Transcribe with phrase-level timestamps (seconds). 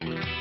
[0.00, 0.37] Ja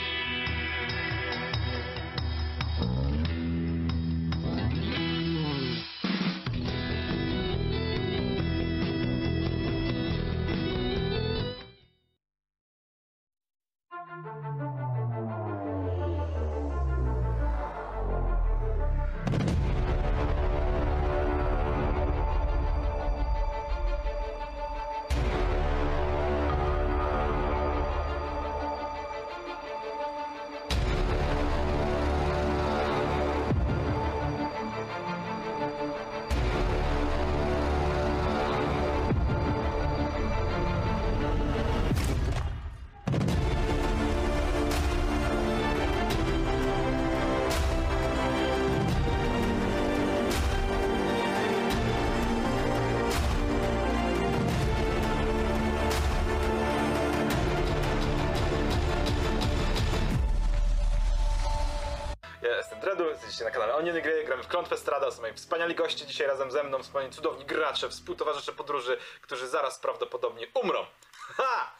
[63.45, 66.63] na kanale Oniony Gry, gramy w Klątwę Strada, są moi wspaniali goście dzisiaj razem ze
[66.63, 70.85] mną, wspaniali cudowni gracze, współtowarzysze podróży, którzy zaraz prawdopodobnie umrą.
[71.37, 71.71] Ha!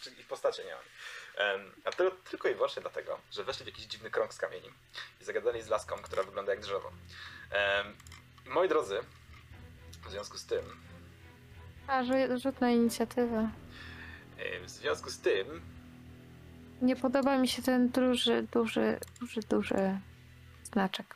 [0.00, 0.82] Czyli ich postacie nie mam.
[1.36, 4.68] Em, a to tylko i wyłącznie dlatego, że weszli w jakiś dziwny krąg z kamieni
[5.20, 6.92] i zagadali z laską, która wygląda jak drzewo.
[7.50, 7.96] Em,
[8.46, 9.00] moi drodzy,
[10.06, 10.64] w związku z tym,
[11.86, 12.04] A,
[12.36, 13.50] rzut, na inicjatywę.
[14.64, 15.62] w związku z tym,
[16.82, 20.00] Nie podoba mi się ten duży, duży, duży, duży
[20.76, 21.14] znaczek.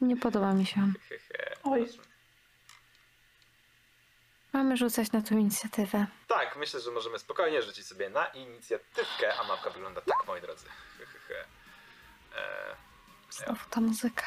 [0.00, 0.92] Nie podoba mi się.
[1.64, 1.88] Oj.
[4.52, 6.06] Mamy rzucać na tą inicjatywę.
[6.28, 10.66] Tak, myślę, że możemy spokojnie rzucić sobie na inicjatywkę, a mapka wygląda tak, moi drodzy.
[12.36, 12.76] Eee,
[13.44, 14.26] Znowu ta muzyka.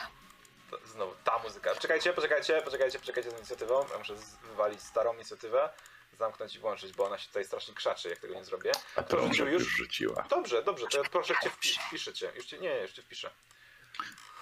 [0.72, 1.76] to znowu ta muzyka.
[1.76, 3.86] Czekajcie, poczekajcie, poczekajcie, poczekajcie z inicjatywą.
[3.92, 5.70] Ja muszę wywalić starą inicjatywę,
[6.18, 8.72] zamknąć i włączyć, bo ona się tutaj strasznie krzaczy, jak tego nie zrobię.
[8.96, 10.26] A to Rzucił już rzuciła.
[10.30, 12.32] Dobrze, dobrze, to ja proszę cię wpi- wpiszę cię.
[12.36, 13.30] Już cię, nie, już cię wpiszę.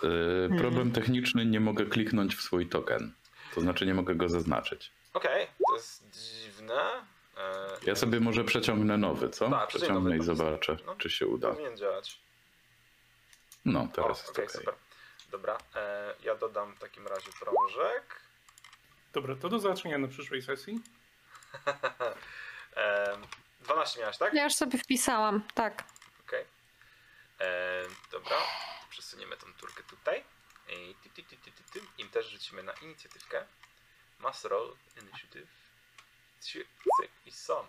[0.04, 3.14] Y, problem techniczny, nie mogę kliknąć w swój token.
[3.56, 4.92] To znaczy nie mogę go zaznaczyć.
[5.14, 6.82] Okej, to jest dziwne.
[7.38, 9.50] Eee, Ja sobie może przeciągnę nowy, co?
[9.50, 10.96] Tak, Przeciągnę i nowy, zobaczę, no.
[10.96, 11.50] czy się uda.
[11.52, 12.20] Powinien działać.
[13.66, 14.58] No, O, teraz jest okej, okej.
[14.60, 14.74] super.
[15.32, 18.04] Dobra, e, ja dodam w takim razie prążek.
[19.14, 20.80] Dobra, to do zobaczenia na przyszłej sesji.
[22.76, 23.18] E,
[23.62, 24.34] 12 miałeś, tak?
[24.34, 25.84] Ja już sobie wpisałam, tak.
[26.28, 26.46] Okej.
[27.40, 27.82] E,
[28.12, 28.38] Dobra,
[28.90, 30.24] przesuniemy tą turkę tutaj.
[30.70, 31.82] I ty, ty, ty, ty, ty, ty.
[31.98, 33.46] Im też rzucimy na inicjatywkę.
[34.20, 35.48] Mass roll, initiative.
[36.42, 36.66] Trzy,
[37.02, 37.54] cyk i są.
[37.56, 37.68] Wow.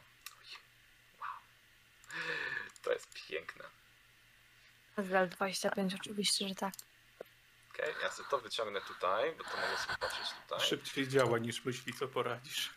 [2.83, 3.65] To jest piękne.
[4.99, 6.75] Zgal 25 oczywiście, że tak.
[7.75, 10.61] Okej, ja sobie to wyciągnę tutaj, bo to mogę sobie patrzeć tutaj.
[10.67, 12.71] Szybciej działa niż myśli, co poradzisz.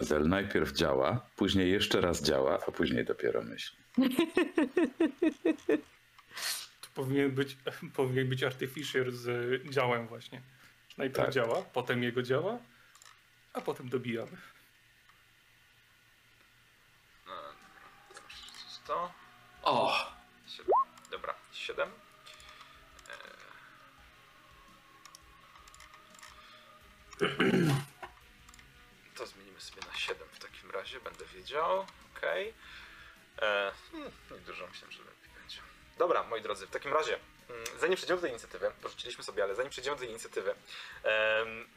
[0.00, 3.78] Zel najpierw działa, później jeszcze raz działa, a później dopiero myśli.
[6.80, 7.56] To powinien być,
[7.94, 9.28] powinien być Artificer z
[9.70, 10.42] działem właśnie.
[10.98, 11.34] Najpierw Tak.
[11.34, 12.58] działa, potem jego działa,
[13.52, 14.36] a potem dobijamy.
[17.26, 17.32] No,
[18.86, 19.12] to.
[19.62, 19.96] O!
[20.46, 20.72] Siedem.
[21.10, 21.88] Dobra, 7.
[29.60, 31.86] Zmienimy sobie na 7 w takim razie, będę wiedział.
[32.16, 32.54] Okej.
[33.36, 33.72] Okay.
[33.92, 35.58] Hmm, niedużo myślałem, że lepiej będzie.
[35.98, 37.18] Dobra, moi drodzy, w takim razie,
[37.50, 40.54] mm, zanim przejdziemy do tej inicjatywy, bo rzuciliśmy sobie, ale zanim przejdziemy do tej inicjatywy,
[41.02, 41.68] em,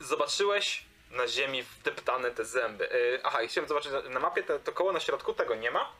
[0.00, 2.92] zobaczyłeś na ziemi wdeptane te zęby.
[2.92, 5.92] E, aha, i chciałem zobaczyć na- mapie te, to koło na środku, tego nie ma.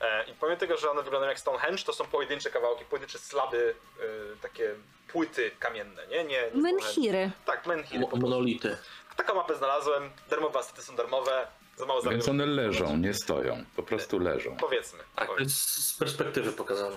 [0.00, 3.74] E, I pomimo tego, że one wyglądają jak Stonehenge, to są pojedyncze kawałki, pojedyncze slaby,
[4.00, 4.74] e, takie
[5.08, 6.24] płyty kamienne, nie?
[6.24, 6.62] Nie, nie.
[6.62, 7.30] Menhiry.
[7.44, 8.06] Tak, menhiry.
[8.12, 8.76] Monolity.
[9.16, 11.46] Taką mapę znalazłem, darmowe asety są darmowe,
[11.76, 13.64] za mało za Więc one leżą, nie stoją.
[13.76, 14.56] Po prostu leżą.
[14.56, 14.98] Powiedzmy.
[15.16, 15.54] Tak, powiedzmy.
[15.82, 16.96] z perspektywy pokazane.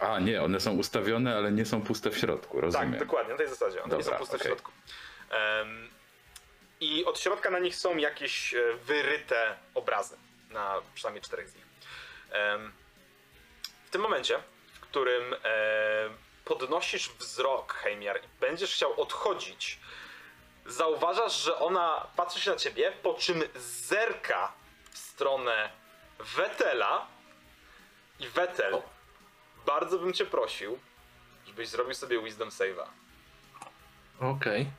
[0.00, 2.90] A nie, one są ustawione, ale nie są puste w środku, rozumiem.
[2.90, 3.82] Tak, dokładnie, na tej zasadzie.
[3.82, 4.52] One nie są Dobra, puste w okej.
[4.52, 4.72] środku.
[5.30, 5.90] Em,
[6.80, 10.16] I od środka na nich są jakieś e, wyryte obrazy,
[10.50, 11.64] na przynajmniej czterech z nich.
[12.30, 12.72] Em,
[13.86, 14.38] w tym momencie,
[14.72, 15.38] w którym e,
[16.44, 19.80] podnosisz wzrok, Heimiar, i będziesz chciał odchodzić,
[20.66, 24.52] zauważasz, że ona patrzy się na ciebie, po czym zerka
[24.92, 25.70] w stronę
[26.18, 27.06] Wetela
[28.20, 28.82] i Wetel, O.
[29.66, 30.78] bardzo bym cię prosił,
[31.46, 32.86] żebyś zrobił sobie Wisdom Save'a.
[34.20, 34.70] Okej.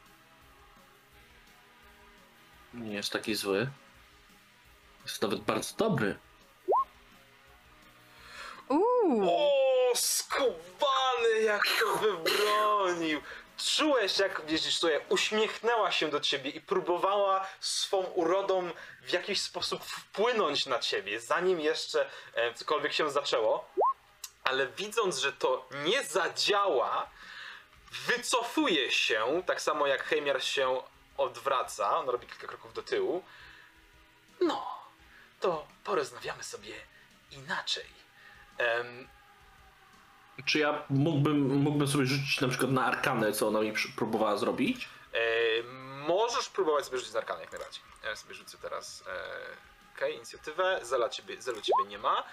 [2.73, 3.69] Nie jest taki zły.
[5.03, 6.17] Jest nawet bardzo dobry.
[8.69, 9.29] Uuu.
[9.29, 9.51] O,
[9.95, 13.21] skubany, jak to wybronił!
[13.65, 18.71] Czułeś, jak widzisz sobie, uśmiechnęła się do ciebie i próbowała swą urodą
[19.01, 23.69] w jakiś sposób wpłynąć na ciebie, zanim jeszcze e, cokolwiek się zaczęło.
[24.43, 27.09] Ale widząc, że to nie zadziała,
[27.91, 30.81] wycofuje się, tak samo jak Heimiar się
[31.17, 33.23] odwraca, on robi kilka kroków do tyłu.
[34.41, 34.79] No,
[35.39, 36.75] to porozmawiamy sobie
[37.31, 37.85] inaczej.
[38.57, 39.07] Em,
[40.45, 44.89] Czy ja mógłbym, mógłbym sobie rzucić na przykład na arkanę, co ona mi próbowała zrobić?
[45.13, 45.17] E,
[46.07, 47.83] możesz próbować sobie rzucić z arkany jak najbardziej.
[48.03, 50.79] Ja sobie rzucę teraz e, okej, inicjatywę.
[50.83, 52.23] Zela ciebie, zelu ciebie nie ma.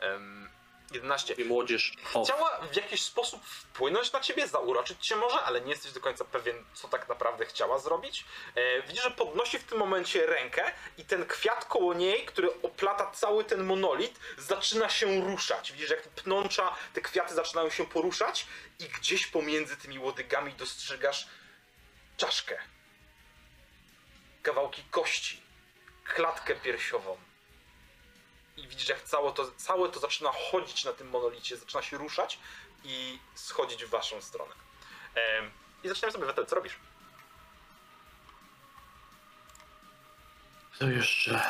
[0.00, 0.48] Em,
[0.94, 1.34] 11.
[1.34, 1.92] I młodzież.
[2.14, 6.00] O, Chciała w jakiś sposób wpłynąć na ciebie, zauroczyć cię może, ale nie jesteś do
[6.00, 8.24] końca pewien, co tak naprawdę chciała zrobić.
[8.54, 13.10] E, widzisz, że podnosi w tym momencie rękę i ten kwiat koło niej, który oplata
[13.10, 15.72] cały ten monolit, zaczyna się ruszać.
[15.72, 18.46] Widzisz, jak pnącza, te kwiaty zaczynają się poruszać
[18.78, 21.26] i gdzieś pomiędzy tymi łodygami dostrzegasz
[22.16, 22.58] czaszkę,
[24.42, 25.42] kawałki kości,
[26.04, 27.16] klatkę piersiową.
[28.56, 32.38] I widzisz, jak całe to, całe to zaczyna chodzić na tym monolicie, zaczyna się ruszać
[32.84, 34.54] i schodzić w waszą stronę.
[35.14, 35.50] Em,
[35.84, 36.76] I zaczniemy sobie Wetel, co robisz?
[40.78, 41.42] To jeszcze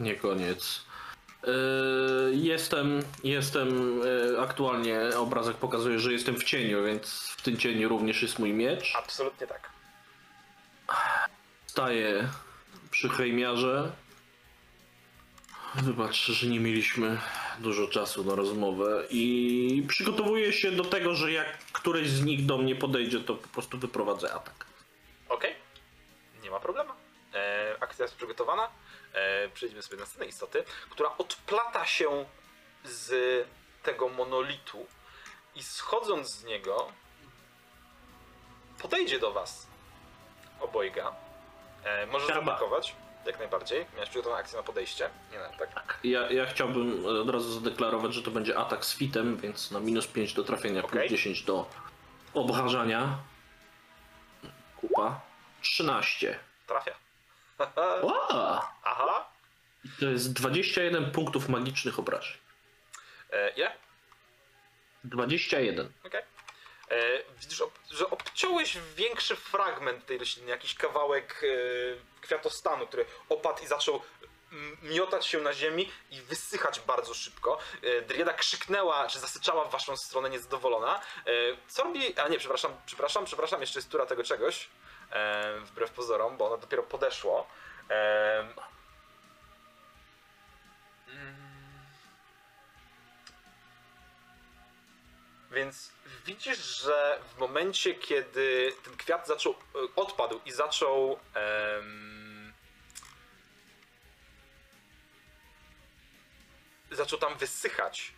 [0.00, 0.84] nie koniec.
[1.46, 7.88] Yy, jestem, jestem yy, aktualnie, obrazek pokazuje, że jestem w cieniu, więc w tym cieniu
[7.88, 8.92] również jest mój miecz.
[8.96, 9.70] Absolutnie tak.
[11.66, 12.28] Staję
[12.90, 13.92] przy hejmiarze.
[15.82, 17.20] Wybacz, że nie mieliśmy
[17.58, 22.58] dużo czasu na rozmowę i przygotowuję się do tego, że jak któreś z nich do
[22.58, 24.66] mnie podejdzie, to po prostu wyprowadzę atak.
[25.28, 25.54] Okej,
[26.42, 26.92] nie ma problemu.
[27.34, 28.68] E, akcja jest przygotowana.
[29.12, 32.24] E, przejdziemy sobie do następnej istoty, która odplata się
[32.84, 33.12] z
[33.82, 34.86] tego monolitu
[35.54, 36.92] i schodząc z niego
[38.82, 39.66] podejdzie do was
[40.60, 41.12] obojga.
[41.84, 42.94] E, możesz zaatakować,
[43.26, 43.86] jak najbardziej.
[43.94, 45.10] Miałeś przygotowaną akcję na podejście.
[45.32, 45.98] Nie, no, tak.
[46.04, 50.06] Ja, ja chciałbym od razu zadeklarować, że to będzie atak z fitem, więc na minus
[50.06, 51.08] 5 do trafienia, Okej.
[51.08, 51.70] plus 10 do
[52.34, 53.18] obrażania.
[54.76, 55.20] Kupa.
[55.62, 56.38] 13.
[56.66, 56.94] Trafia.
[58.02, 58.72] Ła!
[58.84, 59.28] Aha.
[60.00, 62.36] To jest 21 punktów magicznych obrażeń.
[63.32, 63.72] E, ile?
[65.04, 65.92] 21.
[66.06, 66.22] Okej.
[66.94, 73.66] E, ob- że obciąłeś większy fragment tej rośliny, jakiś kawałek e, kwiatostanu, który opadł i
[73.66, 74.02] zaczął
[74.82, 77.58] miotać się na ziemi i wysychać bardzo szybko.
[77.82, 81.00] E, Drieda krzyknęła, czy zasyczała w waszą stronę niezadowolona.
[81.00, 81.30] E,
[81.68, 82.18] Co robi...
[82.18, 84.68] A nie, przepraszam, przepraszam, przepraszam, jeszcze jest tura tego czegoś.
[85.60, 87.46] Wbrew pozorom, bo ono dopiero podeszło.
[87.88, 88.54] Mm.
[95.50, 95.93] Więc
[96.24, 99.56] widzisz, że w momencie, kiedy ten kwiat zaczął, e,
[99.96, 101.18] odpadł i zaczął
[106.90, 108.12] zaczął tam wysychać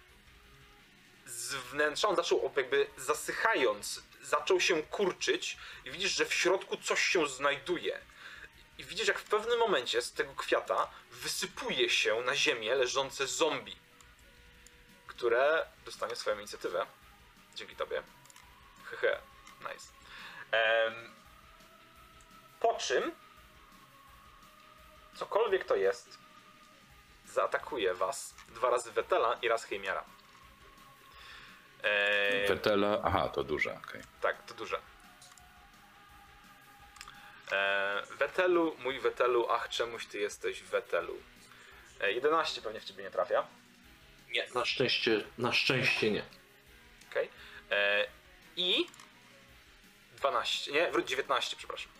[1.26, 7.03] z wnętrza, on zaczął jakby zasychając, zaczął się kurczyć i widzisz, że w środku coś
[7.05, 8.00] się znajduje.
[8.79, 13.76] I widzisz, jak w pewnym momencie z tego kwiata wysypuje się na ziemię leżące zombie,
[15.06, 16.87] które dostanie swoją inicjatywę.
[17.56, 18.03] Dzięki tobie.
[18.85, 19.19] Hehe,
[19.61, 19.93] nice.
[20.50, 20.94] Em,
[22.61, 23.12] po czym
[25.14, 26.19] cokolwiek to jest,
[27.27, 30.05] zaatakuje was dwa razy Wetela i raz Heimiara.
[31.82, 34.03] Eee, Wetela, aha, to duże, okej.
[34.20, 34.81] tak, to duże.
[37.53, 41.17] Eee, Wetelu, mój Wetelu, ach czemuś ty jesteś Wetelu.
[42.01, 43.46] Eee, 11 pewnie w ciebie nie trafia.
[44.31, 44.46] Nie.
[44.55, 46.22] Na szczęście, na szczęście nie.
[47.10, 47.25] Okej.
[47.25, 47.31] Eee,
[48.56, 48.87] I
[50.17, 51.93] 12, nie, wróć 19, przepraszam.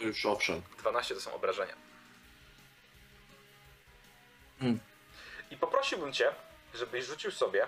[0.00, 0.62] Już owszem.
[0.78, 1.74] 12 to są obrażenia.
[4.60, 4.80] Hmm.
[5.50, 6.32] I poprosiłbym cię,
[6.74, 7.66] żebyś rzucił sobie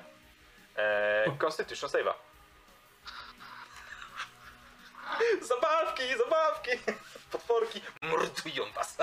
[0.77, 2.15] e, Constitution Save'a.
[5.49, 6.71] Zabawki, zabawki!
[7.33, 8.97] Potworki mordują was.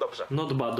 [0.00, 0.26] Dobrze.
[0.30, 0.76] not bad.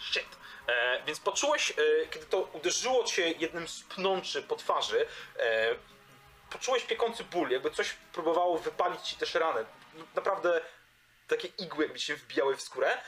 [0.00, 0.43] Shit.
[0.66, 1.74] E, więc poczułeś, e,
[2.10, 5.06] kiedy to uderzyło cię jednym z pnączy po twarzy,
[5.38, 5.74] e,
[6.50, 9.64] poczułeś piekący ból, jakby coś próbowało wypalić ci też ranę.
[10.14, 10.60] Naprawdę
[11.28, 12.98] takie igły jakby się wbijały w skórę,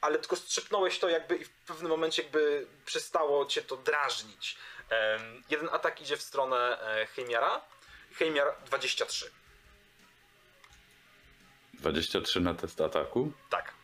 [0.00, 4.56] ale tylko strzepnąłeś to jakby i w pewnym momencie jakby przestało cię to drażnić.
[5.50, 7.60] Jeden atak idzie w stronę e, Heimiara.
[8.14, 9.30] Heimiar 23.
[11.74, 13.32] 23 na test ataku.
[13.50, 13.75] Tak.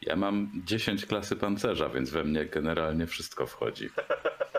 [0.00, 3.90] Ja mam 10 klasy pancerza, więc we mnie generalnie wszystko wchodzi.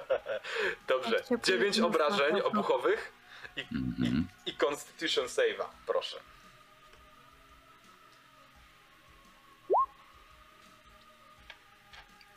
[0.87, 1.19] Dobrze.
[1.19, 3.11] Tak cię 9 powinno obrażeń obuchowych
[3.55, 4.27] i, i, Mhm.
[4.45, 6.19] i Constitution Save'a, proszę.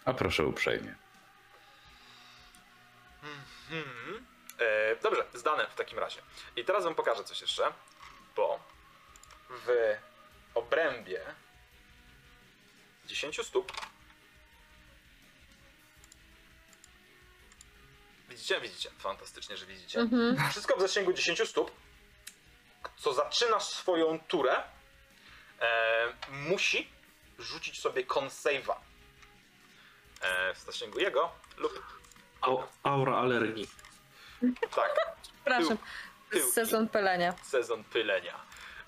[0.04, 0.94] A proszę uprzejmie.
[3.68, 4.26] Hmm.
[4.58, 6.20] E, dobrze, zdane w takim razie.
[6.56, 7.72] I teraz wam pokażę coś jeszcze,
[8.36, 8.58] bo
[9.50, 9.96] w
[10.54, 11.20] obrębie
[13.12, 13.72] 10 stóp
[18.28, 18.60] Widzicie?
[18.60, 18.90] Widzicie.
[18.98, 20.00] Fantastycznie, że widzicie.
[20.00, 20.50] Mhm.
[20.50, 21.70] Wszystko w zasięgu 10 stóp,
[22.96, 24.62] co zaczynasz swoją turę,
[25.60, 26.88] e, musi
[27.38, 28.74] rzucić sobie con save'a.
[30.20, 31.82] E, w zasięgu jego lub
[32.40, 33.68] Au- aura alergii.
[34.74, 34.90] tak,
[35.22, 35.78] Przepraszam.
[36.30, 36.52] tyłki.
[36.52, 37.34] Sezon pelenia.
[37.42, 38.40] sezon pylenia.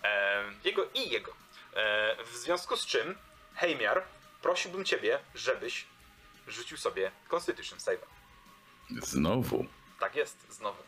[0.05, 1.33] E, jego i jego.
[1.75, 3.19] E, w związku z czym,
[3.55, 4.03] Heimiar,
[4.45, 5.87] prosiłbym ciebie, żebyś
[6.47, 8.07] rzucił sobie Constitution Save'a.
[9.03, 9.65] Znowu.
[10.01, 10.83] Tak jest, znowu.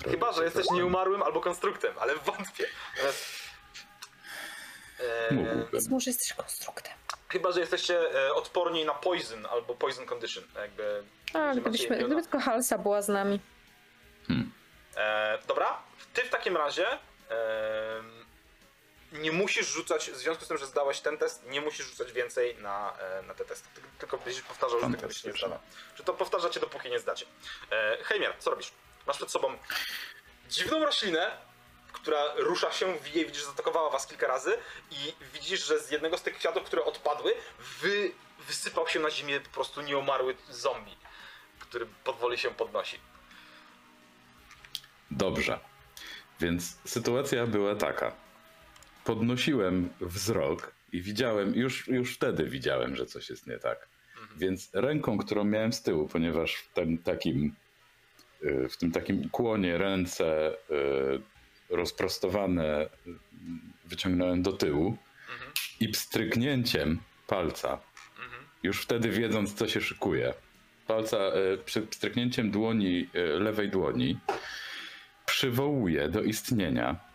[0.00, 2.66] Robię Chyba, że jesteś nieumarłym albo konstruktem, ale wątpię.
[2.96, 3.50] Natomiast,
[4.98, 5.80] e, Mógłbym.
[5.90, 6.92] Może jesteś konstruktem.
[7.28, 10.44] chyba, że jesteście e, odporni na poison albo poison condition.
[10.54, 13.40] Jakby, A, macie gdybyśmy, gdyby tylko Halsa była z nami.
[14.28, 14.52] Hmm.
[14.96, 15.82] E, dobra,
[16.14, 16.98] ty w takim razie e,
[19.12, 22.56] nie musisz rzucać, w związku z tym, że zdałeś ten test, nie musisz rzucać więcej
[22.56, 23.68] na, e, na te testy.
[23.74, 25.58] Ty- Tylko byś powtarzał, że byś nie zdawał.
[25.96, 27.26] Czy to powtarzacie, dopóki nie zdacie.
[27.70, 27.98] E,
[28.38, 28.72] co robisz?
[29.06, 29.58] Masz przed sobą
[30.48, 31.36] dziwną roślinę,
[31.92, 34.58] która rusza się, wije, widzisz, że zaatakowała was kilka razy
[34.90, 37.34] i widzisz, że z jednego z tych kwiatów, które odpadły,
[37.80, 40.96] wy, wysypał się na ziemię po prostu nieomarły zombie,
[41.60, 43.00] który powoli się podnosi.
[45.10, 45.58] Dobrze.
[46.40, 48.12] Więc sytuacja była taka.
[49.10, 53.88] Podnosiłem wzrok i widziałem, już, już wtedy widziałem, że coś jest nie tak.
[54.36, 57.54] Więc ręką, którą miałem z tyłu, ponieważ w tym takim,
[58.44, 60.54] y, w tym takim ukłonie ręce y,
[61.70, 62.88] rozprostowane y,
[63.84, 64.96] wyciągnąłem do tyłu
[65.32, 65.52] Mhm.
[65.80, 67.80] i pstryknięciem palca,
[68.24, 68.44] Mhm.
[68.62, 70.34] już wtedy wiedząc, co się szykuje,
[70.86, 71.18] palca,
[71.90, 74.18] pstryknięciem dłoni, lewej dłoni,
[75.26, 77.09] przywołuje do istnienia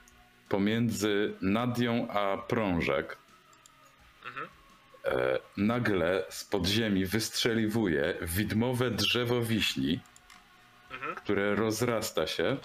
[0.49, 3.17] pomiędzy Nadią a prążek
[4.25, 4.47] Mhm.
[5.05, 9.99] e, nagle z podziemi wystrzeliwuje widmowe drzewo wiśni,
[10.91, 11.15] Mhm.
[11.15, 12.57] które rozrasta się.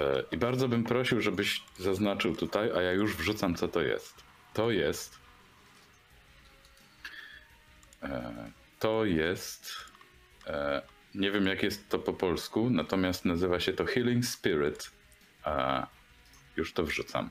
[0.00, 4.14] E, I bardzo bym prosił, żebyś zaznaczył tutaj, a ja już wrzucam, co to jest.
[4.54, 5.18] To jest.
[8.02, 9.74] E, To jest.
[10.46, 10.82] e,
[11.14, 14.90] Nie wiem, jak jest to po polsku, natomiast nazywa się to Healing Spirit.
[15.44, 15.86] A
[16.56, 17.30] już to wrzucam.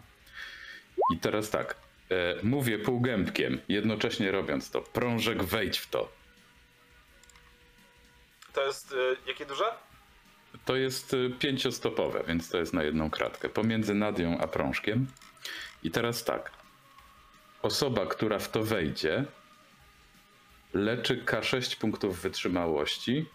[1.13, 1.75] I teraz tak.
[2.11, 4.81] e, Mówię półgębkiem, jednocześnie robiąc to.
[4.81, 6.09] Prążek, wejdź w to.
[8.53, 9.63] To jest y, jakie duże?
[10.65, 13.49] To jest y, pięciostopowe, więc to jest na jedną kratkę.
[13.49, 15.07] Pomiędzy Nadią a prążkiem.
[15.83, 16.51] I teraz tak.
[17.61, 19.25] Osoba, która w to wejdzie,
[20.73, 23.25] leczy K6 punktów wytrzymałości.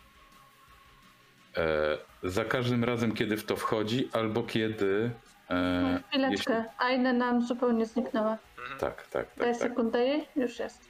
[1.57, 5.11] E, za każdym razem, kiedy w to wchodzi, albo kiedy.
[5.51, 8.39] E, Chwileczkę, Aine nam zupełnie zniknęła.
[8.59, 9.69] jeśli, tak, tak, Daj tak, tak.
[9.71, 10.89] sekundę jej, już jest.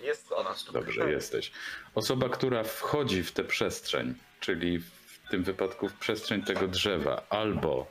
[0.00, 0.54] Jest ona.
[0.72, 1.52] Dobrze, jesteś.
[1.94, 7.86] Osoba, która wchodzi w tę przestrzeń, czyli w tym wypadku w przestrzeń tego drzewa, albo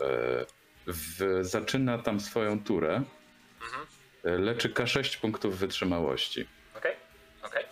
[0.00, 0.04] e,
[0.86, 3.02] w, zaczyna tam swoją turę,
[3.62, 3.86] Mhm.
[4.24, 6.46] e, leczy K6 punktów wytrzymałości.
[6.76, 6.94] Okej,
[7.42, 7.64] okej.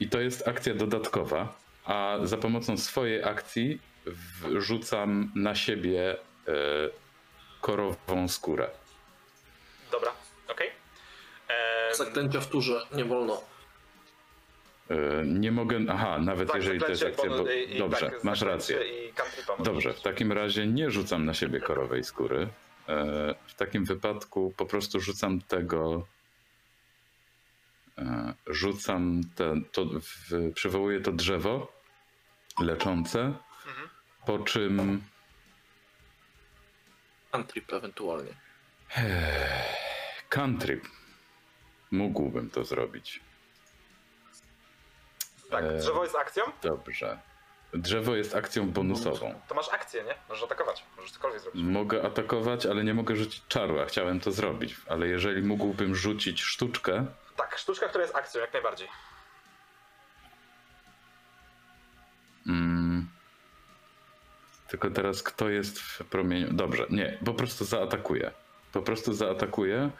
[0.00, 3.78] I to jest akcja dodatkowa, a za pomocą swojej akcji
[4.42, 6.12] wrzucam na siebie
[6.48, 6.52] e,
[7.60, 8.70] korową skórę.
[9.92, 10.10] Dobra,
[10.48, 10.68] okej.
[11.48, 13.42] Em, Zaklęcia w turze, nie wolno.
[14.90, 14.94] E,
[15.26, 15.80] nie mogę.
[15.90, 17.30] Aha, nawet tak, jeżeli to jest akcja.
[17.30, 18.78] Bo, i- dobrze, tak, masz rację.
[19.58, 22.48] Dobrze, w takim razie nie rzucam na siebie korowej skóry.
[22.88, 26.06] E, W takim wypadku po prostu rzucam tego.
[27.98, 31.71] e, Rzucam te, to, w, przywołuję to drzewo
[32.60, 33.18] leczące,
[33.66, 33.88] Mhm.
[34.26, 35.02] po czym
[37.32, 38.32] Antrip ewentualnie.
[40.28, 40.84] cantrip.
[41.90, 43.20] Mógłbym to zrobić.
[45.50, 46.42] Tak, e, drzewo jest akcją?
[46.62, 47.18] Dobrze.
[47.74, 49.40] Drzewo jest akcją bonusową.
[49.48, 50.14] To masz akcję, nie?
[50.28, 51.62] Możesz atakować, możesz cokolwiek zrobić.
[51.64, 54.76] Mogę atakować, ale nie mogę rzucić czaru, a chciałem to zrobić.
[54.88, 57.06] Ale jeżeli mógłbym rzucić sztuczkę,
[57.36, 58.88] Tak, sztuczka, która jest akcją, jak najbardziej.
[64.72, 66.52] Tylko teraz kto jest w promieniu?
[66.52, 68.30] Dobrze, nie, po prostu zaatakuję.
[68.72, 69.90] Po prostu zaatakuję.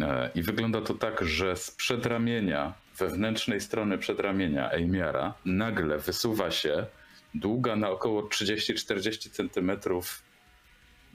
[0.00, 6.86] E, I wygląda to tak, że z przedramienia, wewnętrznej strony przedramienia Ejmiara nagle wysuwa się
[7.34, 10.22] długa na około 30-40 centymetrów,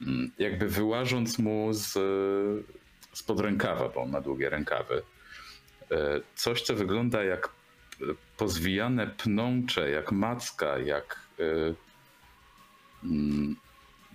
[0.01, 1.93] mm, jakby wyłażąc mu z,
[3.13, 5.01] spod rękawa, bo on ma długie rękawy.
[5.91, 7.49] E, Coś, co wygląda jak
[8.01, 8.05] e,
[8.37, 11.88] pozwijane pnącze, jak macka, jak e,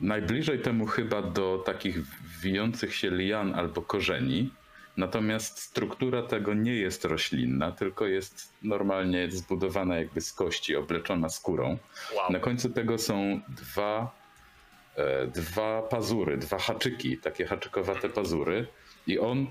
[0.00, 1.98] najbliżej temu chyba do takich
[2.42, 4.50] wijących się lian albo korzeni.
[4.96, 11.78] Natomiast struktura tego nie jest roślinna, tylko jest normalnie zbudowana jakby z kości, obleczona skórą.
[12.16, 12.32] Wow.
[12.32, 14.14] Na końcu tego są dwa,
[14.96, 18.66] e, dwa pazury, dwa haczyki, takie haczykowate pazury.
[19.06, 19.46] I on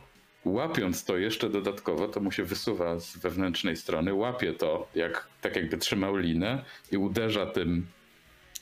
[0.45, 5.55] łapiąc to jeszcze dodatkowo, to mu się wysuwa z wewnętrznej strony, łapie to, jak, tak
[5.55, 7.87] jakby trzymał linę i uderza tym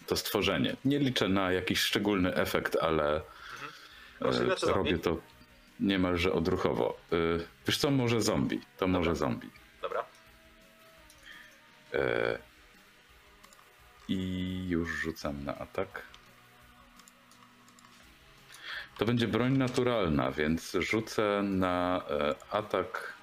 [0.07, 0.75] to stworzenie.
[0.85, 3.21] Nie liczę na jakiś szczególny efekt, ale
[4.19, 5.17] czy e, robię to
[5.79, 6.97] niemalże odruchowo.
[7.11, 7.15] E,
[7.67, 8.61] Wiesz co, może zombie.
[8.77, 9.49] To może zombie.
[9.81, 10.05] Dobra.
[11.93, 12.39] E,
[14.07, 16.01] I już rzucam na atak.
[18.97, 23.13] To będzie broń naturalna, więc rzucę na e, atak.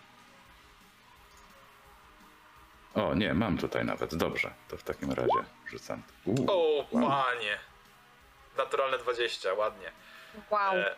[2.95, 4.15] O, nie, mam tutaj nawet.
[4.15, 6.03] Dobrze, to w takim razie rzucam.
[6.25, 7.59] Uuu, O, panie.
[8.57, 9.93] Naturalne 20, ładnie.
[10.51, 10.75] Wow.
[10.77, 10.97] E,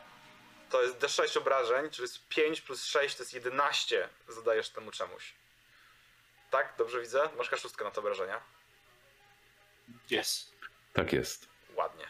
[0.70, 4.08] to jest D6 obrażeń, czyli jest 5 plus 6 to jest 11.
[4.28, 5.32] Zadajesz temu czemuś.
[6.50, 6.74] Tak?
[6.78, 7.28] Dobrze widzę?
[7.38, 8.40] Masz kaszustkę na te obrażenia.
[10.10, 10.52] Jest.
[10.92, 11.48] tak jest.
[11.74, 12.06] Ładnie.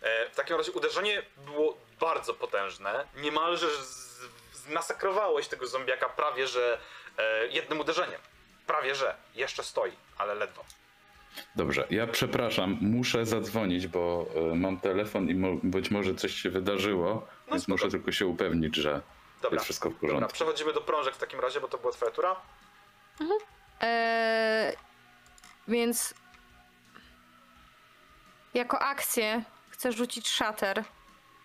[0.00, 3.06] E, w takim razie uderzenie było bardzo potężne.
[3.16, 4.20] Niemalże z-
[4.52, 6.78] zmasakrowałeś tego zombiaka prawie że
[7.18, 8.20] e, jednym uderzeniem.
[8.66, 9.14] Prawie że.
[9.34, 10.64] Jeszcze stoi, ale ledwo.
[11.56, 16.50] Dobrze, ja przepraszam, muszę zadzwonić, bo e, mam telefon i mo- być może coś się
[16.50, 17.72] wydarzyło, więc spoko.
[17.72, 19.00] muszę tylko się upewnić, że
[19.42, 19.56] Dobra.
[19.56, 20.32] jest wszystko w Dobra, porządku.
[20.32, 22.36] przechodzimy do prążek w takim razie, bo to była twoja tura.
[23.80, 24.76] Eee,
[25.68, 26.14] więc
[28.54, 30.84] jako akcję chcę rzucić szater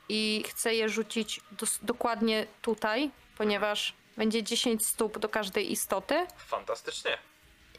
[0.09, 1.41] i chcę je rzucić
[1.81, 7.17] dokładnie tutaj, ponieważ będzie 10 stóp do każdej istoty Fantastycznie.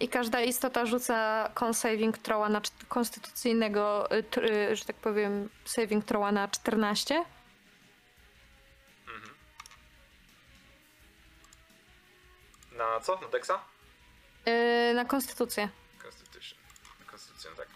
[0.00, 4.24] i każda istota rzuca con saving throwa na konstytucyjnego, y,
[4.70, 7.24] y, że tak powiem, saving throwa na 14.
[12.72, 13.20] Na co?
[13.20, 13.61] Na Dexa?
[14.46, 15.68] Yy, na konstytucję.
[16.02, 16.59] Constitution.
[17.00, 17.68] Na Konstytucję, tak.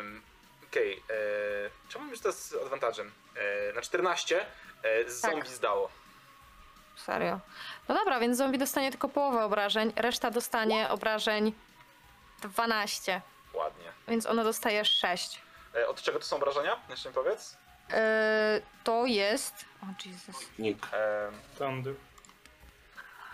[0.00, 0.22] Um,
[0.68, 1.02] Okej.
[1.10, 3.10] e, Czemu już to z advantage'em?
[3.36, 4.46] E, na 14
[4.82, 5.12] e, Tak.
[5.12, 5.90] zombie zdało.
[6.96, 7.40] Serio.
[7.88, 11.52] No dobra, więc zombie dostanie tylko połowę obrażeń, reszta dostanie obrażeń
[12.42, 13.20] 12,
[13.52, 13.92] Ładnie.
[14.08, 15.40] więc ono dostaje 6.
[15.76, 16.76] E, od czego to są obrażenia?
[16.88, 17.56] Jeszcze mi powiedz.
[17.90, 17.96] Yy,
[18.84, 19.64] to jest.
[19.82, 20.36] O Jesus.
[20.58, 20.86] Nick.
[20.94, 21.94] Em, Thunder.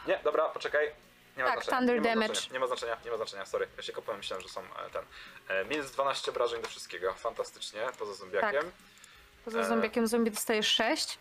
[0.06, 0.92] nie, dobra, poczekaj.
[1.36, 1.78] Nie ma Tak, znaczenia.
[1.78, 2.34] thunder nie ma damage.
[2.34, 3.68] Znaczenia, nie ma znaczenia, nie ma znaczenia, sorry.
[3.76, 5.04] Ja się kopałem, myślałem, że są e, ten.
[5.48, 7.14] E, minus 12 obrażeń do wszystkiego.
[7.14, 8.72] Fantastycznie, poza zombiakiem.
[9.44, 9.64] Poza E.
[9.64, 11.18] zombiakiem zombie dostaje 6.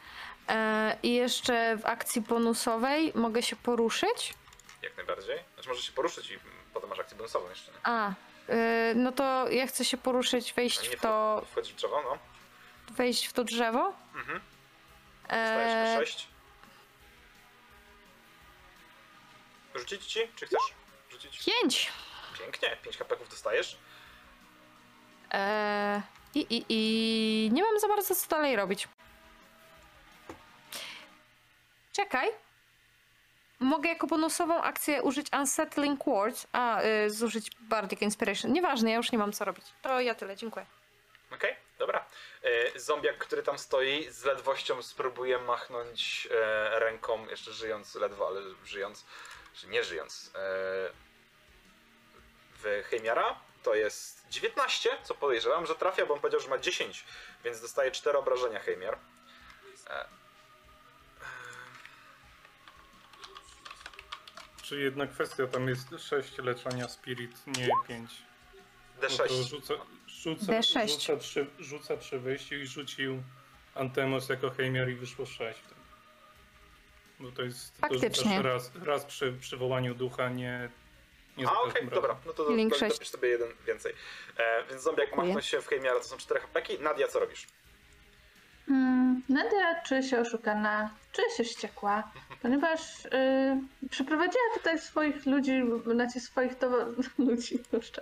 [0.49, 0.55] Yy,
[1.03, 4.33] I jeszcze w akcji bonusowej mogę się poruszyć.
[4.81, 5.39] Jak najbardziej.
[5.53, 6.39] Znaczy możesz się poruszyć i
[6.73, 7.71] potem masz akcję bonusową jeszcze.
[7.71, 7.77] Nie?
[7.83, 8.13] A,
[8.47, 8.55] yy,
[8.95, 12.17] no to ja chcę się poruszyć, wejść w to, wchodzi- wchodzisz w drzewo, no.
[12.95, 13.93] wejść w to drzewo.
[14.15, 14.41] Mhm.
[15.29, 16.27] Eee, Dostajesz 6.
[19.75, 20.19] Rzucić ci?
[20.35, 20.59] Czy chcesz?
[21.11, 21.45] Rzucić?
[21.61, 21.91] 5.
[22.39, 23.77] Pięknie, 5 hapeków dostajesz.
[25.31, 26.01] Eee,
[26.35, 28.87] i, i, I nie mam za bardzo co dalej robić.
[31.99, 32.29] Czekaj.
[33.59, 38.53] Mogę jako bonusową akcję użyć Unsettling Words, a y, zużyć Bardic Inspiration.
[38.53, 39.65] Nieważne, ja już nie mam co robić.
[39.81, 40.65] To ja tyle, dziękuję.
[41.33, 42.05] Okej, dobra.
[42.43, 48.41] E, zombiak, który tam stoi, z ledwością spróbuje machnąć e, ręką, jeszcze żyjąc ledwo, ale
[48.65, 49.05] żyjąc,
[49.53, 50.39] czy nie żyjąc, e,
[52.63, 53.39] w Heimiara.
[53.63, 57.05] To jest 19, co podejrzewam, że trafia, bo on powiedział, że ma 10,
[57.43, 58.97] więc dostaje 4 obrażenia Heimiar.
[64.69, 68.11] E, Czy jedna kwestia, tam jest 6 leczenia Spirit, nie 5.
[69.01, 69.43] No to D6.
[69.49, 69.73] rzuca,
[70.07, 70.87] rzuca, D6.
[70.87, 73.23] Rzuca, trzy, rzuca przy wyjściu i rzucił
[73.75, 75.59] Antemos jako Heimiar i wyszło 6.
[77.19, 77.75] Bo to jest.
[77.75, 78.37] To Faktycznie.
[78.37, 80.69] rzucasz raz, raz przy przywołaniu ducha, nie.
[81.37, 81.89] nie A, okej, razem.
[81.89, 83.93] dobra, no to do, Link do, dopisz sobie jeden więcej.
[84.37, 86.79] E, więc zombiak machnąć się w Heimiara to są 4 hapeki.
[86.79, 87.47] Nadia, co robisz?
[88.67, 93.09] Hmm, Nadia czuje się oszukana, czuje się wściekła, ponieważ y,
[93.89, 95.61] przyprowadziła tutaj swoich ludzi,
[95.93, 96.55] znaczy swoich
[97.17, 98.01] ludzi, kurczę,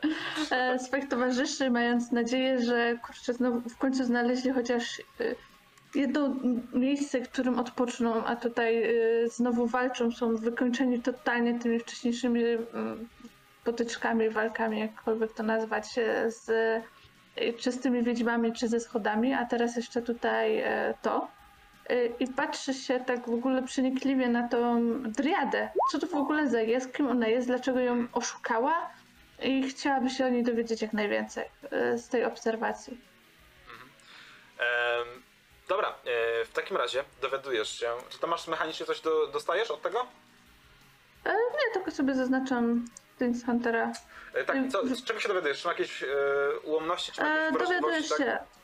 [0.52, 5.36] e, swoich towarzyszy, mając nadzieję, że kurczę, znowu w końcu znaleźli chociaż y,
[5.96, 6.36] jedno
[6.74, 12.58] miejsce, którym odpoczną, a tutaj y, znowu walczą, są wykończeni totalnie tymi wcześniejszymi y,
[13.64, 16.50] potyczkami, walkami, jakkolwiek to nazwać, e, z
[17.36, 20.64] e, czystymi wiedźmami czy ze schodami, a teraz jeszcze tutaj
[21.02, 21.37] to.
[21.90, 25.70] E, I patrzy się tak w ogóle przenikliwie na tą driadę.
[25.92, 28.90] Co to w ogóle za jest, kim ona jest, dlaczego ją oszukała
[29.42, 32.98] i chciałaby się o niej dowiedzieć jak najwięcej e, z tej obserwacji.
[34.60, 35.24] Em,
[35.68, 37.90] dobra, e, w takim razie dowiadujesz się.
[38.10, 40.08] Czy tam masz mechanicznie coś do, dostajesz od tego?
[41.26, 42.86] E, Nie, tylko sobie zaznaczam
[43.18, 43.92] Prince Huntera.
[44.34, 45.62] E, tak, co, z czego się dowiadujesz?
[45.62, 46.08] Czy ma jakieś e,
[46.64, 48.18] ułomności, czy ma E, jakieś dowiaduję wrażliwości, tak?
[48.20, 48.57] się e,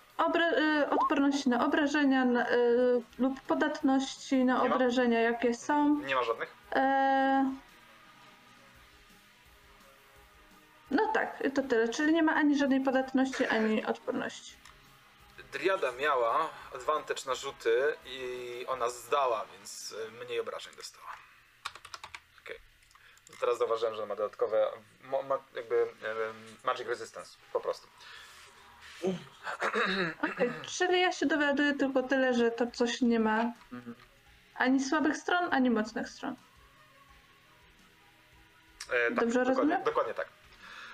[0.90, 2.58] odporności na obrażenia na, e,
[3.20, 4.76] lub podatności na Nie ma?
[4.76, 5.96] obrażenia, jakie są.
[6.00, 6.56] Nie ma żadnych?
[6.76, 7.52] E,
[10.92, 11.90] no tak, to tyle.
[11.90, 14.54] Czyli nie ma ani żadnej podatności, ani odporności.
[15.52, 21.08] Driada miała advantage na rzuty i ona zdała, więc e, mniej obrażeń dostała.
[22.44, 22.58] Okej.
[23.40, 24.68] Teraz zauważyłem, że ma dodatkowe,
[25.04, 25.88] mo- ma jakby
[26.64, 27.88] magic resistance, po prostu.
[30.34, 33.54] Okej, czyli ja się dowiaduję tylko tyle, że to coś nie ma
[34.56, 36.36] ani słabych stron, ani mocnych stron.
[38.90, 39.84] E, tak, Dobrze dokładnie, rozumiem?
[39.84, 40.28] dokładnie tak.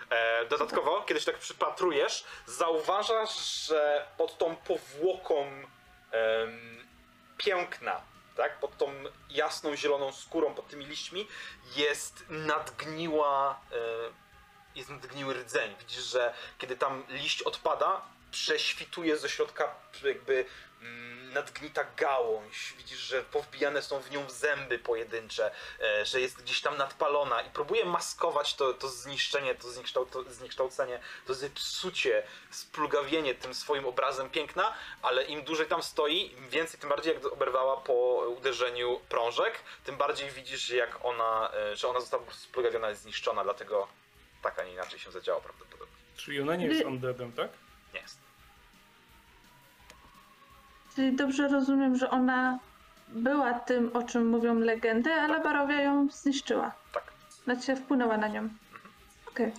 [0.09, 5.45] E, dodatkowo, kiedy się tak przypatrujesz, zauważasz, że pod tą powłoką
[6.11, 6.49] em,
[7.37, 8.01] piękna,
[8.37, 8.91] tak, pod tą
[9.29, 11.27] jasną, zieloną skórą, pod tymi liśćmi,
[11.75, 13.75] jest nadgniła, e,
[14.79, 15.75] jest nadgniły rdzeń.
[15.79, 20.45] Widzisz, że kiedy tam liść odpada, prześwituje ze środka jakby
[20.81, 22.73] mm, nadgnita gałąź.
[22.77, 27.49] Widzisz, że powbijane są w nią zęby pojedyncze, e, że jest gdzieś tam nadpalona i
[27.49, 34.29] próbuje maskować to, to zniszczenie, to, zniekształ, to zniekształcenie, to zepsucie, splugawienie tym swoim obrazem
[34.29, 37.93] piękna, ale im dłużej tam stoi, im więcej, tym bardziej jak oberwała po
[38.37, 43.87] uderzeniu prążek, tym bardziej widzisz, jak ona, e, że ona została splugawiona i zniszczona, dlatego
[44.41, 45.95] tak, a nie inaczej się zadziała prawdopodobnie.
[46.15, 47.49] Czyli ona nie jest undeadem, tak?
[47.93, 48.19] Nie jest.
[50.95, 52.59] Czyli dobrze rozumiem, że ona
[53.07, 56.71] była tym, o czym mówią legendy, ale Barowia ją zniszczyła.
[56.93, 57.03] Tak.
[57.43, 58.49] Znaczy wpłynęła na nią.
[59.27, 59.51] Okej.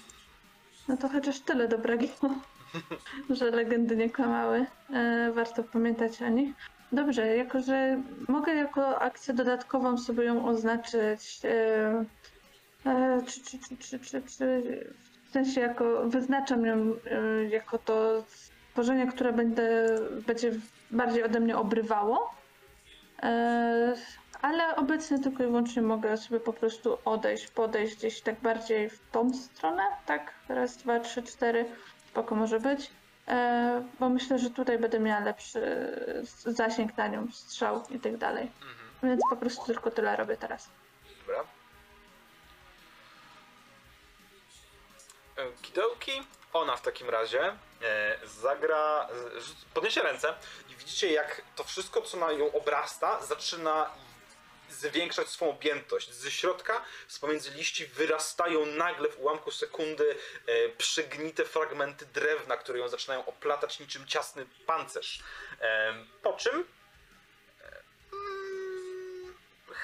[0.88, 2.04] No to chociaż tyle dobrego,
[3.30, 4.66] że legendy nie kłamały.
[4.92, 6.54] E, warto pamiętać o nich.
[6.92, 11.40] Dobrze, jako że mogę jako akcję dodatkową sobie ją oznaczyć.
[11.44, 12.04] E,
[13.26, 14.62] czy, czy, czy, czy, czy, czy,
[15.30, 18.24] w sensie jako wyznaczam ją e, jako to
[18.70, 19.86] stworzenie, które będę,
[20.26, 20.52] będzie
[20.90, 22.34] bardziej ode mnie obrywało.
[23.22, 23.94] E,
[24.42, 29.00] ale obecnie tylko i wyłącznie mogę sobie po prostu odejść, podejść gdzieś tak bardziej w
[29.12, 30.34] tą stronę, tak?
[30.48, 31.64] Raz, dwa, trzy, cztery,
[32.10, 32.90] spoko może być.
[33.28, 35.60] E, bo myślę, że tutaj będę miała lepszy
[36.46, 38.42] e, zasięg na nią, strzał i tak dalej.
[38.42, 38.90] Mhm.
[39.02, 40.70] Więc po prostu tylko tyle robię teraz.
[45.40, 46.22] E, Kidołki.
[46.53, 49.09] Ona w takim razie e, zagra,
[49.74, 50.35] podniesie ręce
[50.70, 53.90] i widzicie jak to wszystko co na ją obrasta zaczyna
[54.70, 56.12] zwiększać swoją objętość.
[56.12, 62.79] Ze środka, z pomiędzy liści wyrastają nagle w ułamku sekundy e, przygnite fragmenty drewna, które
[62.79, 65.20] ją zaczynają oplatać niczym ciasny pancerz.
[65.61, 66.64] E, po czym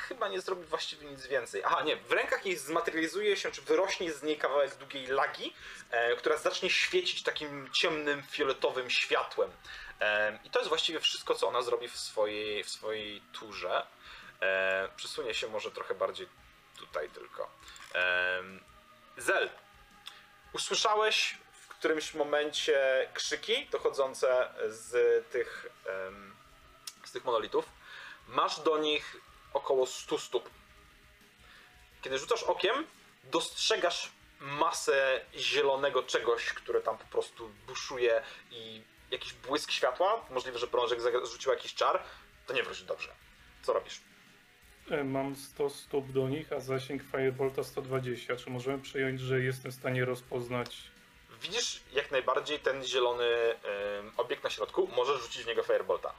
[0.09, 1.63] chyba nie zrobi właściwie nic więcej.
[1.65, 5.53] Aha, nie, w rękach jej zmaterializuje się, czy wyrośnie z niej kawałek długiej lagi,
[5.91, 9.51] e, która zacznie świecić takim ciemnym, fioletowym światłem.
[10.01, 13.87] E, I to jest właściwie wszystko, co ona zrobi w swojej, w swojej turze.
[14.41, 16.29] E, przesunie się może trochę bardziej
[16.79, 17.51] tutaj tylko.
[17.95, 18.43] E,
[19.17, 19.51] Zel,
[20.53, 24.93] usłyszałeś w którymś momencie krzyki dochodzące z
[25.31, 25.67] tych,
[27.05, 27.65] z tych monolitów.
[28.29, 29.17] Masz do nich
[29.57, 30.51] około 100 stóp.
[32.03, 32.87] Kiedy rzucasz okiem,
[33.25, 40.25] dostrzegasz masę zielonego czegoś, które tam po prostu buszuje i jakiś błysk światła.
[40.31, 41.01] Możliwe, że prążek
[41.33, 42.03] rzucił jakiś czar.
[42.47, 43.09] To nie wróci dobrze.
[43.63, 44.01] Co robisz?
[44.91, 48.37] E, Mam 100 stóp do nich, a zasięg Firebolta 120.
[48.37, 50.77] Czy możemy przyjąć, że jestem w stanie rozpoznać
[51.43, 54.89] Widzisz jak najbardziej ten zielony em, obiekt na środku.
[54.97, 56.15] Możesz rzucić w niego firebolta.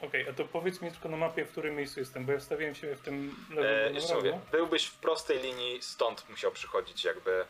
[0.00, 2.74] Okej, a to powiedz mi tylko na mapie, w którym miejscu jestem, bo ja wstawiłem
[2.74, 7.32] się w tym E, lewym jeszcze mówię, byłbyś w prostej linii, stąd musiał przychodzić jakby,
[7.40, 7.44] e,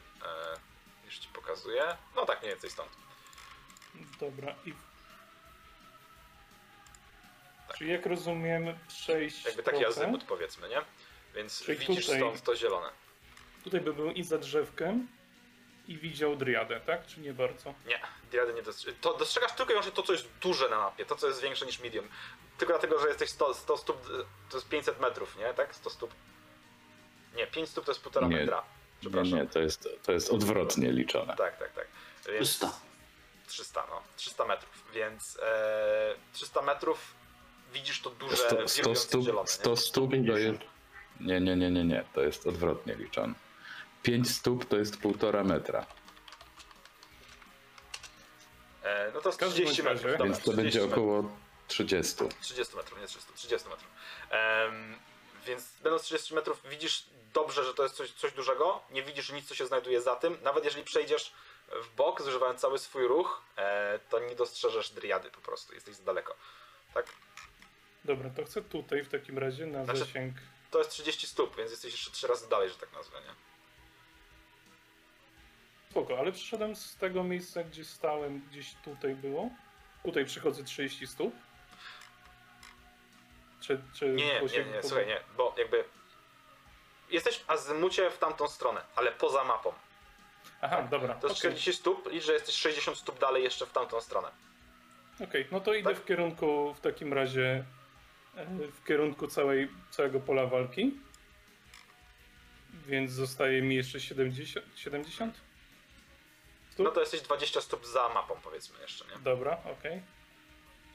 [1.04, 1.82] już ci pokazuję,
[2.16, 2.90] no tak mniej więcej stąd.
[4.20, 4.72] Dobra, i...
[7.78, 9.92] Czyli jak rozumiem, przejść Jakby taki trochę.
[9.92, 10.78] azymut powiedzmy, nie?
[11.34, 12.88] Więc Czyli widzisz tutaj- stąd to zielone.
[13.64, 15.08] Tutaj by był i za drzewkiem
[15.88, 17.06] i widział driadę, tak?
[17.06, 17.74] Czy nie bardzo?
[17.86, 19.00] Nie, diady nie dostrzegasz.
[19.00, 21.66] To dostrzegasz tylko i wyłącznie to, co jest duże na mapie, to, co jest większe
[21.66, 22.08] niż medium.
[22.58, 24.06] Tylko dlatego, że jesteś 100, 100 stóp,
[24.50, 25.54] to jest 500 metrów, nie?
[25.54, 25.74] Tak?
[25.74, 26.10] 100 stóp.
[27.36, 28.36] Nie, 5 stóp to jest 1,5 Nie.
[28.36, 28.56] metra.
[28.56, 29.38] Nie, Przepraszam.
[29.38, 31.36] nie, to jest, to jest odwrotnie liczone.
[31.36, 31.86] Tak, tak, tak.
[32.28, 32.72] Więc 300.
[33.46, 34.02] 300, no.
[34.16, 37.14] 300 metrów, więc e, 300 metrów
[37.72, 39.48] widzisz to duże, 100, 100 wirujące stóp, zielone.
[39.48, 39.76] 100 nie?
[39.76, 40.60] stóp to jest...
[41.20, 43.34] Nie, nie, nie, nie, nie, to jest odwrotnie liczone.
[44.02, 45.86] 5 stóp to jest półtora metra,
[49.14, 50.12] no to każdym 30 bądź metrów.
[50.12, 50.92] Dobra, więc to 30 będzie metrów.
[50.98, 51.30] około
[51.68, 52.14] 30.
[52.40, 53.88] 30 metrów, nie 300, 30 metrów.
[54.30, 54.98] Em,
[55.46, 59.48] więc będąc 30 metrów widzisz dobrze, że to jest coś, coś dużego, nie widzisz nic,
[59.48, 60.38] co się znajduje za tym.
[60.42, 61.32] Nawet jeżeli przejdziesz
[61.82, 66.02] w bok, zużywając cały swój ruch, e, to nie dostrzeżesz driady po prostu, jesteś za
[66.02, 66.34] daleko.
[66.94, 67.06] Tak?
[68.04, 70.34] Dobra, to chcę tutaj w takim razie na Znaczy- zasięg.
[70.70, 73.34] To jest 30 stóp, więc jesteś jeszcze 3 razy dalej, że tak nazwę, nie?
[75.90, 79.50] Spoko, ale przyszedłem z tego miejsca, gdzie stałem, gdzieś tutaj było.
[80.04, 81.34] Tutaj przychodzę 30 stóp.
[83.60, 85.84] Czy, czy Nie, nie, nie, słuchaj, nie, bo jakby
[87.10, 89.72] jesteś w azymucie w tamtą stronę, ale poza mapą.
[90.60, 91.14] Aha, dobra.
[91.14, 91.52] To jest okej.
[91.52, 94.28] 40 stóp, licz, że jesteś 60 stóp dalej jeszcze w tamtą stronę.
[95.24, 96.02] Okej, no to idę Tak?
[96.02, 97.64] w kierunku w takim razie
[98.36, 101.00] e, w kierunku całej, całego pola walki.
[102.86, 104.66] Więc zostaje mi jeszcze 70?
[104.74, 105.47] 70?
[106.78, 106.86] Stóp?
[106.86, 109.18] No to jesteś 20 stóp za mapą, powiedzmy jeszcze, nie?
[109.22, 110.02] Dobra, okej.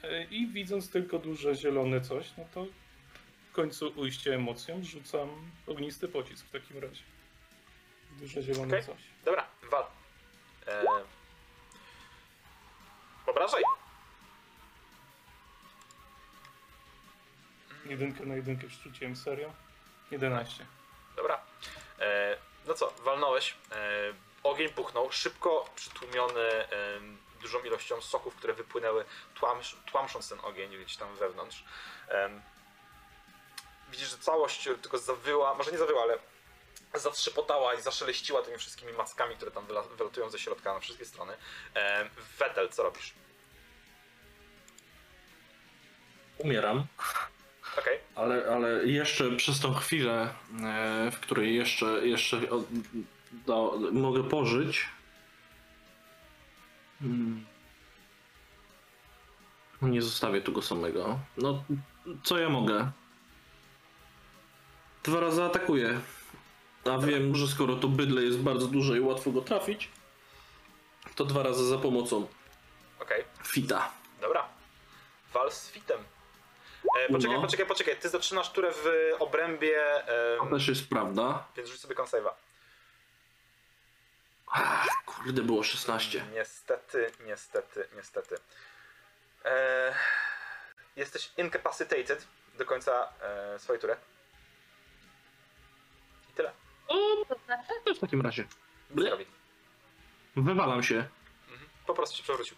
[0.03, 2.65] E, I widząc tylko duże zielone coś, no to
[3.49, 7.03] w końcu ujście emocją rzucam ognisty pocisk w takim razie.
[8.11, 8.83] Duże zielone Okej.
[8.83, 9.01] coś.
[9.25, 9.83] Dobra, wal.
[10.67, 10.83] E...
[13.25, 13.63] Obrażaj.
[17.85, 19.53] Jedynkę na jedynkę rzuciłem serio.
[20.11, 20.65] 11.
[21.15, 21.41] Dobra.
[21.99, 22.37] E...
[22.67, 23.55] No co, walnąłeś.
[23.71, 24.32] E...
[24.43, 26.67] Ogień puchnął, szybko przytłumiony
[27.41, 29.75] dużą ilością soków, które wypłynęły, tłamsz...
[29.91, 31.63] tłamsząc ten ogień gdzieś tam wewnątrz.
[33.91, 36.17] Widzisz, że całość tylko zawyła, może nie zawyła, ale
[36.93, 41.37] zatrzepotała i zaszeleściła tymi wszystkimi mackami, które tam wyla- wylatują ze środka na wszystkie strony.
[42.39, 43.13] Wetel, co robisz?
[46.37, 46.87] Umieram.
[47.77, 47.99] Okej.
[48.15, 52.39] Ale, ale jeszcze przez tą chwilę, e, w której jeszcze, jeszcze
[53.45, 54.85] do, mogę pożyć.
[57.01, 57.45] Hmm.
[59.81, 61.19] Nie zostawię tu go samego.
[61.37, 61.63] No,
[62.23, 62.91] co ja mogę?
[65.03, 65.99] Dwa razy atakuję.
[66.93, 69.89] A wiem, że skoro to bydle jest bardzo duże i łatwo go trafić,
[71.15, 72.27] to dwa razy za pomocą
[73.01, 73.23] Okej.
[73.43, 73.91] fita.
[74.21, 74.45] Dobra.
[75.33, 75.99] Wal z fitem.
[76.99, 77.41] E, poczekaj, No.
[77.41, 77.95] poczekaj, poczekaj.
[77.99, 78.85] Ty zaczynasz turę w
[79.19, 79.81] obrębie,
[80.37, 81.47] To em, też jest prawda.
[81.57, 82.29] więc rzuć sobie konsave'a.
[84.47, 86.25] Ach, kurde, było 16.
[86.33, 88.35] Niestety, niestety, niestety.
[89.45, 89.95] E,
[90.95, 92.27] jesteś incapacitated
[92.57, 93.95] do końca e, swojej tury.
[96.29, 96.51] I tyle.
[97.29, 97.73] To znaczy?
[97.85, 98.47] To w takim razie.
[98.89, 99.25] Nic nie robi.
[100.35, 100.95] Wywalam się.
[101.51, 101.69] Mhm.
[101.87, 102.57] Po prostu się przewrócił.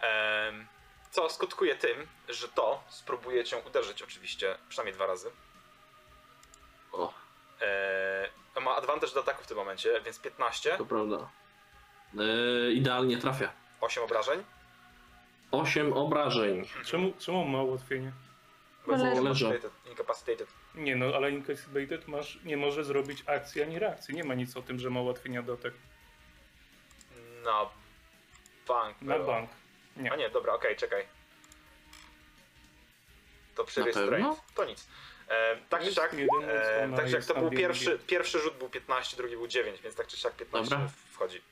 [0.00, 0.66] Em,
[1.10, 5.30] co skutkuje tym, że to spróbuje cię uderzyć oczywiście przynajmniej dwa razy.
[6.92, 7.14] O,
[7.60, 8.28] E,
[8.60, 11.28] ma advantage do ataku w tym momencie, więc 15, to prawda.
[12.18, 13.52] E, idealnie trafia.
[13.80, 14.44] 8 obrażeń.
[15.50, 16.68] 8 obrażeń.
[16.84, 18.12] Czemu, czemu ma ułatwienie?
[18.86, 19.44] Bo jest Leży.
[19.44, 20.48] incapacitated, incapacitated.
[20.74, 24.14] Nie no, ale Incapacitated masz, nie może zrobić akcji ani reakcji.
[24.14, 25.76] Nie ma nic o tym, że ma ułatwienia do ataku.
[27.44, 27.66] Na
[28.68, 29.02] bank.
[29.02, 29.26] Na było.
[29.26, 29.50] bank.
[29.96, 30.12] Nie.
[30.12, 31.06] A nie, dobra, okej, czekaj.
[33.54, 34.10] To restraint.
[34.10, 34.36] pewno?
[34.54, 34.88] To nic.
[35.28, 39.36] E, tak czy siak, e, tak czy to był pierwszy, pierwszy rzut był 15, drugi
[39.36, 40.88] był 9, więc tak czy siak 15 Dobra.
[41.12, 41.42] wchodzi.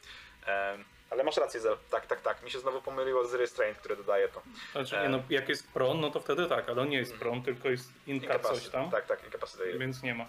[0.47, 0.79] E,
[1.11, 1.77] ale masz rację, Zel.
[1.91, 2.43] tak, tak, tak.
[2.43, 4.43] Mi się znowu pomyliło z restraint, które dodaje to.
[4.73, 7.43] Znaczy, nie no, jak jest pron, no to wtedy tak, ale on nie jest pron,
[7.43, 9.79] tylko jest inka coś tam, Tak, tak, incapacitated.
[9.79, 10.27] więc nie ma.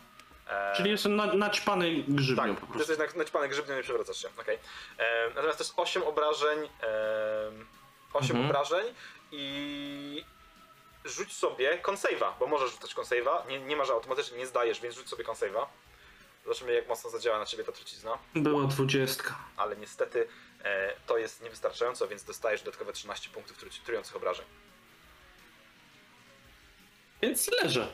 [0.75, 2.91] Czyli jestem na, naćpany grzybnią Tak, po prostu.
[2.91, 4.57] jesteś na- naćpany grzybnią i przewracasz się, okej.
[4.97, 7.51] E, Natomiast to jest 8 obrażeń, e,
[8.13, 8.45] 8 Mhm.
[8.45, 8.85] obrażeń
[9.31, 10.25] i
[11.05, 14.95] rzuć sobie consave'a, bo możesz rzucać consave'a, nie, nie ma, że automatycznie nie zdajesz, więc
[14.95, 15.65] rzuć sobie consave'a.
[16.43, 19.35] Zobaczymy jak mocno zadziała na ciebie ta trucizna, Była dwudziestka.
[19.57, 20.27] ale niestety
[20.63, 24.45] e, to jest niewystarczająco, więc dostajesz dodatkowe 13 punktów tru- trujących obrażeń.
[27.21, 27.87] Więc leżę.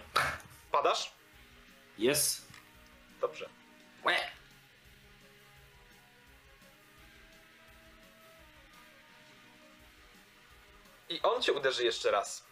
[0.72, 1.12] Padasz?
[1.98, 2.48] Jest.
[3.22, 3.50] Dobrze.
[4.06, 4.16] Łe.
[11.10, 12.47] I on cię uderzy jeszcze raz.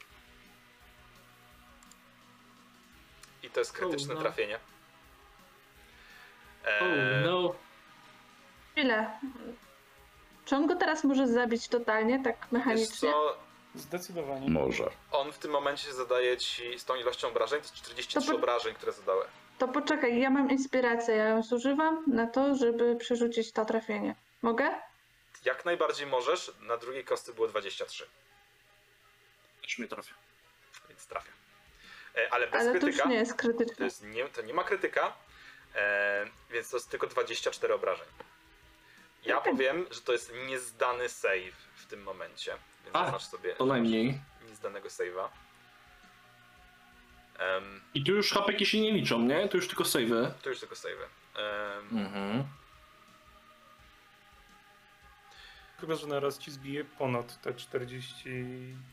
[3.45, 4.21] I to jest krytyczne no.
[4.21, 4.59] trafienie.
[6.65, 7.55] Oh E, no.
[8.71, 9.19] Chwilę.
[10.45, 13.11] Czy on go teraz może zabić totalnie, tak mechanicznie?
[13.11, 13.37] co,
[13.75, 14.49] Zdecydowanie.
[14.49, 14.89] Może.
[15.11, 18.37] on w tym momencie zadaje ci z tą ilością obrażeń, to jest 43 To po-
[18.37, 19.25] obrażeń, które zadały.
[19.57, 24.15] To poczekaj, ja mam inspirację, ja ją zużywam na to, żeby przerzucić to trafienie.
[24.41, 24.71] Mogę?
[25.45, 26.51] Jak najbardziej możesz.
[26.59, 28.07] Na drugiej kostce było 23,
[29.61, 30.13] Też mnie trafia.
[30.89, 31.31] więc trafia.
[32.17, 33.03] E, ale bez Ale to krytyka.
[33.03, 33.85] już nie jest To, krytyczne.
[33.85, 35.13] jest nie, to nie ma krytyka,
[35.75, 38.07] e, więc to jest tylko 24 obrażeń.
[39.25, 39.51] Ja Okej.
[39.53, 42.51] powiem, że to jest niezdany save w tym momencie.
[42.83, 44.19] Więc A, zaznacz sobie To najmniej.
[44.49, 45.27] niezdanego save'a.
[47.39, 49.47] Em, I tu już hapeki się nie liczą, nie?
[49.49, 50.31] Tu już tylko savey.
[50.41, 51.05] to już tylko save'y.
[51.39, 52.43] Em, Mhm.
[55.79, 58.45] Chyba, że naraz ci zbije ponad te 40...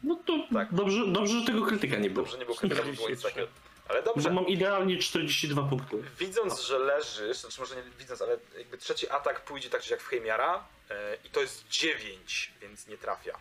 [0.03, 0.75] No to Tak.
[0.75, 2.25] dobrze, dobrze, że tego krytyka nie było.
[2.27, 3.29] Dobrze, nie było krytyka, bo było nic 43.
[3.29, 3.73] takiego.
[3.89, 4.31] Ale Bo dobrze.
[4.31, 6.03] mam idealnie 42 punkty.
[6.19, 10.01] Widząc, że leżysz, znaczy może nie widząc, ale jakby trzeci atak pójdzie tak czy jak
[10.03, 13.39] w Heimiara e, i to jest 9, więc nie trafia.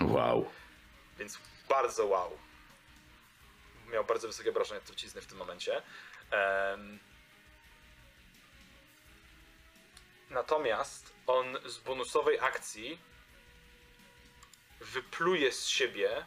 [0.00, 0.50] Wow.
[1.18, 1.38] Więc
[1.68, 2.38] bardzo wow.
[3.92, 5.82] Miał bardzo wysokie obrażenia trucizny w tym momencie.
[10.30, 12.98] Natomiast on z bonusowej akcji
[14.80, 16.26] wypluje z siebie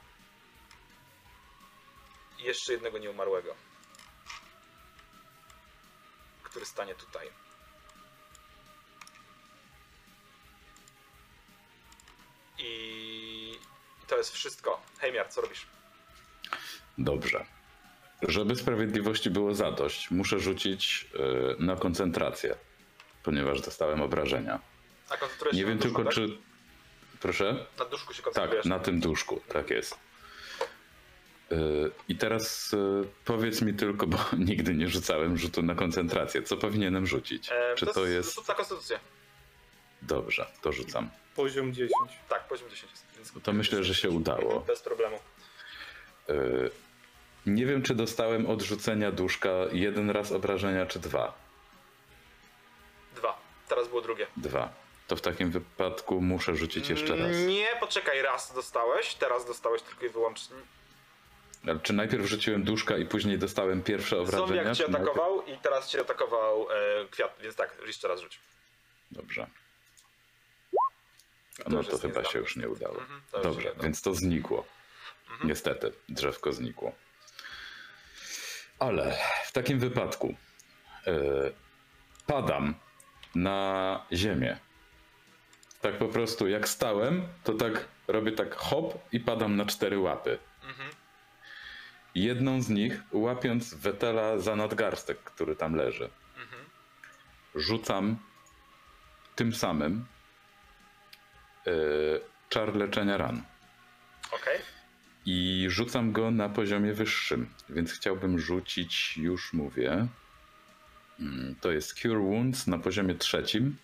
[2.40, 3.56] jeszcze jednego nieumarłego,
[6.44, 7.30] który stanie tutaj.
[12.58, 13.60] I
[14.08, 14.82] to jest wszystko.
[15.00, 15.68] Heimiar, co robisz?
[16.98, 17.46] Dobrze.
[18.22, 21.08] Żeby sprawiedliwości było zadość, muszę rzucić
[21.60, 22.56] y, na koncentrację,
[23.24, 24.73] ponieważ dostałem obrażenia.
[25.10, 26.14] A koncentrujesz Nie wiem duszku, tylko, tak?
[26.14, 26.38] czy.
[27.20, 27.66] Proszę?
[27.80, 28.66] Na duszku się Tak, koncentrujesz.
[28.66, 29.98] na tym duszku, tak jest.
[31.52, 32.78] Y, I teraz y,
[33.26, 36.44] powiedz mi tylko, bo nigdy nie rzucałem rzutu na koncentrację.
[36.44, 37.50] Co powinienem rzucić?
[37.52, 38.36] E, Czy to jest.
[38.36, 39.00] rzut na konstytucję.
[40.02, 41.10] Dobrze, to rzucam.
[41.36, 41.92] Poziom 10.
[42.30, 43.06] Tak, poziom 10 jest.
[43.16, 44.60] Więc To myślę, że się udało.
[44.60, 45.20] Bez problemu.
[47.46, 51.34] Nie wiem, czy dostałem od rzucenia duszka jeden raz obrażenia, czy dwa.
[53.16, 53.38] Dwa.
[53.70, 54.28] Teraz było drugie.
[54.38, 54.74] Dwa.
[55.14, 57.38] To w takim wypadku muszę rzucić jeszcze raz.
[57.48, 60.56] Nie, poczekaj, raz dostałeś, teraz dostałeś tylko i wyłącznie.
[61.84, 64.48] Czy najpierw rzuciłem duszka i później dostałem pierwsze obrażenia?
[64.48, 66.76] Zombiak cię czy najpierw- atakował i teraz cię atakował e,
[67.12, 68.40] kwiat, więc tak, jeszcze raz rzuć.
[69.12, 69.48] Dobrze.
[71.64, 72.98] To No to chyba się już nie udało.
[73.00, 74.66] Mhm, Dobrze, nie więc to znikło.
[75.30, 75.50] Mhm.
[75.50, 76.92] Niestety, drzewko znikło.
[78.80, 80.36] Ale w takim wypadku
[81.08, 81.14] e,
[82.28, 82.76] padam
[83.36, 84.60] na ziemię.
[85.84, 90.38] Tak po prostu, jak stałem, to tak robię tak hop i padam na cztery łapy.
[90.64, 90.90] Mhm.
[92.16, 96.10] Jedną z nich łapiąc Wetela za nadgarstek, który tam leży.
[96.38, 96.64] Mhm.
[97.56, 98.18] Rzucam
[99.36, 100.06] tym samym
[101.68, 101.72] e,
[102.50, 103.44] czar leczenia ran.
[104.32, 104.60] Okej.
[105.26, 110.08] I rzucam go na poziomie wyższym, więc chciałbym rzucić, już mówię.
[111.20, 113.78] Mm, To jest Cure Wounds na poziomie trzecim.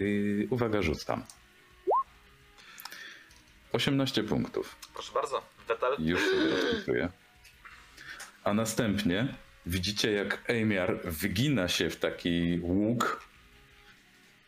[0.00, 1.22] I uwaga, rzucam.
[3.72, 4.76] 18 punktów.
[4.94, 5.42] Proszę bardzo.
[5.68, 5.96] Wetel.
[5.98, 7.08] Już sobie rozpisuję.
[8.44, 9.34] A następnie
[9.66, 13.26] widzicie, jak Amiar wygina się w taki łuk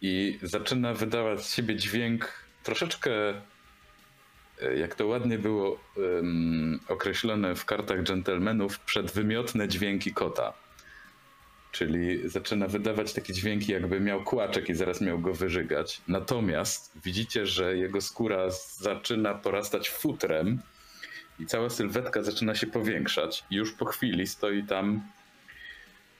[0.00, 2.32] i zaczyna wydawać z siebie dźwięk
[2.62, 3.10] troszeczkę,
[4.62, 10.52] e, jak to ładnie było em, określone w kartach dżentelmenów, przedwymiotne dźwięki kota.
[11.72, 16.00] Czyli zaczyna wydawać takie dźwięki, jakby miał kłaczek i zaraz miał go wyżygać.
[16.08, 20.62] Natomiast widzicie, że jego skóra zaczyna porastać futrem
[21.38, 23.44] i cała sylwetka zaczyna się powiększać.
[23.50, 25.02] I już po chwili stoi tam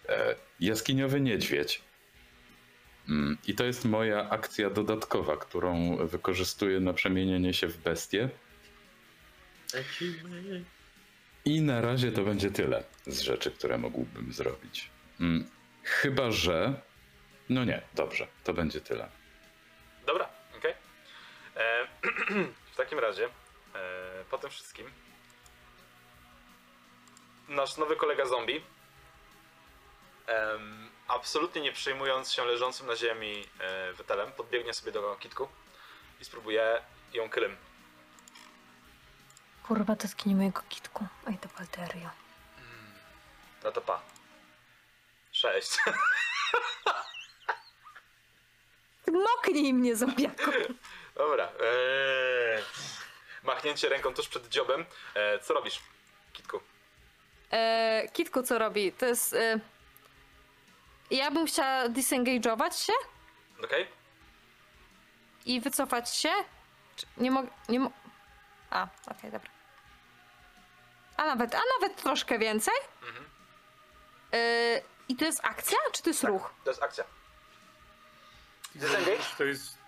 [0.08, 1.82] e, jaskiniowy niedźwiedź.
[3.08, 8.28] Mm, I to jest moja akcja dodatkowa, którą wykorzystuję na przemienienie się w bestię.
[11.44, 14.90] I na razie to będzie tyle z rzeczy, które mógłbym zrobić.
[15.20, 15.50] Mm,
[15.84, 16.80] Chyba, że.
[17.48, 19.08] No nie, dobrze, to będzie tyle.
[20.06, 20.28] Dobra,
[20.58, 20.74] okej.
[21.56, 21.86] E,
[22.72, 23.28] W takim razie, e,
[24.30, 24.90] po tym wszystkim,
[27.48, 28.62] nasz nowy kolega zombie,
[30.26, 35.48] em, absolutnie nie przejmując się leżącym na ziemi e, wetelem, podbiegnie sobie do kitku
[36.20, 37.56] i spróbuje ją kylem.
[39.62, 41.06] Kurwa, dotknij mojego kitku.
[41.26, 42.10] Oj, to Walterio.
[43.64, 44.02] No to pa.
[45.38, 45.78] Sześć.
[49.26, 50.50] Moknij mnie, zombiaku.
[51.14, 51.44] Dobra.
[51.44, 52.62] Eee,
[53.42, 54.84] machnięcie ręką tuż przed dziobem.
[55.14, 55.80] E, co robisz,
[56.32, 56.60] kitku?
[57.50, 58.92] E, kitku, co robi?
[58.92, 59.34] To jest...
[59.34, 59.60] E...
[61.10, 62.92] Ja bym chciała disengage'ować się
[63.64, 63.88] Okej?
[65.46, 66.30] i wycofać się.
[66.96, 67.48] Czy nie mogę...
[67.68, 67.90] Nie mo...
[68.70, 69.50] A, okej, dobra.
[71.16, 72.74] A nawet, a nawet troszkę więcej.
[73.02, 73.24] Mhm.
[74.34, 76.50] Y, I to jest akcja, czy to jest ruch?
[76.64, 77.04] To jest akcja.
[78.74, 79.24] Disengage?
[79.38, 79.78] To jest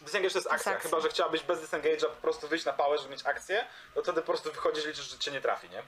[0.00, 0.72] Disengage to jest akcja.
[0.72, 0.90] akcja.
[0.90, 4.20] Chyba, że chciałabyś bez disengage'a po prostu wyjść na pałę, żeby mieć akcję, to wtedy
[4.20, 5.82] po prostu wychodzisz, liczysz, że cię nie trafi, nie?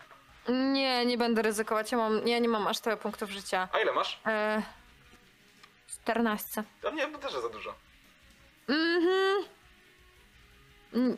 [0.73, 1.93] Nie, nie będę ryzykować.
[1.93, 3.69] Ja, mam, ja nie mam aż tyle punktów życia.
[3.73, 4.21] A ile masz?
[4.27, 4.63] E,
[6.03, 6.65] 14.
[6.83, 7.75] To nie, bo też za dużo.
[8.69, 9.45] Mhm.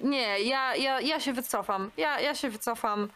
[0.01, 1.91] Nie, ja, ja, ja się wycofam.
[1.97, 3.09] Ja, ja się wycofam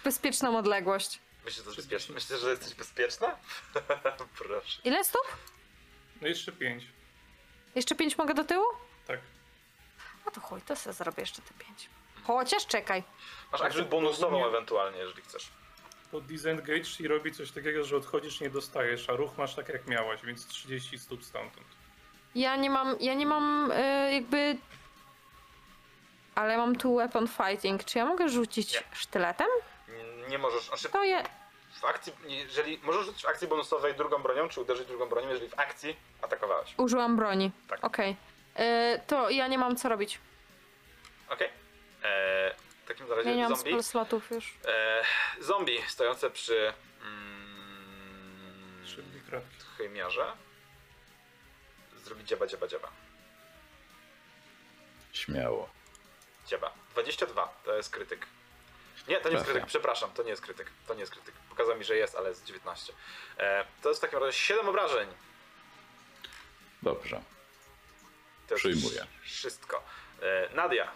[0.00, 1.20] w bezpieczną odległość.
[1.46, 2.14] Myślisz, że to jest bezpieczne?
[2.14, 3.36] Myślisz, że jesteś bezpieczna?
[4.38, 4.80] Proszę.
[4.84, 5.26] Ile stóp?
[6.20, 6.84] no jeszcze pięć.
[7.74, 8.64] Jeszcze 5 mogę do tyłu?
[9.06, 9.20] Tak.
[10.26, 11.90] No to chuj, to sobie zrobię jeszcze te 5.
[12.24, 13.02] Chociaż czekaj.
[13.52, 15.48] Masz akcję bonusową rozumiem- ewentualnie, jeżeli chcesz.
[16.10, 19.86] To disengage i robi coś takiego, że odchodzisz, nie dostajesz, a ruch masz tak jak
[19.86, 21.66] miałaś, więc 30 stóp stamtąd.
[22.34, 24.56] Ja nie mam, ja nie mam e, jakby...
[26.34, 27.84] Ale mam tu weapon fighting.
[27.84, 28.82] Czy ja mogę rzucić Nie.
[28.92, 29.46] sztyletem?
[30.28, 31.22] Nie- możesz, znaczy To je...
[31.80, 35.48] w akcji, jeżeli możesz rzucić w akcji bonusowej drugą bronią, czy uderzyć drugą bronią, jeżeli
[35.48, 36.74] w akcji atakowałeś.
[36.76, 37.50] Użyłam broni.
[37.68, 37.84] Tak.
[37.84, 38.16] Okej.
[38.56, 40.18] E, To ja nie mam co robić.
[41.28, 41.48] Okej?
[42.04, 42.52] Eee,
[42.84, 43.70] W takim razie Ja nie mam zombie.
[43.70, 44.54] spell slotów już.
[44.68, 45.04] Eee,
[45.40, 46.72] zombie stojące przy
[47.02, 49.56] mm, Trzy dwie kratki.
[49.76, 50.32] chymiarze.
[51.96, 52.88] Zrobi dziaba, dziaba, dziaba.
[55.12, 55.68] Śmiało.
[56.46, 56.72] Dziaba.
[56.92, 58.26] 22 to jest krytyk.
[59.08, 60.70] Nie, to nie jest krytyk, przepraszam, to nie jest krytyk.
[60.86, 61.34] To nie jest krytyk.
[61.48, 62.92] Pokazał mi, że jest, ale jest 19.
[63.38, 65.08] Eee, to jest w takim razie 7 obrażeń.
[66.82, 67.22] Dobrze.
[68.48, 69.06] To Przyjmuję.
[69.22, 69.82] Wszystko.
[70.22, 70.92] Eee, Nadia.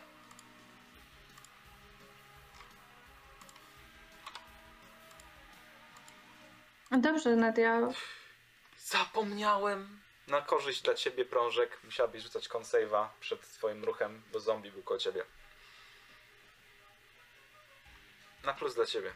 [6.90, 7.88] Dobrze, Nadia.
[8.78, 10.00] Zapomniałem.
[10.26, 11.78] Na korzyść dla ciebie, prążek.
[11.84, 15.24] Musiałabyś rzucać consave'a przed twoim ruchem, bo zombie był koło ciebie.
[18.44, 19.12] Na plus dla ciebie.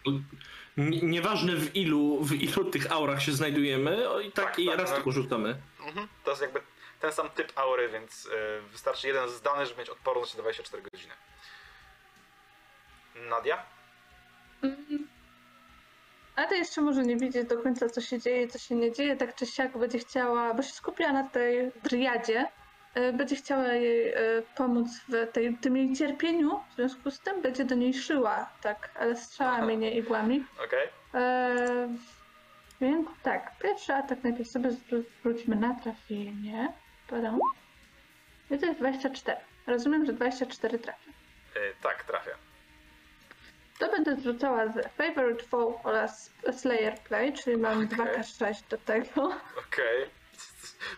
[1.02, 4.78] Nieważne w ilu, w ilu tych aurach się znajdujemy, o i tak, Tak, i tak,
[4.78, 4.96] raz no.
[4.96, 5.56] tylko rzucamy.
[5.86, 6.08] Mhm.
[6.24, 6.60] To jest jakby
[7.00, 11.14] ten sam typ aury, więc e, wystarczy jeden zdany, żeby mieć odporność na 24 godziny.
[13.30, 13.62] Nadia?
[16.36, 19.16] A ty jeszcze może nie widzieć do końca, co się dzieje, co się nie dzieje.
[19.16, 22.63] Tak czy siak będzie chciała, bo się skupiła na tej driadzie, y,
[23.12, 26.60] będzie chciała jej y, pomóc w tej, tym jej cierpieniu.
[26.72, 30.44] W związku z tym będzie do niej szyła, tak, ale strzałami, nie igłami.
[30.64, 30.88] Okej.
[31.14, 31.88] E,
[32.80, 36.72] więc tak, pierwszy atak najpierw sobie zwró- zwróćmy na trafienie.
[37.08, 37.38] Podam.
[38.50, 39.36] I to jest 24.
[39.66, 41.10] Rozumiem, że 24 trafi.
[41.56, 42.30] E, Tak, trafia.
[43.78, 47.98] To będę zrzucała z Favorite Foe oraz Slayer Play, czyli mam Okej.
[47.98, 49.24] 2K6 do tego.
[49.68, 50.10] Okej.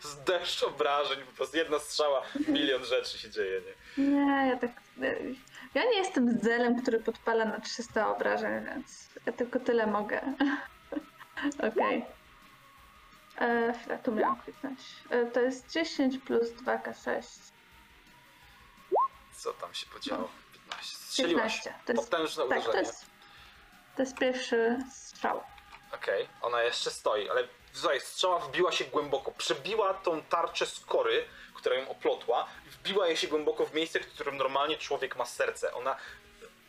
[0.01, 3.61] Z deszcz obrażeń, po prostu jedna strzała, milion rzeczy się dzieje,
[3.97, 4.05] nie?
[4.05, 4.71] Nie, ja tak.
[5.75, 10.21] Ja nie jestem zelem, który podpala na 300 obrażeń, więc ja tylko tyle mogę.
[11.59, 11.99] Okej.
[11.99, 12.17] Okay.
[13.89, 14.81] Ja tu miałam kliknąć.
[15.11, 17.23] E, To jest 10 plus 2K6.
[19.37, 20.29] Co tam się podziało?
[20.53, 20.97] 15.
[20.97, 21.63] Strzeliłaś.
[21.63, 21.75] 15.
[21.87, 22.79] To jest, Potężne tak, to uderzenie.
[22.89, 23.07] jest,
[23.97, 25.43] to jest pierwszy strzał.
[25.93, 27.49] Okej, ona jeszcze stoi, ale
[27.79, 31.25] słuchaj, strzała wbiła się głęboko, przebiła tą tarczę skory,
[31.55, 35.25] która ją oplotła, i wbiła jej się głęboko w miejsce, w którym normalnie człowiek ma
[35.25, 35.75] serce.
[35.75, 35.97] Ona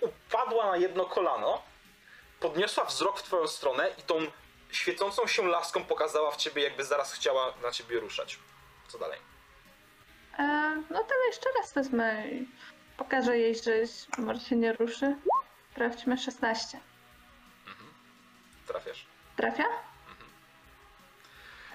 [0.01, 1.61] upadła na jedno kolano,
[2.39, 4.31] podniosła wzrok w twoją stronę i tą
[4.71, 8.39] świecącą się laską pokazała w ciebie, jakby zaraz chciała na ciebie ruszać.
[8.87, 9.19] Co dalej?
[10.39, 10.43] E,
[10.89, 12.47] no to jeszcze raz wezmę i
[12.97, 13.71] pokażę jej, że
[14.17, 15.15] może się nie ruszy.
[15.71, 16.79] Sprawdźmy 16.
[18.67, 19.05] Trafiasz.
[19.35, 19.86] Trafia?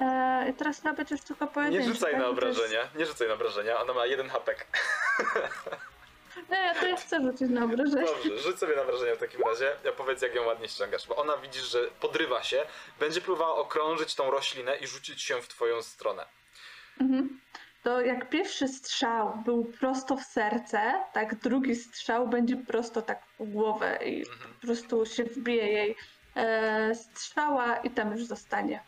[0.03, 1.89] E, I teraz być już tylko Nie pojedynczy.
[1.95, 2.21] rzucaj tak?
[2.21, 4.67] na To jest- obrażenia, nie rzucaj na obrażenia, ona ma jeden hapek.
[6.51, 8.07] Nie, to ja chcę rzucić na obrażenie.
[8.07, 9.77] Dobrze, rzuć sobie na wrażenie w takim razie.
[9.85, 12.63] Ja powiedz, jak ją ładnie ściągasz, bo ona widzisz, że podrywa się,
[13.01, 16.27] będzie próbowała okrążyć tą roślinę i rzucić się w twoją stronę.
[17.01, 17.41] Mhm.
[17.83, 23.45] To jak pierwszy strzał był prosto w serce, tak drugi strzał będzie prosto tak w
[23.51, 24.55] głowę i Mhm.
[24.55, 25.97] po prostu się wbije jej
[26.37, 28.81] e, strzała i tam już zostanie.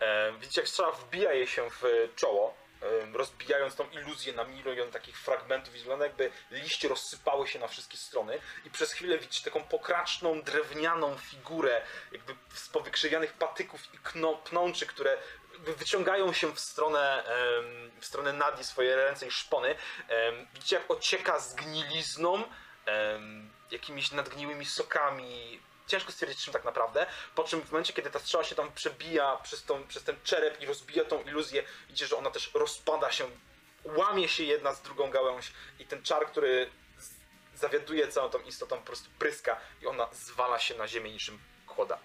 [0.00, 1.82] E, Widzicie, jak strzała wbija jej się w
[2.16, 7.58] czoło, e, rozbijając tą iluzję na milion takich fragmentów i wygląda jakby liście rozsypały się
[7.58, 11.82] na wszystkie strony i przez chwilę widzicie taką pokraczną, drewnianą figurę
[12.12, 15.16] jakby z powykrzywianych patyków i kno, pnączy, które
[15.58, 17.24] wyciągają się w stronę,
[18.00, 19.74] w stronę Nadii swoje ręce i szpony.
[20.54, 22.44] Widzicie, jak ocieka z gnilizną,
[22.86, 25.60] em, jakimiś nadgniłymi sokami.
[25.90, 27.06] Ciężko stwierdzić, czym tak naprawdę.
[27.34, 30.62] Po czym w momencie, kiedy ta strzała się tam przebija przez, tą, przez ten czerep
[30.62, 33.24] i rozbija tą iluzję, widzicie, że ona też rozpada się,
[33.84, 36.70] łamie się jedna z drugą gałąź i ten czar, który
[37.54, 41.98] zawiaduje całą tą istotą, po prostu pryska i ona zwala się na ziemię niczym kłoda.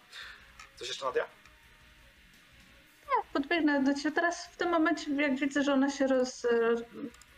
[0.75, 1.25] Coś jeszcze, Nadia?
[3.33, 4.15] Podbiegnę do ciebie.
[4.15, 6.47] Teraz w tym momencie, jak widzę, że ona się roz,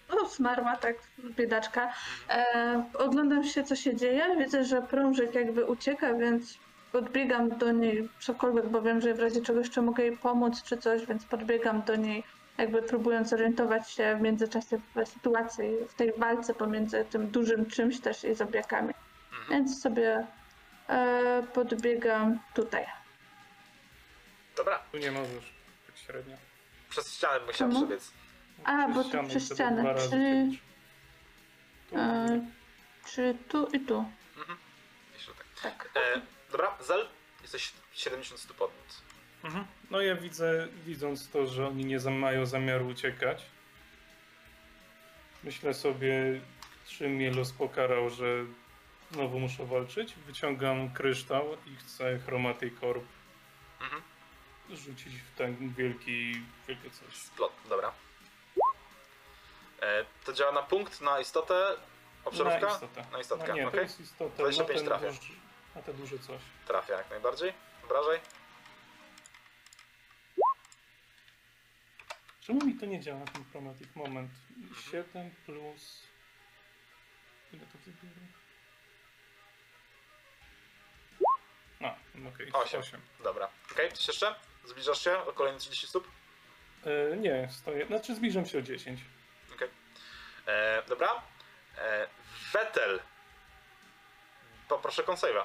[0.09, 1.93] roz, rozmarła, tak, biedaczka,
[2.29, 4.35] e, oglądam się, co się dzieje.
[4.39, 6.57] Widzę, że prążek jakby ucieka, więc
[6.91, 10.77] podbiegam do niej cokolwiek, bo wiem, że w razie czegoś jeszcze mogę jej pomóc czy
[10.77, 12.23] coś, więc podbiegam do niej,
[12.57, 17.99] jakby próbując orientować się w międzyczasie w sytuacji, w tej walce pomiędzy tym dużym czymś
[17.99, 18.93] też i zombiakami.
[19.49, 20.27] Więc sobie
[20.89, 22.85] e, podbiegam tutaj.
[24.57, 25.53] Dobra, Tu nie możesz,
[25.87, 26.35] tak średnio.
[26.89, 27.85] przez ścianę musiałem Czemu?
[27.87, 28.11] przebiec.
[28.67, 30.15] A, bo tu przez ścianę, tu.
[31.95, 32.47] E,
[33.05, 34.05] czy tu i tu?
[34.37, 34.57] Mhm.
[35.13, 35.61] Jeszcze tak.
[35.61, 35.89] Tak.
[35.95, 37.07] E, dobra, Zel,
[37.41, 38.71] jesteś 70 stóp od
[39.43, 39.65] Mhm.
[39.91, 43.45] No ja widzę, widząc to, że oni nie mają zamiaru uciekać,
[45.43, 46.41] myślę sobie,
[46.87, 48.45] czym mnie los pokarał, że
[49.11, 50.13] znowu muszę walczyć.
[50.13, 53.03] Wyciągam kryształ i chcę Chromatic Orb
[53.81, 54.01] Mhm.
[54.69, 57.15] rzucić w ten wielki, wielkie coś.
[57.15, 57.91] Splot, dobra.
[59.81, 61.77] E, to działa na punkt, na istotę,
[62.25, 62.67] obszarówka?
[62.67, 63.05] Na istotę.
[63.11, 63.81] Na istotkę, No nie, to okej.
[63.81, 64.35] jest istota.
[64.37, 65.07] 25 na, trafia.
[65.07, 65.33] duży,
[65.75, 66.41] na te duże coś.
[66.67, 67.53] Trafia jak najbardziej.
[67.85, 68.19] Obrażaj.
[72.41, 74.31] Czemu mi to nie działa, ten Chromatic Moment?
[74.91, 76.03] 7 plus...
[77.53, 78.21] Ile to wybiorę?
[81.81, 81.95] A,
[82.29, 82.79] okej, Osiem.
[82.81, 83.01] 8.
[83.23, 83.49] Dobra.
[83.71, 84.35] Okej, coś jeszcze?
[84.65, 86.07] Zbliżasz się o kolejne 30 stóp?
[87.13, 89.01] E, nie, stoję, znaczy zbliżam się o 10.
[90.47, 91.21] E, dobra.
[91.77, 92.07] E,
[92.53, 92.99] Vettel.
[94.69, 95.43] Poproszę konsave'a.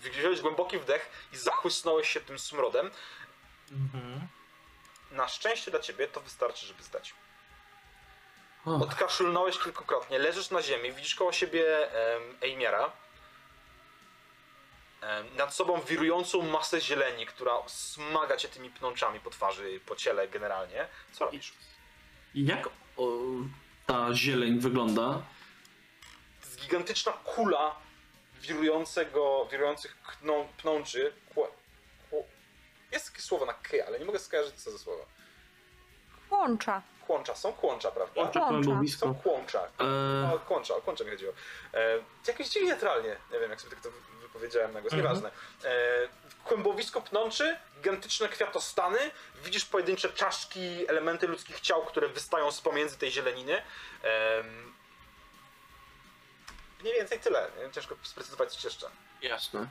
[0.00, 2.90] Wziąłeś głęboki wdech i zachłysnąłeś się tym smrodem.
[3.70, 4.28] Mhm.
[5.10, 7.14] Na szczęście dla ciebie to wystarczy, żeby zdać.
[8.64, 12.92] Och, Odkaszlnąłeś kilkukrotnie, leżysz na ziemi, widzisz koło siebie em, Eimiara.
[15.00, 20.28] Em, nad sobą wirującą masę zieleni, która smaga cię tymi pnączami po twarzy, po ciele
[20.28, 20.88] generalnie.
[21.12, 21.52] Co robisz?
[22.34, 22.66] jak
[22.96, 23.08] o,
[23.92, 25.02] ta zieleń wygląda?
[26.40, 27.74] To jest gigantyczna kula
[28.40, 31.12] wirującego, wirujących kną, pnączy.
[31.34, 31.50] Kło,
[32.10, 32.22] kło,
[32.92, 35.06] jest takie słowo na k, ale nie mogę skojarzyć co za słowo.
[36.30, 36.82] Łącza.
[37.06, 38.20] Kłącza, są kłącza, prawda?
[38.20, 38.70] Oczy Łącza.
[38.98, 39.60] Są kłącza.
[39.80, 41.32] E, O, kłącza, o kłącza mi chodziło.
[41.74, 45.02] E, jakoś dziwnie neutralnie, nie wiem jak sobie tak to wy- wypowiedziałem na głos, Mhm.
[45.14, 45.30] nieważne.
[45.64, 46.08] E,
[46.44, 48.98] kłębowisko pnączy, gigantyczne kwiatostany,
[49.44, 53.62] widzisz pojedyncze czaszki, elementy ludzkich ciał, które wystają z pomiędzy tej zieleniny.
[56.80, 58.86] Mniej więcej tyle, ciężko sprecyzować coś jeszcze.
[59.22, 59.68] Jasne.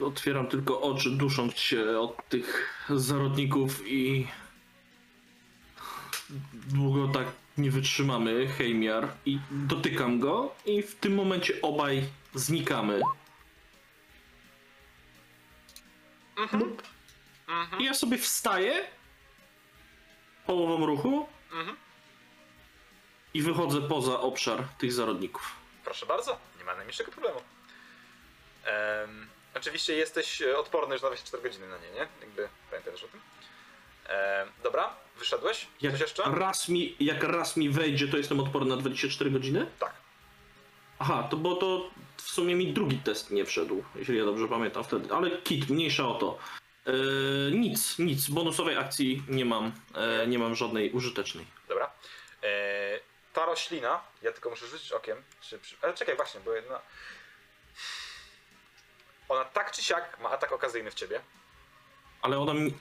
[0.00, 4.28] Otwieram tylko oczy, dusząc się od tych zarodników i
[6.52, 7.26] długo tak
[7.58, 12.04] nie wytrzymamy, Heimiar, i dotykam go i w tym momencie obaj
[12.34, 13.00] znikamy.
[16.36, 16.76] Mhm.
[17.80, 18.86] I ja sobie wstaję
[20.46, 21.76] połową ruchu Mhm.
[23.34, 25.52] i wychodzę poza obszar tych zarodników.
[25.84, 27.40] Proszę bardzo, nie ma najmniejszego problemu.
[28.64, 32.06] Em, oczywiście jesteś odporny już na 24 godziny na nie, nie?
[32.20, 33.20] Jakby pamiętasz o tym.
[34.62, 35.66] Dobra, wyszedłeś?
[35.80, 36.22] Jak Coś jeszcze?
[36.26, 39.66] raz, mi, jak raz mi wejdzie, to jestem odporny na 24 godziny?
[39.78, 39.92] Tak.
[40.98, 41.90] Aha, to bo to
[42.24, 45.14] w sumie mi drugi test nie wszedł, jeśli ja dobrze pamiętam wtedy.
[45.14, 46.38] Ale kit, mniejsza o to.
[46.86, 48.28] Eee, nic, nic.
[48.28, 49.72] Bonusowej akcji nie mam.
[49.94, 51.46] E, nie mam żadnej użytecznej.
[51.68, 51.90] Dobra.
[52.42, 52.48] E,
[53.32, 56.80] ta roślina, ja tylko muszę rzucić okiem, czy, przy- ale czekaj właśnie, bo jedna...
[59.28, 61.20] Ona tak czy siak ma atak okazyjny w ciebie.
[62.22, 62.74] Ale ona mi.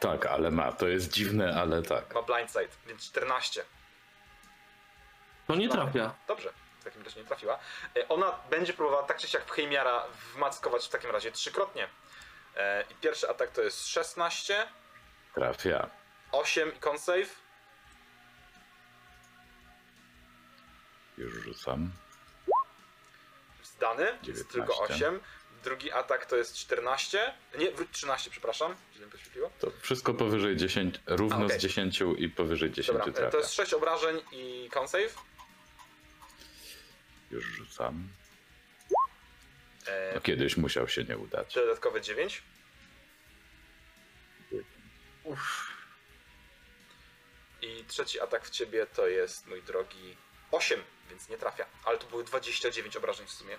[0.00, 0.72] Tak, ale ma.
[0.72, 2.14] To jest dziwne, ale tak.
[2.14, 3.64] Ma blindside, więc 14.
[5.46, 6.14] To nie trafia.
[6.28, 6.52] Dobrze,
[6.90, 7.58] takim razie nie trafiła.
[7.96, 11.88] E, Ona będzie próbowała tak czy siak w Heimiara wmackować w takim razie trzykrotnie.
[12.56, 14.66] E, I pierwszy atak to jest 16,
[15.34, 15.90] Trafia.
[16.32, 17.28] 8 i con save.
[21.18, 21.90] Już rzucam.
[23.62, 24.52] Zdany, jest 19.
[24.52, 25.20] tylko 8.
[25.64, 27.34] Drugi atak to jest 14.
[27.58, 28.74] Nie, wróć 13, przepraszam.
[29.58, 31.58] To wszystko powyżej 10, równo A, okej.
[31.60, 33.30] z 10 i powyżej 10 Dobra, e, trafia.
[33.30, 35.14] to jest 6 obrażeń i con save.
[37.30, 38.08] Już rzucam.
[39.86, 41.54] E, No, kiedyś musiał się nie udać.
[41.54, 42.42] dodatkowe 9.
[47.62, 50.16] I trzeci atak w ciebie to jest, mój drogi,
[50.50, 51.66] 8, więc nie trafia.
[51.84, 53.58] Ale to były 29 obrażeń w sumie.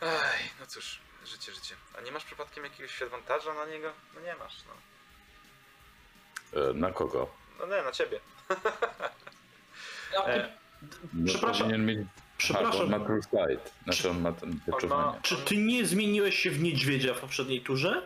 [0.00, 1.74] Ej, no cóż, życie, życie.
[1.98, 3.92] A nie masz przypadkiem jakiegoś adwantaża na niego?
[4.14, 4.74] No nie masz, no.
[6.70, 7.30] E, Na kogo?
[7.58, 8.20] No nie, na ciebie.
[10.26, 10.56] E,
[11.14, 11.66] No, Przepraszam.
[11.70, 11.98] Powinien mieć...
[12.38, 12.90] Przepraszam.
[12.90, 13.72] Bo on ma sight.
[13.84, 15.18] Znaczy on ma ten wyczuwanie.
[15.22, 18.02] Czy ty nie zmieniłeś się w niedźwiedzia w poprzedniej turze?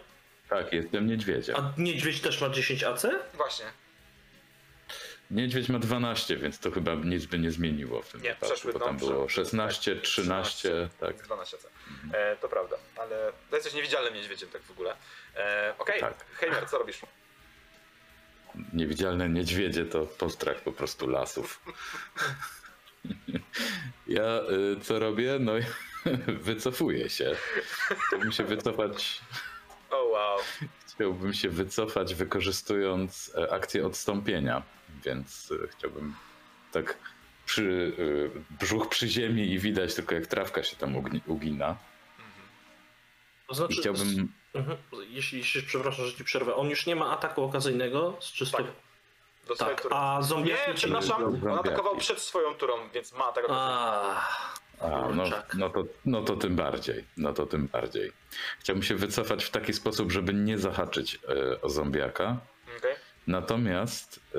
[0.49, 1.57] Tak, jestem niedźwiedziem.
[1.57, 3.07] A niedźwiedź też ma 10 AC?
[3.35, 3.65] Właśnie.
[5.31, 8.73] Niedźwiedź ma 12, więc to chyba nic by nie zmieniło w tym Nie, wypadku, przeszły,
[8.73, 11.23] bo no, tam prze- było 16, tak, 13, tak.
[11.23, 11.69] 12 C.
[12.13, 14.97] E, to prawda, ale to jesteś niewidzialnym niedźwiedziem tak w ogóle.
[15.37, 16.25] E, Okej, Tak.
[16.35, 17.01] Heimer, co robisz?
[18.73, 21.61] Niewidzialne niedźwiedzie to postrach po prostu lasów.
[24.07, 24.41] Ja
[24.77, 25.37] y, co robię?
[25.41, 25.53] No
[26.49, 27.37] wycofuję się.
[28.07, 29.21] Chciałbym się wycofać,
[29.91, 30.39] O wow.
[30.95, 34.63] chciałbym się wycofać wykorzystując e, akcję odstąpienia,
[35.05, 36.15] więc y, chciałbym
[36.73, 36.99] tak
[37.47, 37.63] przy,
[37.99, 38.31] y,
[38.61, 40.95] brzuch przy ziemi i widać tylko jak trawka się tam
[41.27, 41.77] ugina.
[43.47, 44.77] To I znaczy, chciałbym Mhm.
[45.09, 48.59] Jeśli, jeśli, przepraszam, że ci przerwę, on już nie ma ataku okazyjnego z czysto...
[48.59, 48.67] Tak.
[49.49, 49.95] Do swojej Tak, tury.
[49.95, 50.69] a zombiaki...
[50.69, 54.27] Nie, przepraszam, on atakował przed swoją turą, więc ma tak A,
[54.81, 55.55] A, no, Kurczak.
[55.55, 57.05] no, to, no to tym bardziej.
[57.17, 58.13] No to tym bardziej.
[58.61, 62.37] Chciałbym się wycofać w taki sposób, żeby nie zahaczyć e, o zombiaka.
[62.79, 62.95] Okej.
[63.27, 64.39] Natomiast e,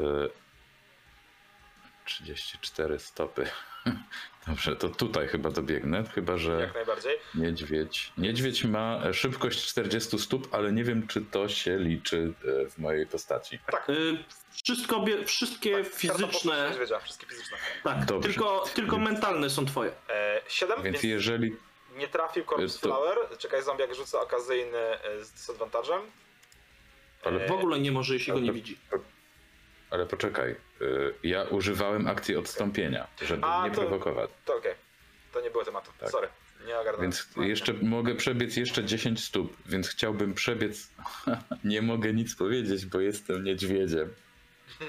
[2.05, 3.47] 34 stopy.
[4.47, 7.11] Dobrze, to tutaj chyba dobiegnę, chyba że Jak najbardziej.
[7.35, 8.13] niedźwiedź.
[8.17, 12.33] Niedźwiedź ma szybkość 40 stóp, ale nie wiem, czy to się liczy
[12.65, 13.59] e, w mojej postaci.
[13.71, 13.89] Tak.
[13.89, 14.17] y,
[14.63, 16.67] wszystko, bie- wszystkie tak, karta fizyczne...
[16.69, 17.57] Niedźwiedzia, wszystkie fizyczne.
[17.83, 18.29] Tak, Dobrze.
[18.29, 19.91] tylko, tylko mentalne są twoje.
[20.09, 21.55] E, 7, Więc więc jeżeli.
[21.95, 23.17] nie trafił Corpse to- Flower.
[23.37, 26.01] Czekaj, zombiak rzuca okazyjny e, z disadvantage'em.
[27.23, 28.77] Ale E, W ogóle nie może, jeśli go nie widzi.
[29.91, 30.51] Ale poczekaj.
[30.51, 30.55] e,
[31.23, 34.29] Ja używałem akcji odstąpienia, żeby A, nie to- prowokować.
[34.45, 34.73] To okej.
[35.33, 35.91] To nie było tematu.
[35.99, 36.09] Tak.
[36.09, 36.27] Sorry.
[36.67, 37.01] Nie ogarnąłem.
[37.01, 40.89] Więc jeszcze mogę przebiec jeszcze 10 stóp, więc chciałbym przebiec.
[41.63, 44.09] Nie mogę nic powiedzieć, bo jestem niedźwiedziem.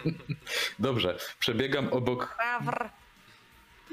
[0.79, 2.37] Dobrze, przebiegam obok,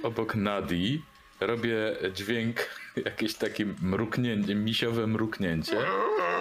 [0.04, 1.02] obok Nadi.
[1.40, 2.58] Robię dźwięk,
[3.06, 5.78] jakieś takie mruknięcie, misiowe mruknięcie.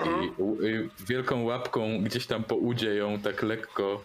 [0.07, 4.05] I, i wielką łapką gdzieś tam po udzie ją tak lekko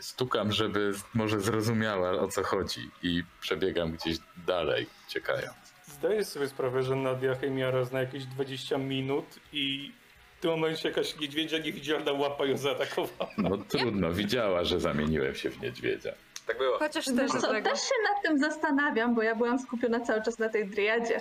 [0.00, 2.90] stukam, żeby może zrozumiała o co chodzi.
[3.02, 5.72] I przebiegam gdzieś dalej, ciekając.
[5.86, 9.92] Zdajesz sobie sprawę, że Nadia Chemiara zna jakieś 20 minut i
[10.38, 13.30] w tym momencie jakaś niedźwiedzia niewidzialna łapa ją zaatakowała.
[13.38, 16.12] No trudno, widziała, że zamieniłem się w niedźwiedzia.
[16.46, 16.78] Tak było.
[16.78, 17.70] Chociaż Wiesz też co, tego.
[17.70, 21.20] też się nad tym zastanawiam, bo ja byłam skupiona cały czas na tej driadzie.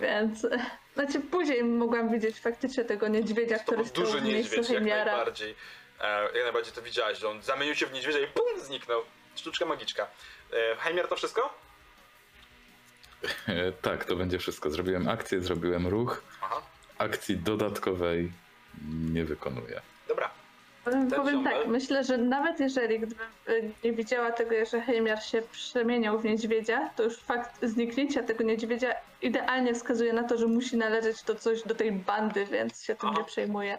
[0.00, 0.58] Więc, e,
[0.94, 5.54] znaczy później mogłam widzieć faktycznie tego niedźwiedzia, To który stał w miejscu niedźwiedź, jak najbardziej.
[6.00, 9.02] E, jak najbardziej to widziałeś, że on zamienił się w niedźwiedzia i pum, zniknął.
[9.34, 10.06] Sztuczka magiczka.
[10.52, 11.54] E, to wszystko?
[13.48, 14.70] E, tak, to będzie wszystko.
[14.70, 16.22] Zrobiłem akcję, zrobiłem ruch.
[16.42, 16.62] Aha.
[16.98, 18.32] Akcji dodatkowej
[19.12, 19.80] nie wykonuję.
[20.08, 20.30] Dobra.
[20.84, 25.22] Powiem, Ten powiem tak, myślę, że nawet jeżeli gdybym y, nie widziała tego, że Heimiar
[25.22, 30.46] się przemieniał w niedźwiedzia, to już fakt zniknięcia tego niedźwiedzia idealnie wskazuje na to, że
[30.46, 33.18] musi należeć do coś, do tej bandy, więc się tym Aha.
[33.18, 33.78] nie przejmuję.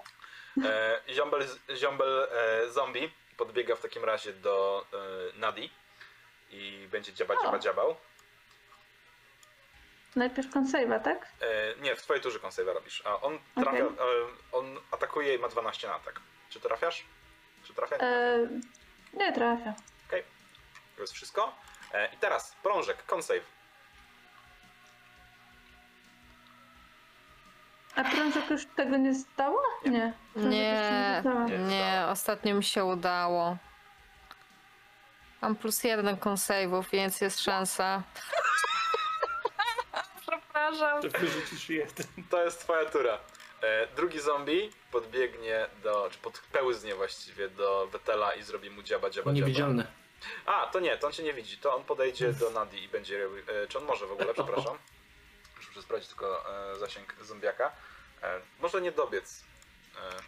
[0.66, 5.70] E, ziombel ziombel e, zombie podbiega w takim razie do e, Nadi
[6.50, 7.96] i będzie dziaba, dziaba, dziabał.
[10.16, 11.28] Najpierw konserwa, tak?
[11.42, 13.02] E, nie, w twojej turze konserwa robisz.
[13.06, 13.90] A on trafia, e,
[14.52, 16.20] on atakuje i ma 12 na atak.
[16.50, 17.06] Czy trafiasz?
[17.64, 17.96] Czy trafia?
[17.98, 18.48] E,
[19.14, 19.74] nie trafia.
[20.08, 20.24] Okej.
[20.96, 21.56] To jest wszystko.
[21.94, 23.44] E, I teraz prążek, consave.
[28.02, 29.14] A prążek już tego nie?
[29.86, 30.14] Nie.
[30.36, 31.46] Jeszcze Nie, zdała.
[31.46, 32.12] Nie, nie, zdało.
[32.12, 33.58] ostatnio mi się udało.
[35.42, 38.04] Mam plus jeden konsave'ów, więc jest szansa.
[40.22, 41.02] Przepraszam.
[41.02, 42.06] To wyrzucisz jeden.
[42.30, 43.18] To jest twoja tura.
[43.62, 49.14] E, drugi zombie podbiegnie do, czy podpełznie właściwie do Wetela i zrobi mu dziaba, dziaba,
[49.14, 49.32] dziaba.
[49.32, 49.86] Niewidzialne.
[50.46, 51.58] A, to nie, to on cię nie widzi.
[51.58, 53.44] To on podejdzie do Nadi i będzie robił...
[53.64, 54.78] E, czy on może w ogóle, przepraszam.
[55.68, 57.72] Muszę sprawdzić tylko e, zasięg zombiaka.
[58.24, 59.44] E, może nie dobiec.
[59.98, 60.22] E,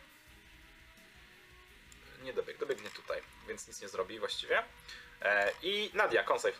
[2.24, 4.64] nie dobieg, dobiegnie tutaj, więc nic nie zrobi właściwie.
[5.22, 6.56] E, I Nadia, consave.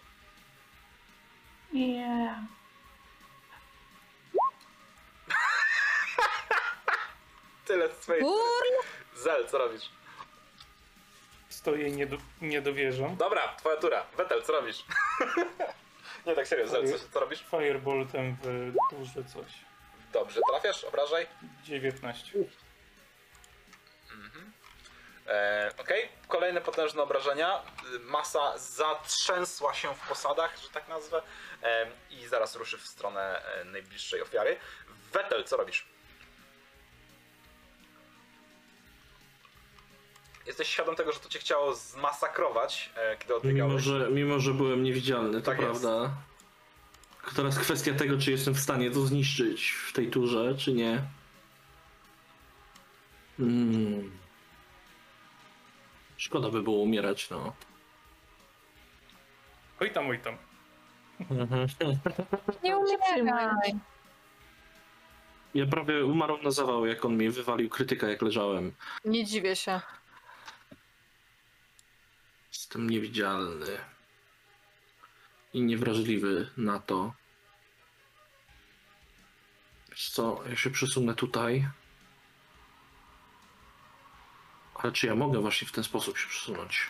[1.74, 2.36] Yeah.
[7.66, 8.24] Tyle z twojej...
[9.16, 9.90] Zel, co robisz?
[11.50, 13.16] Stoję i nie, do, nie dowierzam.
[13.16, 14.06] Dobra, twoja tura.
[14.18, 14.86] Wetel, co robisz?
[16.26, 17.46] nie, tak serio, Zel, co, co robisz?
[17.52, 19.52] Fireboltem w duże coś.
[20.14, 21.28] Dobrze, trafiasz, obrażaj.
[21.64, 22.40] 19.
[25.28, 27.62] E, Okej, kolejne potężne obrażenia.
[28.00, 31.22] Masa zatrzęsła się w posadach, że tak nazwę,
[31.64, 34.58] e, i zaraz ruszy w stronę e, najbliższej ofiary.
[35.12, 35.93] Wetel, co robisz?
[40.46, 43.84] Jesteś świadom tego, że to cię chciało zmasakrować, e, kiedy Mimo odbiegałeś.
[43.84, 45.82] że, mimo, że byłem niewidzialny, to Tak jest.
[45.82, 46.14] prawda.
[47.36, 51.02] Teraz kwestia tego, czy jestem w stanie to zniszczyć w tej turze, czy nie.
[53.38, 54.12] Hmm.
[56.18, 57.54] Szkoda by było umierać, no.
[59.80, 60.38] Oj tam, oj tam.
[62.64, 63.74] Nie umieraj.
[65.54, 68.72] Ja prawie umarłem na zawał, jak on mi wywalił krytyka, jak leżałem.
[69.06, 69.82] Nie dziwię się.
[72.74, 73.78] Jestem niewidzialny.
[75.54, 77.14] I niewrażliwy na to.
[79.90, 81.68] Wiesz co, ja się przesunę tutaj.
[84.76, 86.90] Ale czy ja mogę właśnie w ten sposób się przesunąć?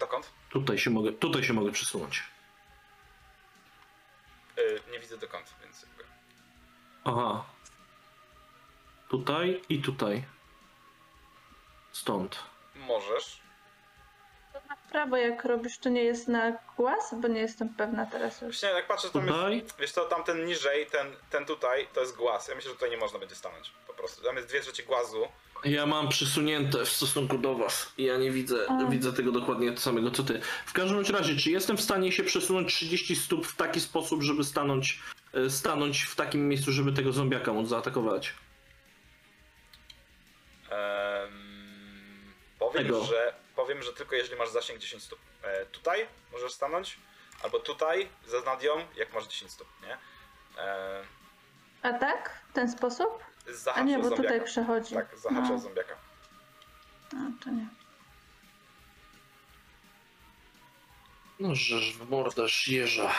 [0.00, 0.32] Dokąd?
[0.50, 2.24] Tutaj się mogę, tutaj się mogę przesunąć.
[4.56, 6.04] E, nie widzę dokąd, więc jakby...
[7.04, 7.44] Aha.
[9.08, 10.24] Tutaj i tutaj.
[11.92, 12.42] Stąd.
[12.74, 13.47] Możesz.
[14.90, 18.60] Prawo jak robisz, to nie jest na głaz, bo nie jestem pewna teraz już.
[18.60, 22.16] Właśnie jak patrzę, to tam jest, wiesz co, tamten niżej, ten, ten tutaj, to jest
[22.16, 22.48] głaz.
[22.48, 24.24] Ja myślę, że tutaj nie można będzie stanąć, po prostu.
[24.24, 25.28] Tam jest dwie trzecie głazu.
[25.64, 27.92] Ja mam przysunięte w stosunku do was.
[27.98, 28.84] I Ja nie widzę, A.
[28.84, 30.40] widzę tego dokładnie samego co ty.
[30.66, 34.44] W każdym razie, czy jestem w stanie się przesunąć 30 stóp w taki sposób, żeby
[34.44, 35.00] stanąć,
[35.34, 38.34] e, stanąć w takim miejscu, żeby tego zombiaka móc zaatakować?
[40.70, 41.07] Em,
[42.68, 43.04] powiem, Tego.
[43.04, 45.18] że powiem, że tylko jeżeli masz zasięg 10 stóp.
[45.42, 46.98] E, tutaj możesz stanąć,
[47.42, 49.98] albo tutaj za Nadią, jak masz 10 stóp, nie?
[50.62, 51.02] E,
[51.82, 52.40] A tak?
[52.50, 53.24] W ten sposób?
[53.48, 54.22] A zahacz nie, bo zombiaka.
[54.22, 54.94] tutaj przechodzi.
[54.94, 55.58] Tak, zahacz No.
[55.58, 55.96] zombiaka.
[57.12, 57.66] No, to nie.
[61.40, 63.10] No, żeż w morderz jeża.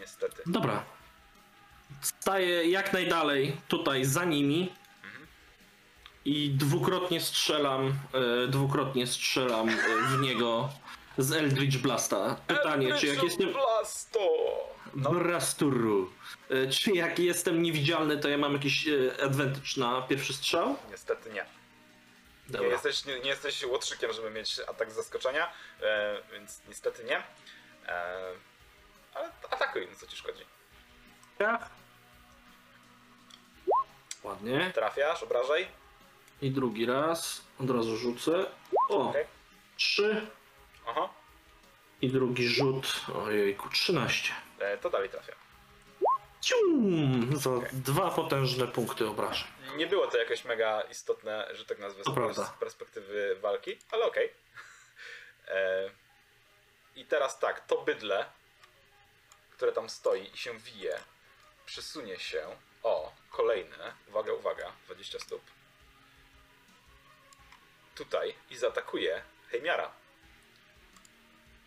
[0.00, 0.42] Niestety.
[0.46, 0.84] Dobra.
[2.00, 4.74] Staję jak najdalej tutaj za nimi.
[6.26, 7.98] I dwukrotnie strzelam,
[8.44, 9.72] e, dwukrotnie strzelam e,
[10.08, 10.68] w niego
[11.18, 12.36] z Eldritch Blasta.
[12.46, 13.52] Pytanie, czy jak jestem...
[13.52, 14.20] Blasto!
[14.94, 16.10] No, Brasturu.
[16.50, 20.76] E, Czy jak jestem niewidzialny, to ja mam jakiś e, advantage na pierwszy strzał?
[20.90, 21.46] niestety nie.
[22.60, 25.52] Nie jesteś, nie, nie jesteś łotrzykiem, żeby mieć atak z zaskoczenia,
[25.82, 27.22] e, więc niestety nie.
[29.14, 30.44] Ale atakuj, no co ci szkodzi.
[31.38, 31.68] Ja.
[34.22, 34.70] Ładnie.
[34.74, 35.68] Trafiasz, obrażaj.
[36.42, 37.42] I drugi raz.
[37.60, 38.46] Od razu rzucę.
[38.88, 39.24] O, Okej.
[39.76, 40.26] trzy.
[40.88, 41.08] Aha.
[42.02, 43.00] I drugi rzut.
[43.14, 44.32] Ojejku, 13.
[44.58, 45.32] E, to dalej trafia.
[46.40, 47.36] Cium!
[47.36, 49.48] Za dwa potężne punkty obrażeń.
[49.76, 52.52] Nie było to jakieś mega istotne, że tak nazwę, To z prawda.
[52.60, 54.30] perspektywy walki, ale okej.
[55.48, 55.90] E,
[56.96, 58.26] I teraz tak, to bydle,
[59.50, 60.98] które tam stoi i się wije,
[61.66, 62.46] przesunie się
[62.82, 65.40] o kolejne, uwaga, uwaga, 20 stóp,
[67.96, 69.90] tutaj i zaatakuje Hejmiara.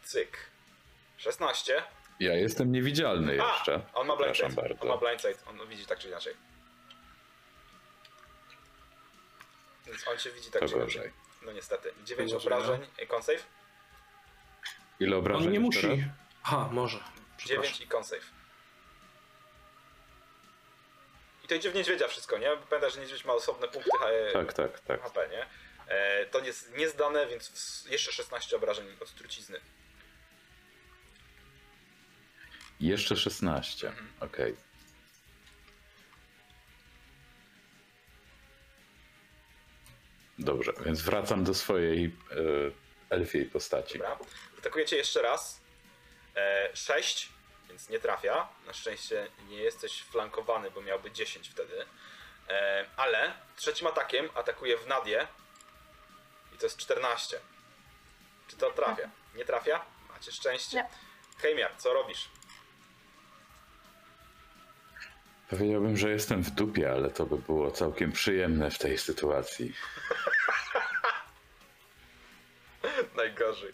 [0.03, 0.37] Cyk.
[1.17, 1.83] 16.
[2.19, 3.81] Ja jestem niewidzialny jeszcze.
[3.93, 4.49] A, on ma blindside.
[4.49, 4.81] bardzo.
[4.81, 5.35] On ma blindside.
[5.49, 6.33] On widzi tak czy inaczej.
[9.87, 10.95] Więc on cię widzi tak To czy inaczej.
[10.95, 11.11] gorzej.
[11.41, 11.93] No niestety.
[12.05, 12.81] 9 gorzej, obrażeń.
[13.01, 13.07] no.
[13.07, 13.43] Con-save?
[14.99, 16.01] Ile obrażeń On nie jeszcze musi.
[16.01, 16.09] raz?
[16.43, 16.97] Aha, może.
[16.97, 17.83] 9 Przepraszam.
[17.83, 18.25] i con-save.
[21.43, 22.57] I to idzie w niedźwiedzia wszystko, nie?
[22.69, 23.89] Pamiętaj, że niedźwiedź ma osobne punkty
[24.33, 25.01] Tak, tak, tak.
[25.01, 25.45] HP, nie?
[25.89, 29.59] E, to jest niezdane, więc jeszcze 16 obrażeń od trucizny.
[32.79, 33.87] Jeszcze 16.
[33.87, 34.07] Mhm.
[34.19, 34.55] Okej.
[40.39, 42.11] Dobrze, więc wracam do swojej e,
[43.09, 43.99] elfiej postaci.
[43.99, 44.17] Dobra.
[44.59, 45.61] Atakujecie jeszcze raz.
[46.35, 47.29] E, 6,
[47.69, 48.49] więc nie trafia.
[48.67, 51.85] Na szczęście nie jesteś flankowany, bo miałby 10 wtedy.
[52.49, 55.27] E, ale trzecim atakiem atakuje w Nadię.
[56.59, 57.39] To jest 14.
[58.47, 59.09] Czy to trafia?
[59.35, 59.85] Nie trafia?
[60.09, 60.77] Macie szczęście.
[60.77, 60.89] Nie.
[61.37, 62.29] Hejmiar, co robisz?
[65.49, 69.73] Powiedziałbym, że jestem w dupie, ale to by było całkiem przyjemne w tej sytuacji.
[73.17, 73.73] Najgorzej.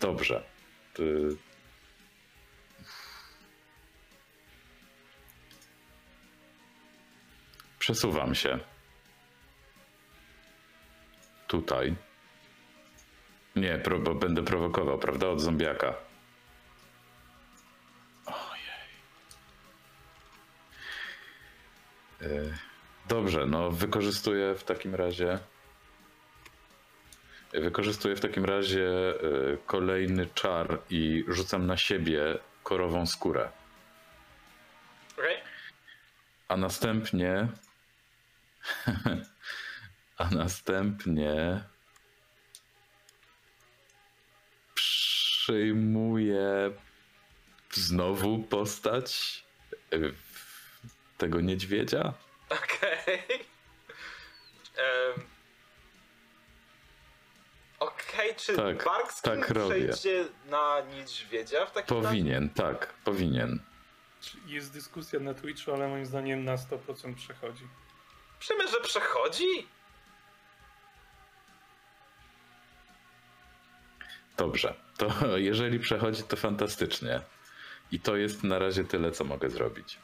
[0.00, 0.44] Dobrze.
[7.90, 8.58] Przesuwam się.
[11.46, 11.94] Tutaj.
[13.56, 15.28] Nie, pro, bo będę prowokował, prawda?
[15.28, 15.94] Od zombiaka.
[18.26, 18.90] Ojej.
[22.22, 22.58] E,
[23.08, 25.38] Dobrze, no wykorzystuję w takim razie.
[27.52, 29.14] Wykorzystuję w takim razie e,
[29.66, 33.50] kolejny czar i rzucam na siebie korową skórę.
[35.18, 35.36] Okej?
[36.48, 37.48] A następnie.
[40.18, 41.64] A następnie.
[44.74, 46.70] Przyjmuje
[47.72, 49.42] znowu postać
[49.92, 50.14] y,
[51.18, 52.12] tego niedźwiedzia.
[52.48, 53.22] Okej.
[54.76, 55.26] Em,
[57.80, 62.08] Okej, czy Tak, Barkskin tak przejdzie na niedźwiedzia w takim razie?
[62.08, 63.60] Powinien, tak, powinien.
[64.46, 67.64] Jest dyskusja na Twitchu, ale moim zdaniem na 100% przechodzi.
[68.40, 69.68] Przyjmę, że przechodzi?
[74.36, 74.74] Dobrze.
[74.96, 75.08] To
[75.50, 77.20] jeżeli przechodzi, to fantastycznie.
[77.92, 79.98] I to jest na razie tyle, co mogę zrobić.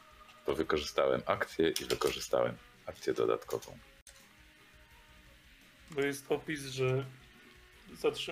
[0.47, 3.77] Bo wykorzystałem akcję i wykorzystałem akcję dodatkową.
[5.91, 7.05] Bo jest opis, że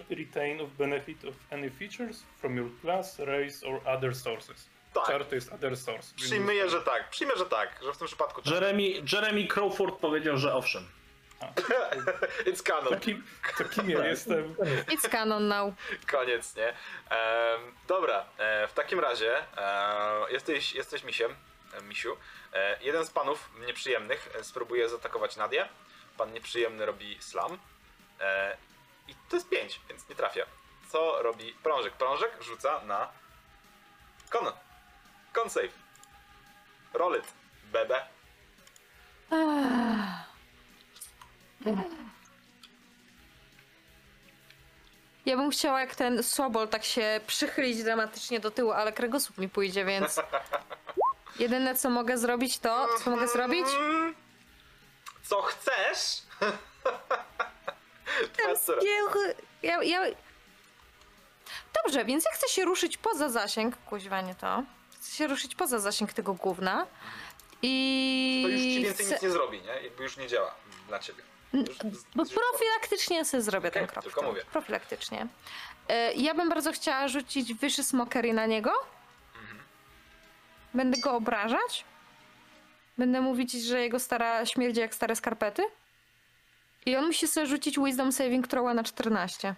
[0.09, 4.74] retain of benefit of any features from your class, race or other sources.
[4.95, 5.05] Tak.
[5.05, 6.15] Char to jest other source.
[6.15, 7.09] Przyjmuję, że tak.
[7.09, 8.53] Przyjmę, że tak, że w tym przypadku tak.
[8.53, 8.83] Jeremy,
[9.13, 10.87] Jeremy Crawford powiedział, że owszem.
[12.49, 12.93] It's canon.
[12.93, 13.23] to, kim,
[13.57, 14.55] to kim ja jestem?
[14.87, 15.73] It's canon now.
[16.11, 16.67] Koniec, nie?
[16.69, 16.75] Em,
[17.87, 21.35] dobra, e, w takim razie e, jesteś, jesteś misiem,
[21.73, 22.17] e, misiu.
[22.53, 25.69] E, jeden z panów nieprzyjemnych e, spróbuje zaatakować Nadię.
[26.17, 27.57] Pan nieprzyjemny robi slam.
[28.19, 28.57] E,
[29.07, 30.45] I to jest 5, więc nie trafia.
[30.91, 31.93] Co robi prążek?
[31.93, 33.09] Prążek rzuca na
[34.29, 34.51] kon.
[35.35, 35.71] Con save.
[36.93, 37.33] Roll it.
[37.71, 38.07] Bebe.
[45.25, 49.49] Ja bym chciała jak ten Sobol tak się przychylić dramatycznie do tyłu, ale kręgosłup mi
[49.49, 50.21] pójdzie, więc...
[51.39, 52.87] Jedyne co mogę zrobić to...
[53.03, 53.65] Co mogę zrobić?
[53.79, 54.15] Mm.
[55.23, 56.21] Co chcesz?
[58.33, 58.81] Twoja córa.
[59.63, 60.01] Ja, ja...
[61.83, 63.75] Dobrze, więc ja chcę się ruszyć poza zasięg...
[63.77, 64.63] Kuźwa, nie to.
[65.05, 66.87] Chcę się ruszyć poza zasięg tego gówna.
[67.61, 68.39] I...
[68.43, 69.83] To już ci więcej nic nie zrobi, nie?
[69.83, 70.55] Jakby już nie działa
[70.87, 71.23] dla ciebie.
[71.53, 71.77] Już,
[72.15, 74.03] Bo profilaktycznie sobie zrobię ten Okej, krok.
[74.03, 74.41] tylko mówię.
[74.51, 75.27] Profilaktycznie.
[75.89, 78.71] E, Ja bym bardzo chciała rzucić wyższy smokery na niego.
[79.41, 79.59] Mhm.
[80.73, 81.85] Będę go obrażać.
[82.97, 85.63] Będę mówić, że jego stara śmierdzi jak stare skarpety.
[86.85, 89.55] I on musi sobie rzucić Wisdom Saving Throwa na 14.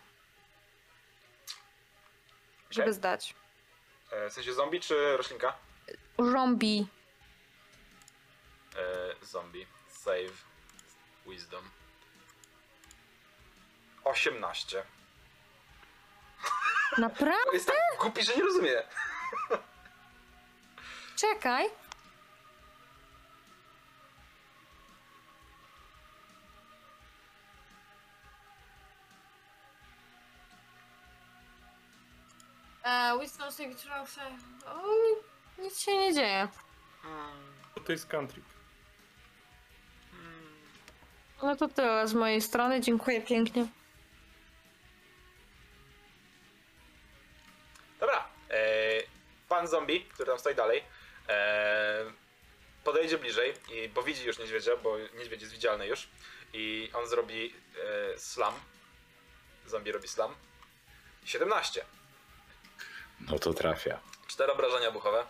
[2.69, 2.93] Żeby Okej.
[2.93, 3.33] zdać.
[4.11, 5.53] E, W sensie zombie czy roślinka?
[6.19, 6.87] Zombie.
[8.75, 9.67] E, zombie.
[9.89, 10.45] Save.
[11.25, 11.69] Wisdom.
[14.03, 14.83] 18.
[16.97, 17.51] Naprawdę?
[17.53, 18.83] Jest tak głupi, że nie rozumie.
[21.21, 21.65] Czekaj.
[33.77, 34.17] Throw.
[34.65, 36.47] O, ni- nic się nie dzieje.
[37.85, 38.41] To jest country.
[41.43, 42.81] No to tyle z mojej strony.
[42.81, 43.67] Dziękuję pięknie.
[47.99, 48.27] Dobra.
[48.49, 48.59] E,
[49.49, 50.83] pan zombie, który tam stoi dalej,
[51.29, 52.03] e,
[52.83, 56.07] podejdzie bliżej, i, bo widzi już niedźwiedzia, bo niedźwiedź jest widzialny już.
[56.53, 57.53] I on zrobi
[58.13, 58.53] e, slam.
[59.65, 60.35] Zombie robi slam.
[61.25, 61.85] 17.
[63.19, 63.99] No to trafia.
[64.27, 65.23] Cztery obrażenia buchowe.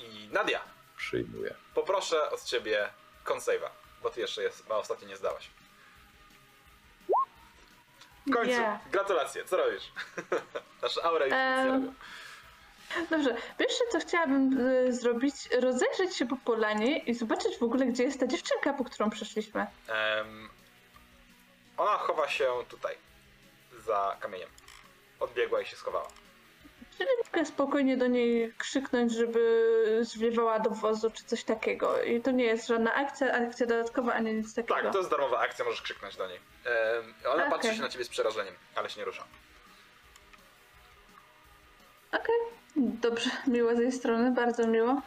[0.00, 0.60] I Nadia,
[0.96, 1.54] Przyjmuję.
[1.74, 2.88] poproszę od ciebie
[3.24, 3.68] consave'a,
[4.02, 5.50] bo ty jeszcze jest, a ostatnio nie zdałaś.
[8.26, 8.90] W końcu, Yeah.
[8.90, 9.92] gratulacje, co robisz?
[10.82, 11.94] Nasza aura już nic nie Em, robią.
[13.10, 18.02] Dobrze, pierwsze co chciałabym y, zrobić, rozejrzeć się po polanie i zobaczyć w ogóle, gdzie
[18.02, 19.66] jest ta dziewczynka, po którą przeszliśmy.
[19.88, 20.48] Em,
[21.76, 22.96] ona chowa się tutaj,
[23.86, 24.48] za kamieniem.
[25.24, 26.08] Odbiegła i się schowała.
[26.98, 32.02] Czyli mogę spokojnie do niej krzyknąć, żeby zwiewała do wozu czy coś takiego.
[32.02, 34.74] I to nie jest żadna akcja, akcja dodatkowa, ani nic takiego.
[34.74, 36.40] Tak, to jest darmowa akcja, możesz krzyknąć do niej.
[37.24, 37.50] Ona Okej.
[37.50, 39.24] patrzy się na ciebie z przerażeniem, ale się nie rusza.
[42.12, 42.34] Okej,
[42.76, 45.02] dobrze, miło z jej strony, bardzo miło.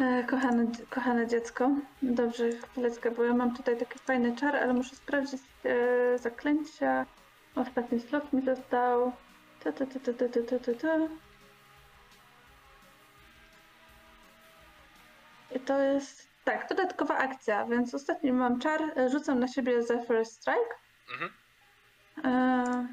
[0.00, 1.70] E, kochane, kochane dziecko.
[2.02, 7.06] Dobrze, chwileczkę, bo ja mam tutaj taki fajny czar, ale muszę sprawdzić e, zaklęcia.
[7.54, 9.12] Ostatni slot mi został.
[9.64, 10.98] Ta, ta, ta, ta, ta, ta, ta, ta, ta.
[15.56, 20.26] I to jest, tak, dodatkowa akcja, więc ostatni mam czar, e, rzucam na siebie Zephyr
[20.26, 20.74] Strike.
[21.12, 21.30] Mhm.
[22.24, 22.86] E,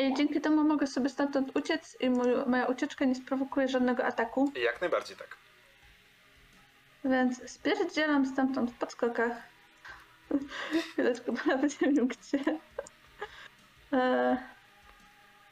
[0.00, 4.52] I dzięki temu mogę sobie stamtąd uciec i mój, moja ucieczka nie sprowokuje żadnego ataku.
[4.56, 5.36] Jak najbardziej tak.
[7.04, 9.32] Więc spierdzielam stamtąd w podskokach.
[10.92, 12.38] Chwileczkę, bo nawet nie wiem gdzie.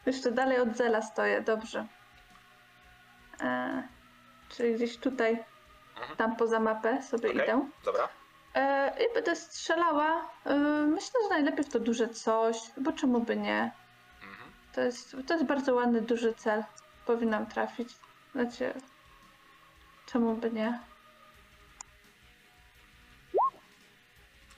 [0.09, 1.87] Jeszcze dalej od Zela stoję, dobrze.
[3.41, 3.83] E,
[4.49, 5.45] czyli gdzieś tutaj.
[6.17, 7.43] tam poza mapę sobie Okej.
[7.43, 7.69] idę.
[7.85, 8.09] Dobra.
[8.55, 10.31] E, I będę strzelała.
[10.45, 10.55] E,
[10.87, 13.73] myślę, że najlepiej w to duże coś, bo czemu by nie?
[14.23, 14.51] Mhm.
[14.73, 16.65] To jest, to jest bardzo ładny, duży cel.
[17.07, 17.89] Powinnam trafić.
[18.33, 18.75] Znaczy,
[20.07, 20.79] czemu by nie?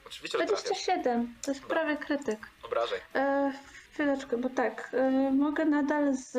[0.07, 0.65] Oczywiście, że trafiasz.
[0.65, 1.77] 27, to jest Dobra.
[1.81, 2.51] prawie krytyk.
[2.63, 3.01] Obrażaj.
[3.15, 3.53] E,
[3.93, 6.31] chwileczkę, bo tak, e, mogę nadal z,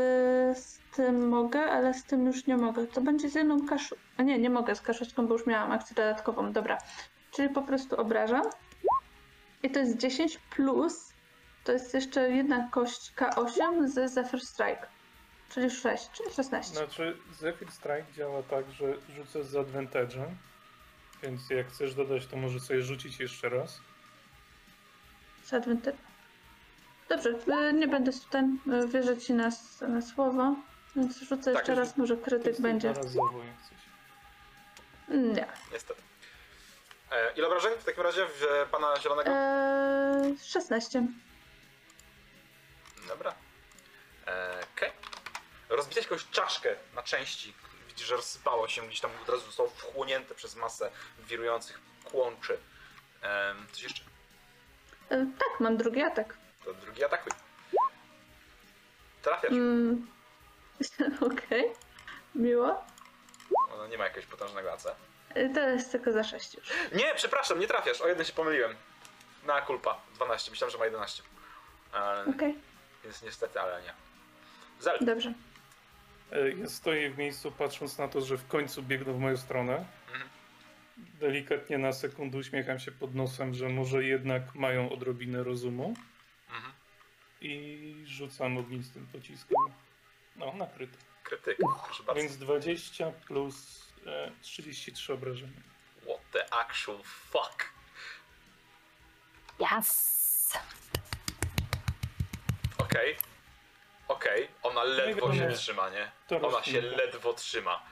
[0.57, 2.87] z tym mogę, ale z tym już nie mogę.
[2.87, 3.95] To będzie z jedną kaszu...
[4.17, 6.51] A nie, nie mogę z kaszeczką, bo już miałam akcję dodatkową.
[6.51, 6.77] Dobra,
[7.31, 8.43] czyli po prostu obrażam.
[9.63, 11.13] I to jest 10 plus,
[11.63, 14.87] to jest jeszcze jedna kość K8 z Zephyr Strike.
[15.49, 16.75] Czyli 6, czyli 16.
[16.75, 20.25] Znaczy, Zephyr Strike działa tak, że rzucę z advantage'em,
[21.23, 23.81] więc jak chcesz dodać, to może sobie rzucić jeszcze raz.
[25.43, 25.93] Z adwente-
[27.11, 29.49] Dobrze, e, nie będę tutaj e, wierzyć ci na,
[29.81, 30.55] na słowo,
[30.95, 32.93] więc rzucę Tak, jeszcze raz, może krytyk będzie.
[35.07, 35.47] Nie.
[35.71, 36.01] Niestety.
[37.11, 39.31] E, ile obrażeń w takim razie w e, pana zielonego?
[39.31, 41.03] Eee, 16.
[43.07, 43.35] Dobra.
[44.27, 44.91] E, Okej.
[45.69, 47.53] Rozbitałeś jakąś czaszkę na części.
[47.87, 52.57] Widzisz, że rozsypało się gdzieś tam, od razu zostało wchłonięte przez masę wirujących kłączy.
[53.23, 54.03] E, coś jeszcze?
[55.09, 56.40] E, tak, mam drugi atak.
[56.65, 57.31] To drugi atakuj.
[59.21, 59.51] Trafiasz.
[59.51, 60.07] Mm.
[61.31, 61.65] Okej.
[62.35, 62.85] Miło.
[63.73, 64.85] Ono nie ma jakiegoś potężnego AC.
[65.35, 66.69] E, To jest tylko za 6 już.
[66.93, 68.01] Nie, przepraszam, nie trafiasz.
[68.01, 68.75] O jeden się pomyliłem.
[69.45, 70.01] Na kulpa.
[70.15, 70.51] 12.
[70.51, 71.23] Myślałem, że ma 11.
[71.93, 72.55] E, Okej,
[73.03, 73.93] Więc niestety, ale nie.
[74.79, 74.97] Zel.
[75.01, 75.33] dobrze.
[76.31, 79.85] E, Ja stoję w miejscu, patrząc na to, że w końcu biegną w moją stronę.
[80.07, 80.29] Mhm.
[80.97, 85.93] Delikatnie na sekundę uśmiecham się pod nosem, że może jednak mają odrobinę rozumu.
[87.41, 89.57] I rzucam ognistym pociskiem.
[90.35, 90.97] No, nakryty.
[91.23, 91.57] Krytyk.
[91.85, 92.21] Proszę bardzo.
[92.21, 95.61] Więc 20 plus e, 33 obrażenia.
[96.03, 97.73] What the actual fuck?
[99.59, 100.57] Yes!
[102.77, 103.15] Okej.
[104.07, 104.47] Okej.
[104.63, 106.11] Ona ledwo się trzyma, nie?
[106.27, 107.83] To Ona się ledwo trzyma.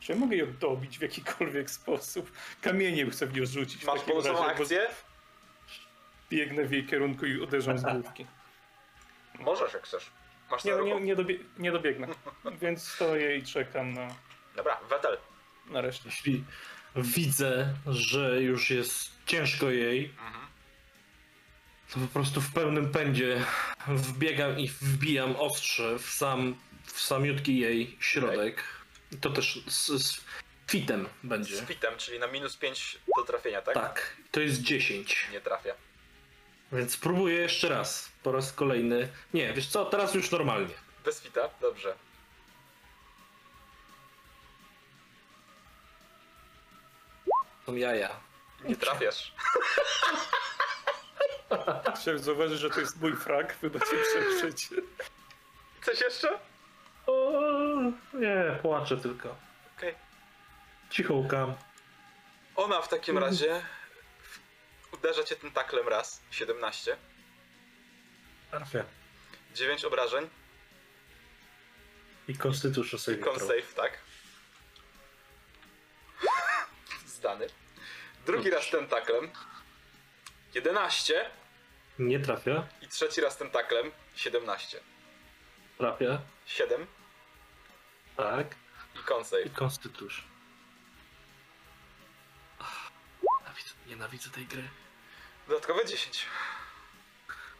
[0.00, 2.32] Czy ja mogę ją dobić w jakikolwiek sposób?
[2.60, 3.84] Kamieniem chcę w nią rzucić.
[3.84, 4.86] Masz bonusową akcję?
[6.30, 8.26] Biegnę w jej kierunku i uderzam z główki.
[9.38, 10.10] Możesz, jak chcesz.
[10.50, 12.08] Masz Nie, nie, nie, dobie, nie dobiegnę.
[12.62, 14.14] Więc stoję i czekam na,
[14.56, 15.18] Dobra, Wetel.
[15.66, 16.02] na resztę.
[16.08, 16.44] Jeśli
[16.96, 20.46] widzę, że już jest ciężko jej, Mhm.
[21.94, 23.44] to po prostu w pełnym pędzie
[23.88, 28.64] wbiegam i wbijam ostrze w sam, w samiutki jej środek.
[29.12, 30.20] I to też z, z
[30.70, 31.56] fitem będzie.
[31.56, 33.74] Z fitem, czyli na minus 5 do trafienia, tak?
[33.74, 35.26] Tak, to jest 10.
[35.32, 35.74] Nie trafia.
[36.72, 39.08] Więc próbuję jeszcze raz, po raz kolejny.
[39.34, 40.74] Nie, wiesz co, teraz już normalnie.
[41.04, 41.48] Bez fita?
[41.60, 41.94] Dobrze.
[47.66, 48.10] Są jaja.
[48.64, 49.34] Nie trafiasz.
[52.00, 54.68] Chciałem zauważyć, że to jest mój frak, wybaczcie przekrzycie.
[55.82, 56.38] Coś jeszcze?
[57.06, 57.30] O,
[58.14, 59.36] nie, płaczę tylko.
[59.76, 59.94] Okej.
[60.90, 61.54] Cicho łkam.
[62.56, 63.62] Ona w takim razie
[64.98, 66.20] uderza cię tym taklem raz.
[66.30, 66.96] 17.
[68.50, 68.84] Trafia.
[69.54, 70.30] 9 obrażeń.
[72.28, 73.98] I konstytucja I sobie con save, tak?
[77.16, 77.46] Zdany.
[78.26, 79.30] Drugi raz tentaklem.
[80.54, 81.30] 11.
[81.98, 82.66] Nie trafia.
[82.82, 83.92] I trzeci raz tentaklem.
[84.14, 84.80] 17.
[85.78, 86.20] Trafia.
[86.46, 86.86] 7.
[88.16, 88.54] Tak.
[88.94, 89.50] I con I save.
[89.50, 90.24] konstytucja.
[93.22, 94.68] Nienawidzę, nienawidzę tej gry.
[95.48, 96.26] Dodatkowe 10.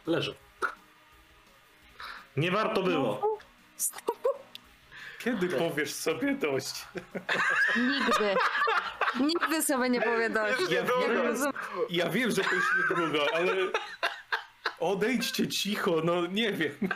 [0.07, 0.33] Leżę.
[2.37, 3.37] Nie warto było.
[5.19, 6.85] Kiedy powiesz sobie dość?
[7.77, 8.35] Nigdy.
[9.19, 10.59] Nigdy sobie nie powie dość.
[10.69, 11.51] Ja niedługo.
[11.89, 13.53] Ja wiem, że to już niedługo, ale
[14.79, 16.89] odejdźcie cicho, no nie wiem.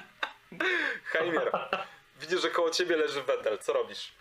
[1.06, 1.52] Heimir,
[2.22, 3.58] widzisz, że koło ciebie leży Wetel.
[3.60, 4.12] Co robisz?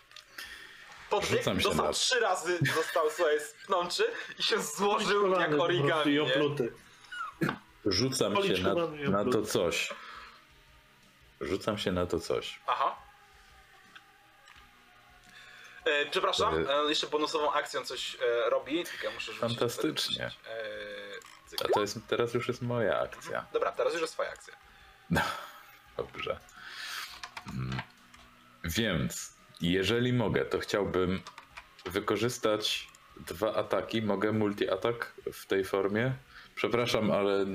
[1.13, 6.17] Podbiegł, Rzucam się dostał trzy razy, został słuchaj, spnączy i się złożył jak origami.
[7.85, 8.73] Rzucam się na,
[9.23, 9.93] na to coś.
[11.41, 12.59] Rzucam się na to coś.
[12.67, 12.95] Aha.
[15.85, 18.83] E, przepraszam, E, jeszcze bonusową akcją coś e, robi.
[18.83, 19.39] Tylko ja muszę rzucić.
[19.39, 20.25] Fantastycznie.
[20.25, 20.31] E.
[21.65, 23.45] A to jest, teraz już jest moja akcja.
[23.53, 24.53] Dobra, teraz już jest twoja akcja.
[25.97, 26.39] Dobrze.
[27.49, 27.81] Mm.
[28.63, 31.21] Więc jeżeli mogę, to chciałbym
[31.85, 32.87] wykorzystać
[33.17, 34.01] dwa ataki.
[34.01, 36.13] Mogę multi-atak w tej formie?
[36.55, 37.45] Przepraszam, ale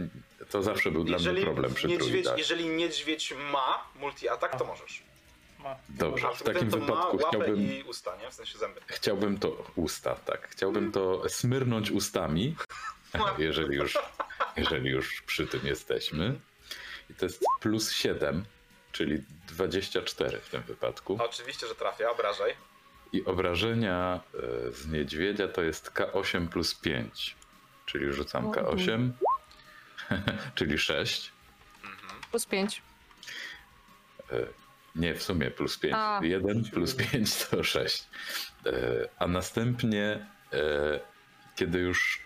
[0.50, 5.02] to zawsze był dla mnie problem przy niedźwiedź, jeżeli niedźwiedź ma multi-atak, to możesz.
[5.58, 5.76] Ma.
[5.88, 8.30] Dobrze, w takim wypadku chciałbym, i usta, nie?
[8.30, 8.80] W sensie zęby.
[8.86, 10.48] chciałbym to usta, tak.
[10.48, 12.56] Chciałbym to smyrnąć ustami,
[13.38, 13.98] jeżeli już,
[14.56, 16.40] jeżeli już przy tym jesteśmy.
[17.10, 18.44] I to jest plus 7,
[18.98, 21.18] czyli 24 w tym wypadku.
[21.20, 22.54] Oczywiście, że trafia, obrażaj.
[23.12, 27.36] I obrażenia e, z niedźwiedzia to jest K8 plus 5,
[27.86, 29.10] czyli rzucam O, K8,
[30.54, 31.32] czyli 6.
[32.30, 32.82] Plus 5.
[34.96, 35.94] Nie, w sumie plus 5.
[35.96, 36.20] A.
[36.22, 38.04] 1 plus 5 to 6.
[38.66, 38.72] E,
[39.18, 41.00] A następnie, e,
[41.56, 42.22] kiedy już.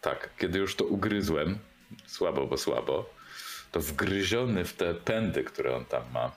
[0.00, 1.58] Tak, kiedy już to ugryzłem,
[2.06, 3.19] słabo, bo słabo,
[3.72, 6.32] to wgryziony w te pędy, które on tam ma,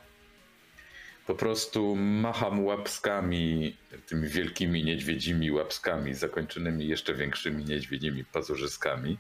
[1.28, 9.18] po prostu macham łapskami, tymi wielkimi niedźwiedzimi łapskami, zakończonymi jeszcze większymi niedźwiedzimi pazurzyskami.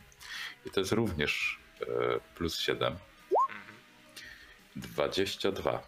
[0.65, 1.85] I to jest również e,
[2.35, 2.95] plus 7.
[4.75, 5.83] 22.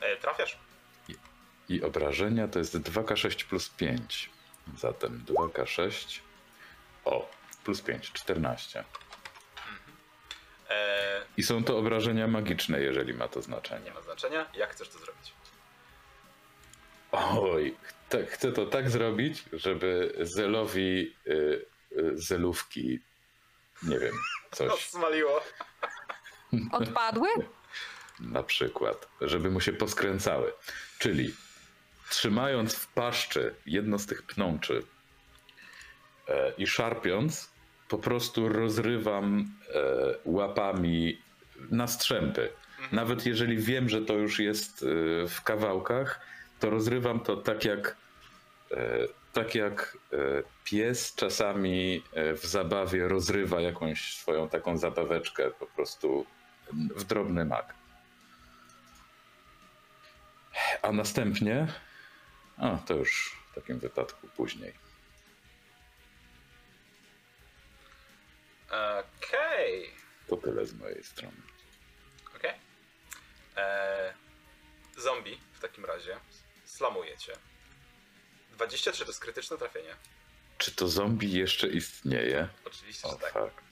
[0.00, 0.58] E, trafiasz.
[1.68, 4.30] I obrażenia to jest 2K6 plus 5.
[4.76, 6.20] Zatem 2K6.
[7.04, 7.30] O,
[7.64, 8.84] plus 5, 14.
[10.72, 13.84] E, I są to obrażenia magiczne, jeżeli ma to znaczenie.
[13.84, 14.50] nie ma znaczenia.
[14.54, 15.32] Jak chcesz to zrobić?
[17.12, 21.30] Oj, ch- chcę to tak zrobić, żeby Zelowi y,
[21.96, 23.00] y, zelówki,
[23.82, 24.14] nie wiem,
[24.50, 25.40] coś smaliło.
[26.72, 27.28] Odpadły?
[28.20, 30.52] na przykład, żeby mu się poskręcały.
[30.98, 31.34] Czyli
[32.10, 34.82] trzymając w paszczy jedno z tych pnączy
[36.28, 37.50] e, i szarpiąc,
[37.92, 39.82] po prostu rozrywam e,
[40.24, 41.22] łapami
[41.70, 42.48] na strzępy.
[42.92, 44.86] Nawet jeżeli wiem, że to już jest e,
[45.28, 46.20] w kawałkach,
[46.60, 47.96] to rozrywam to tak jak,
[48.70, 48.76] e,
[49.32, 49.98] tak jak
[50.64, 56.26] pies czasami w zabawie rozrywa jakąś swoją taką zabaweczkę po prostu
[56.72, 57.74] w drobny mak.
[60.82, 61.66] A następnie,
[62.56, 64.81] a to już w takim wypadku później.
[68.72, 69.90] Okej.
[70.28, 71.36] To tyle z mojej strony.
[72.36, 72.54] Okej.
[73.56, 74.14] E,
[74.96, 76.20] Zombie w takim razie
[76.64, 77.32] slamuje cię.
[78.52, 79.96] 23 to jest krytyczne trafienie.
[80.58, 82.48] Czy to zombie jeszcze istnieje?
[82.64, 83.32] Oczywiście, O że tak.
[83.32, 83.62] fuck.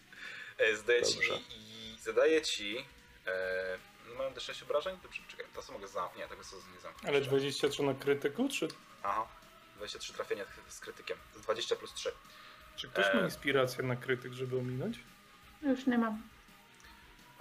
[0.59, 1.19] E, zadaje ci
[1.51, 2.87] i zadaje ci.
[3.27, 3.79] E,
[4.09, 4.99] no mają też 6 obrażeń?
[5.03, 6.19] Dobrze, czekaj, to co mogę zamknąć.
[6.19, 7.05] Nie, tego co nie zamknąć.
[7.09, 8.69] Ale 23 na krytyku, czy,
[9.03, 9.29] Aha.
[9.77, 11.19] 23 trafienia z krytykiem.
[11.19, 12.13] To jest 20 plus 3.
[12.81, 13.25] czy ktoś ma E.
[13.25, 14.99] inspirację na krytyk, żeby ominąć?
[15.63, 16.23] Już nie mam.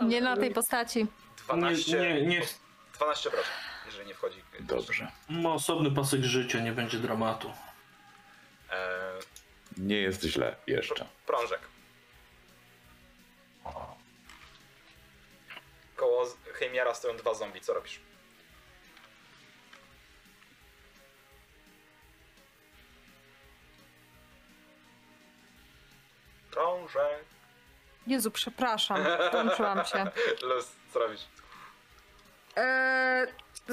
[0.02, 1.08] Nie na tej postaci.
[1.46, 2.42] 12, Nie, nie, nie.
[2.96, 3.52] 12 obrażeń,
[3.86, 4.42] jeżeli nie wchodzi.
[4.60, 5.12] Dobrze.
[5.30, 7.54] Ma osobny pasek życia, nie będzie dramatu.
[8.72, 9.00] E,
[9.78, 11.06] Nie jest źle jeszcze.
[11.28, 11.60] prążek.
[15.96, 18.00] Koło z- Heimiara stoją dwa zombie, co robisz?
[26.52, 27.24] Prążek.
[28.08, 28.98] Jezu, przepraszam.
[29.32, 30.06] Włączyłam się.
[30.50, 31.22] Los, co robisz?
[32.56, 33.28] Eee,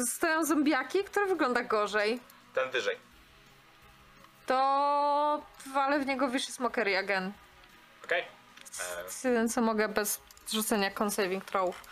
[0.07, 2.21] stoją zombiaki, który wygląda gorzej.
[2.55, 2.97] Ten wyżej.
[4.47, 5.43] To
[5.75, 7.33] walę w niego Vicious Mockery again.
[8.05, 8.25] Okej?
[9.25, 10.21] E, Jeden co mogę bez
[10.53, 11.83] rzucenia consaving throwów.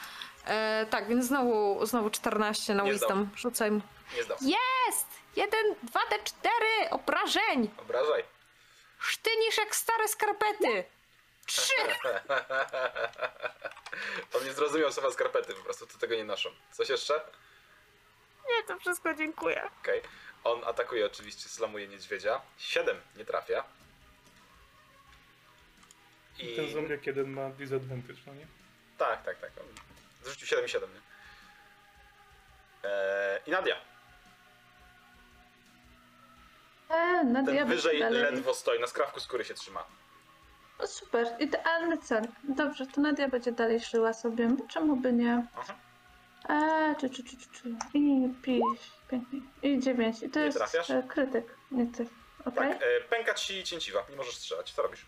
[0.47, 3.29] Eee, tak, więc znowu, znowu 14 na Nie wisdom.
[3.37, 3.81] Rzucaj mu.
[4.17, 4.37] Nie zdał.
[4.41, 5.07] Jest!
[5.37, 6.49] 1, 2 D4
[6.91, 7.71] obrażeń!
[7.79, 8.25] Obrażaj.
[9.05, 10.85] Sztynisz jak stare skarpety!
[11.47, 11.73] Trzy!
[14.35, 16.51] On nie zrozumiał słowa skarpety, po prostu to tego nie noszą.
[16.73, 17.15] Coś jeszcze?
[18.49, 19.71] Nie, to wszystko dziękuję.
[19.81, 20.03] Okej.
[20.45, 22.41] On atakuje oczywiście, slamuje niedźwiedzia.
[22.59, 23.65] 7 nie trafia.
[26.39, 26.57] I...
[26.57, 28.47] Ten zombiak jeden ma disadvantage, no nie?
[28.99, 29.51] Tak, tak, tak.
[29.61, 29.67] On
[30.23, 31.01] zrzucił 7 i 7, nie?
[32.91, 33.77] Eee, I Nadia.
[36.89, 38.23] E, Nadia Ten wyżej dalej.
[38.23, 39.85] ledwo stoi, na skrawku skóry się trzyma.
[40.79, 42.23] O, super, idealny cel.
[42.45, 44.49] Dobrze, to Nadia będzie dalej szyła sobie.
[44.49, 45.47] bo Czemu by nie?
[45.59, 45.75] Aha.
[46.49, 47.69] Eee, czy, czy, czy, czy, czy.
[47.99, 48.81] I pięć,
[49.11, 49.41] pięknie.
[49.63, 50.23] I dziewięć.
[50.23, 50.91] I to Nie jest trafiasz?
[50.91, 52.07] e, krytyk, nie ty.
[52.45, 52.73] Okej?
[52.73, 54.73] Tak, e, pęka ci cięciwa, nie możesz strzelać.
[54.73, 55.07] Co robisz?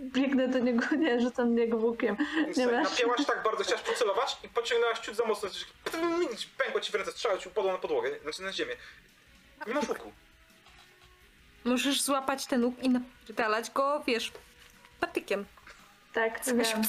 [0.00, 2.16] Biegnę do niego, nie, rzucam niego łukiem.
[2.56, 2.90] Nie masz.
[2.90, 5.48] Napięłaś tak bardzo, chciałaś przycelować i pociągnęłaś ciut za mocno.
[6.58, 8.74] Pękło ci w ręce, strzał ci upadło na podłogę, znaczy na ziemię.
[9.66, 10.12] Nie masz łuku.
[11.64, 14.32] Możesz złapać ten łuk i napierdalać go, wiesz,
[15.00, 15.44] patykiem.
[16.12, 16.82] Tak, wiem.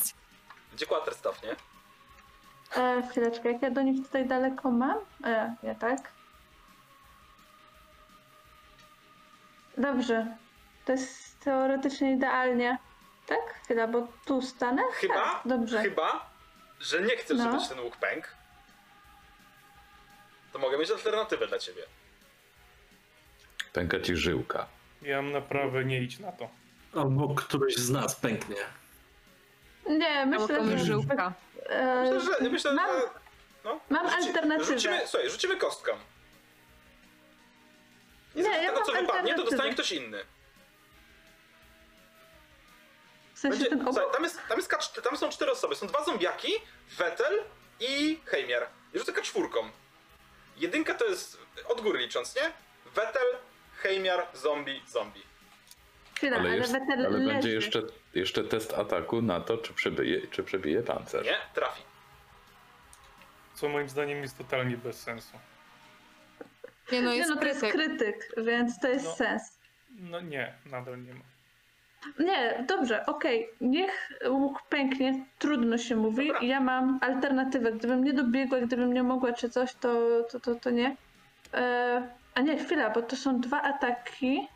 [0.73, 1.55] Gdzie quarterstaff, nie?
[2.77, 4.97] E, chwileczkę, jak ja do nich tutaj daleko mam?
[5.23, 6.11] E, ja tak.
[9.77, 10.37] Dobrze.
[10.85, 12.77] To jest teoretycznie idealnie.
[13.29, 13.53] Tak?
[13.63, 14.81] Chwila, bo tu stanę?
[14.93, 15.81] Chyba, Tak, dobrze.
[15.81, 16.29] chyba,
[16.79, 17.59] że nie chcesz, No.
[17.59, 18.27] żeby ten łuk pękł.
[20.53, 21.81] To mogę mieć alternatywę dla ciebie.
[23.73, 24.67] Pęka ci żyłka.
[25.01, 26.49] Ja mam naprawę, nie idź na to.
[26.95, 28.55] Albo któryś z nas pęknie.
[29.87, 30.85] Nie, myślę, że...
[30.85, 31.33] żyłka.
[31.69, 33.07] E, Myślę, że, myślę, mam- że
[33.63, 34.63] no, mam alternatywę.
[34.75, 35.91] Rzucimy, słuchaj, rzucimy kostką.
[35.91, 35.99] Nie,
[38.35, 40.23] Niezależnie ja mam co wypadnie, to dostanie ktoś inny.
[43.39, 44.15] W sensie Będzie, ten słuchaj, obok?
[44.15, 45.75] tam, jest, tam, jest K4, tam są cztery osoby.
[45.75, 46.51] Są dwa zombiaki,
[46.97, 47.43] Vettel
[47.79, 48.67] i Heimier.
[48.93, 49.59] I rzucę czwórką.
[50.57, 51.37] Jedynka to jest,
[51.67, 52.51] od góry licząc, nie?
[52.95, 53.27] Vettel,
[53.81, 55.21] Heimier, zombie, zombie.
[56.15, 57.25] Chwila, Ale, ale, jest, weter ale leży.
[57.27, 57.81] będzie jeszcze,
[58.13, 61.25] jeszcze test ataku na to, czy przebije, czy przebije pancerz.
[61.25, 61.37] Nie?
[61.53, 61.81] Trafi.
[63.55, 65.37] Co moim zdaniem jest totalnie bez sensu.
[66.91, 67.73] Nie no, Nie jest no, to jest krytyk.
[67.97, 69.11] krytyk, więc to jest No.
[69.15, 69.59] sens.
[69.89, 71.21] No nie, nadal nie ma.
[72.19, 73.49] Nie, dobrze, okej.
[73.61, 76.27] Niech łuk pęknie, trudno się mówi.
[76.27, 76.41] Dobra.
[76.41, 77.71] Ja mam alternatywę.
[77.71, 80.95] Gdybym nie dobiegła, gdybym nie mogła czy coś, to, to, to, to nie.
[81.53, 84.47] E, a nie, chwila, bo to są dwa ataki,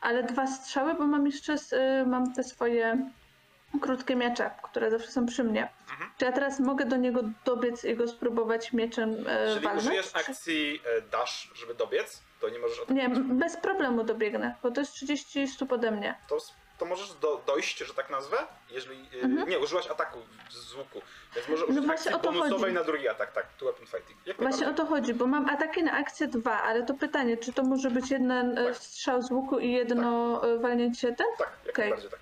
[0.00, 3.10] ale dwa strzały, bo mam jeszcze e, mam te swoje
[3.80, 5.68] krótkie miecze, które zawsze są przy mnie.
[5.90, 6.10] Mhm.
[6.18, 9.86] Czy ja teraz mogę do niego dobiec i go spróbować mieczem e, Jeżeli walnąć?
[9.86, 14.80] użyjesz akcji e, dash, żeby dobiec, to nie możesz Nie, bez problemu dobiegnę, bo to
[14.80, 16.14] jest 30 stóp ode mnie.
[16.28, 16.36] To,
[16.78, 18.36] to możesz do, dojść, że tak nazwę,
[18.70, 19.08] jeżeli...
[19.22, 19.48] e, Mhm.
[19.48, 20.18] Nie, użyłaś ataku
[20.50, 21.00] z łuku.
[21.34, 22.74] Więc może No użyć właśnie akcji o to bonusowej chodzi.
[22.74, 23.46] na drugi atak, tak.
[23.52, 24.26] Tu weapon fighting.
[24.26, 27.52] Jak Właśnie o to chodzi, bo mam ataki na akcję 2, ale to pytanie, czy
[27.52, 28.76] to może być jeden e, Tak.
[28.76, 31.26] strzał z łuku i jedno e, walnięcie ten?
[31.38, 31.84] Tak, jak Okej.
[31.90, 32.20] najbardziej tak.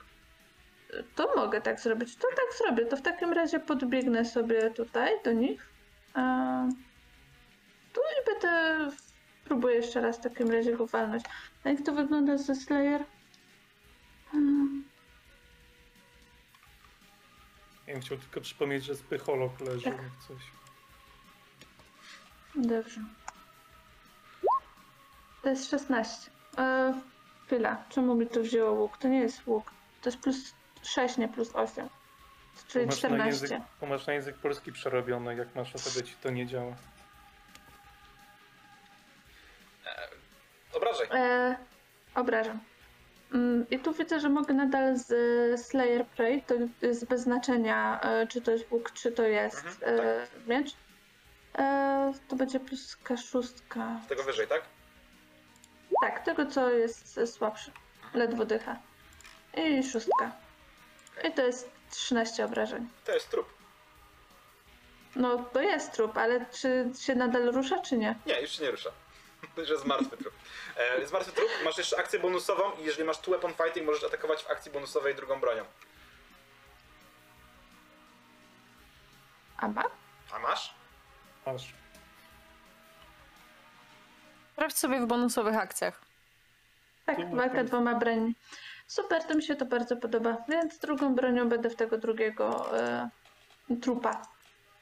[1.15, 2.17] To mogę tak zrobić.
[2.17, 2.87] To tak zrobię.
[2.87, 5.67] To w takim razie podbiegnę sobie tutaj do nich.
[6.15, 6.21] A...
[7.93, 8.91] Tu i będę.
[9.45, 11.25] Próbuję jeszcze raz w takim razie go walnąć.
[11.65, 13.05] A jak to wygląda ze Slayer?
[17.87, 19.93] Ja bym chciał tylko przypomnieć, że spycholog leży, Tak.
[19.93, 20.43] jak coś.
[22.55, 23.01] Dobrze.
[25.43, 26.31] To jest 16.
[26.59, 26.95] E,
[27.47, 28.99] chwila, czemu mi to wzięło łuk?
[28.99, 29.71] To nie jest łuk.
[30.03, 31.89] To jest plus 6, nie plus 8.
[32.69, 33.27] Czyli Pomasz na, 14.
[33.47, 36.77] język, pomasz na język polski przerobiony, jak masz, to wtedy ci to nie działa.
[40.73, 41.07] Obrażaj.
[41.13, 41.57] E,
[42.15, 42.61] obrażam.
[43.33, 48.01] Mm, I tu widzę, że mogę nadal z e, Slayer Prey, to jest bez znaczenia,
[48.01, 50.75] e, czy to jest łuk, czy to jest Mhm, e, miecz.
[51.59, 53.43] E, to będzie plus K6.
[54.05, 54.63] Z tego wyżej, tak?
[56.03, 57.71] Tak, tego co jest e, słabszy.
[58.15, 58.77] Ledwo dycha.
[59.57, 60.33] I szóstka.
[61.29, 62.89] I to jest 13 obrażeń.
[63.05, 63.47] To jest trup.
[65.17, 68.15] No to jest trup, ale czy się nadal rusza, czy nie?
[68.27, 68.91] Nie, już się nie rusza.
[69.57, 70.35] Że jest martwy trup.
[70.77, 74.05] E, jest martwy trup, masz jeszcze akcję bonusową i jeżeli masz two weapon fighting, możesz
[74.05, 75.65] atakować w akcji bonusowej drugą bronią.
[79.57, 79.85] A ma?
[80.33, 80.75] A masz?
[81.47, 81.75] Masz.
[84.53, 86.01] Sprawdź sobie w bonusowych akcjach.
[87.07, 88.35] Tak, Tu walka dwoma brońmi.
[88.87, 90.37] Super, to mi się to bardzo podoba.
[90.49, 93.09] Więc drugą bronią będę w tego drugiego e,
[93.83, 94.23] trupa.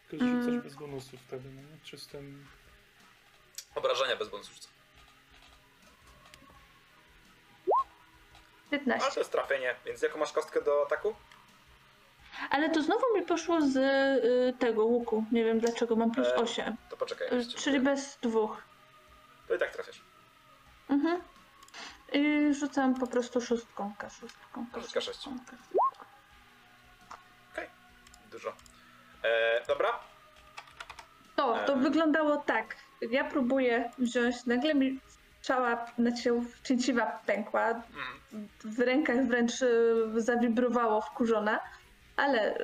[0.09, 0.63] Tylko rzucasz Mm.
[0.63, 1.79] bez bonusów wtedy, no nie?
[1.85, 2.47] Czystym...
[3.75, 4.69] Obrażenia bez bonusu rzucę.
[8.71, 9.05] 15.
[9.05, 11.15] Ale to jest trafienie, więc jaką masz kostkę do ataku?
[12.51, 15.25] Ale to znowu mi poszło z y, tego łuku.
[15.33, 16.77] Nie wiem dlaczego, mam plus E, 8.
[16.91, 17.29] To poczekaj.
[17.41, 18.63] Y, czyli bez dwóch.
[19.49, 20.03] To i tak trafiasz.
[20.89, 21.23] Mhm.
[22.13, 24.29] I rzucam po prostu szóstką, K6.
[24.75, 25.29] Szóstka, sześć.
[27.53, 27.69] Okej,
[28.31, 28.53] dużo.
[29.23, 29.99] E, dobra,
[31.37, 31.77] To, to E.
[31.77, 32.77] wyglądało tak.
[33.11, 34.99] Ja próbuję wziąć, nagle mi
[35.99, 36.31] znaczy
[36.65, 38.49] cięciwa pękła, Mhm.
[38.65, 41.61] w rękach wręcz y, zawibrowało wkurzona,
[42.17, 42.59] ale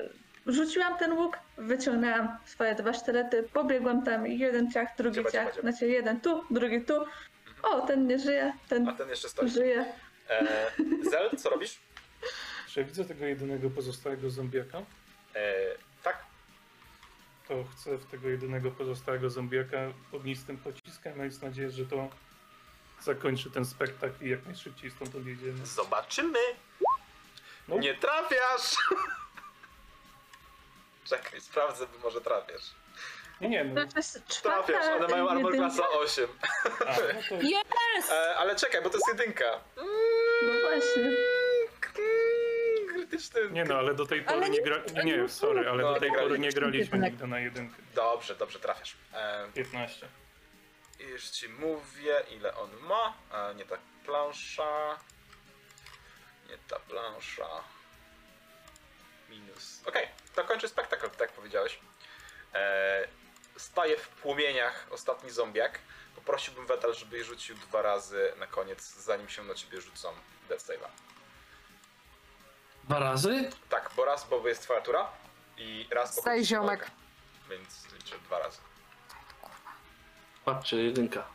[0.47, 5.71] rzuciłam ten łuk, wyciągnęłam swoje dwa sztylety, pobiegłam tam jeden ciach, drugi Dzieba, ciach, dzieba.
[5.71, 6.95] znaczy jeden tu, drugi tu.
[7.63, 9.49] O, ten nie żyje, ten a ten jeszcze stoi.
[9.49, 9.85] żyje.
[10.31, 10.47] E,
[11.11, 11.79] Zel, co robisz?
[12.69, 14.79] Czy ja widzę tego jedynego pozostałego zombiaka?
[14.79, 14.83] E,
[15.75, 15.79] tak,
[17.49, 19.79] To chcę w tego jedynego pozostałego zombiaka
[20.13, 22.09] ognistym pociskiem, mając nadzieję, że to
[23.03, 25.67] zakończy ten spektakl i jak najszybciej stąd odjedziemy.
[25.67, 26.39] zobaczymy.
[27.69, 27.79] No.
[27.79, 28.77] Nie trafiasz!
[31.09, 32.71] Czekaj, sprawdzę, bo może trafiasz.
[33.41, 33.81] Nie, nie, no.
[34.43, 36.29] Trafiasz, one mają armor klasa 8.
[36.87, 36.97] A, no
[37.29, 38.13] to Jest!
[38.13, 39.61] E, ale czekaj, bo to jest jedynka.
[40.43, 41.17] No właśnie.
[43.09, 43.51] Krytyczny.
[43.51, 44.77] Nie no, ale do tej pory Ale nie nie- gra...
[44.95, 47.77] ale Nie, nie- sorry, ale No, do tej nie pory nie graliśmy nigdy na jedynkę.
[47.95, 48.97] Dobrze, dobrze, trafiasz.
[49.13, 50.09] E, 15.
[50.99, 53.15] już ci mówię, ile on ma.
[53.51, 54.99] E, nie ta plansza.
[56.49, 57.49] Nie ta plansza.
[59.29, 59.81] minus.
[59.87, 61.79] Okej, to kończy spektakl, tak jak powiedziałeś.
[62.55, 63.09] E,
[63.57, 65.79] staje w płomieniach ostatni zombiak.
[66.15, 70.09] Poprosiłbym Wetal, żeby rzucił dwa razy na koniec, zanim się na ciebie rzucą
[70.49, 70.89] Death Save'a.
[72.89, 73.51] Dwa razy?
[73.69, 75.09] Tak, bo raz, bo jest twoja tura
[75.59, 76.81] i raz, bo Staj ziomek.
[76.81, 76.95] walka.
[77.51, 78.59] Więc liczę dwa razy.
[80.45, 81.27] Patrzcie, jedynka.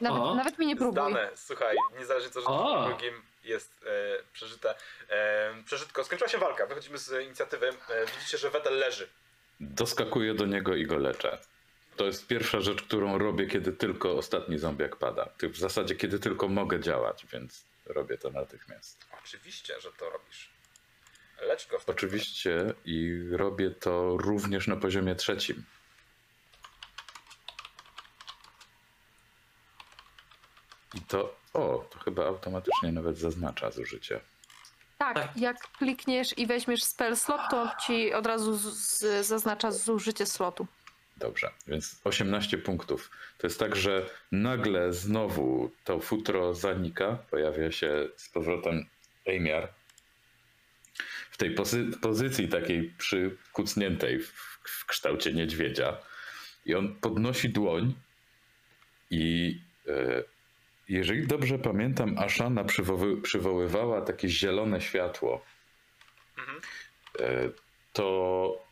[0.00, 0.34] Nawet, O.
[0.34, 0.92] nawet mi nie próbuj.
[1.12, 2.84] Zdane, słuchaj, niezależnie co rzucisz O.
[2.88, 4.74] drugim, jest e, przeżyte.
[5.08, 6.04] E, przeżytko.
[6.04, 7.68] Skończyła się walka, wychodzimy z inicjatywy.
[7.68, 9.08] E, widzicie, że Wetel leży.
[9.60, 11.38] Doskakuję do niego i go leczę.
[11.96, 15.26] To jest pierwsza rzecz, którą robię, kiedy tylko ostatni zombiak pada.
[15.38, 19.04] Ty- W zasadzie, kiedy tylko mogę działać, więc robię to natychmiast.
[19.24, 20.50] Oczywiście, że to robisz.
[21.42, 25.64] Lecz go w Oczywiście i robię to również na poziomie trzecim.
[30.94, 34.20] I to, o, to chyba automatycznie nawet zaznacza zużycie.
[34.98, 35.36] Tak, Tak.
[35.36, 40.66] jak klikniesz i weźmiesz spell slot, to ci od razu z, z, zaznacza zużycie slotu.
[41.16, 43.10] Dobrze, więc 18 punktów.
[43.38, 48.86] To jest tak, że nagle znowu to futro zanika, pojawia się z powrotem
[49.26, 49.68] Ejmiar
[51.30, 54.28] w tej posy- pozycji takiej przykucniętej w,
[54.64, 55.98] w kształcie niedźwiedzia.
[56.66, 57.94] I on podnosi dłoń
[59.10, 59.58] i
[59.88, 60.22] e,
[60.88, 65.44] jeżeli dobrze pamiętam, Ashana przywoły, przywoływała takie zielone światło,
[66.38, 66.60] Mhm.
[67.20, 67.50] e,
[67.92, 68.64] to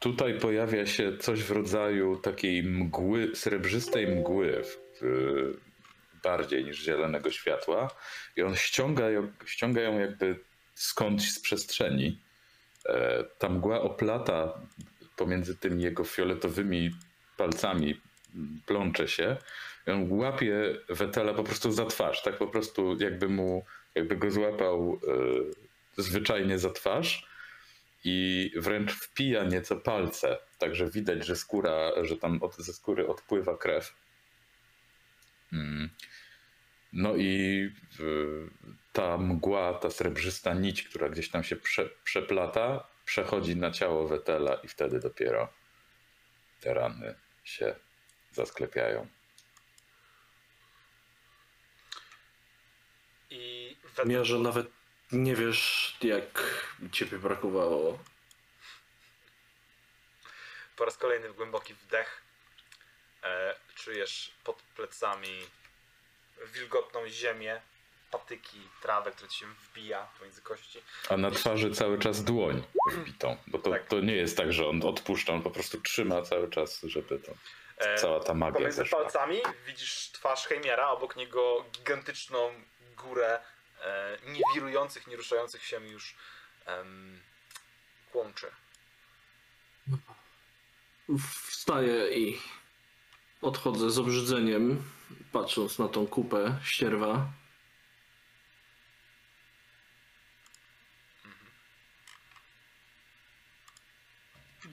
[0.00, 5.56] tutaj pojawia się coś w rodzaju takiej mgły, srebrzystej mgły, w, w,
[6.22, 7.90] bardziej niż zielonego światła
[8.36, 9.04] i on ściąga,
[9.44, 10.38] ściąga ją jakby
[10.74, 12.20] skądś z przestrzeni.
[12.86, 14.60] E, Ta mgła oplata
[15.16, 16.90] pomiędzy tymi jego fioletowymi
[17.36, 18.00] palcami,
[18.66, 19.36] plącze się
[19.86, 24.30] i on łapie Wetela po prostu za twarz, tak po prostu jakby mu, jakby go
[24.30, 25.00] złapał
[25.98, 27.26] e, zwyczajnie za twarz
[28.04, 33.56] i wręcz wpija nieco palce, także widać, że skóra, że tam od, ze skóry odpływa
[33.56, 33.94] krew.
[35.52, 35.90] Mm.
[36.92, 37.70] No i
[38.00, 38.50] y,
[38.92, 44.54] ta mgła, ta srebrzysta nić, która gdzieś tam się prze, przeplata, przechodzi na ciało Wetela
[44.54, 45.52] i wtedy dopiero
[46.60, 47.14] te rany
[47.44, 47.74] się
[48.32, 49.06] zasklepiają.
[53.30, 54.66] I Wetel Mierze nawet
[55.12, 56.44] nie wiesz, jak
[56.92, 57.98] ciebie brakowało.
[60.76, 62.22] po raz kolejny głęboki wdech.
[63.24, 65.46] E, czujesz pod plecami
[66.46, 67.60] wilgotną ziemię,
[68.10, 70.82] patyki, trawę, która ci się wbija pomiędzy kości.
[71.08, 72.62] A na twarzy cały czas dłoń
[72.92, 73.86] wbitą, bo to, Tak.
[73.86, 77.32] to nie jest tak, że on odpuszcza, on po prostu trzyma cały czas, żeby to
[77.76, 79.00] E, cała ta magia Pomiędzy zeszła.
[79.02, 82.52] palcami widzisz twarz Heimiara, obok niego gigantyczną
[82.96, 83.40] górę
[83.80, 86.14] e, niewirujących, nie ruszających się już
[86.66, 87.20] em,
[88.12, 88.46] kłączy.
[91.48, 92.40] Wstaję i
[93.42, 94.82] odchodzę z obrzydzeniem,
[95.32, 97.32] patrząc na tą kupę ścierwa.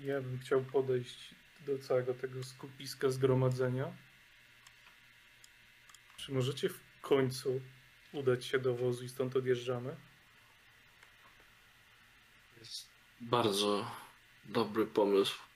[0.03, 1.35] Ja bym chciał podejść
[1.67, 3.93] do całego tego skupiska zgromadzenia.
[6.17, 7.61] Czy możecie w końcu
[8.13, 9.95] udać się do wozu i stąd odjeżdżamy?
[12.59, 12.89] Jest
[13.21, 13.91] bardzo
[14.45, 15.48] dobry pomysł.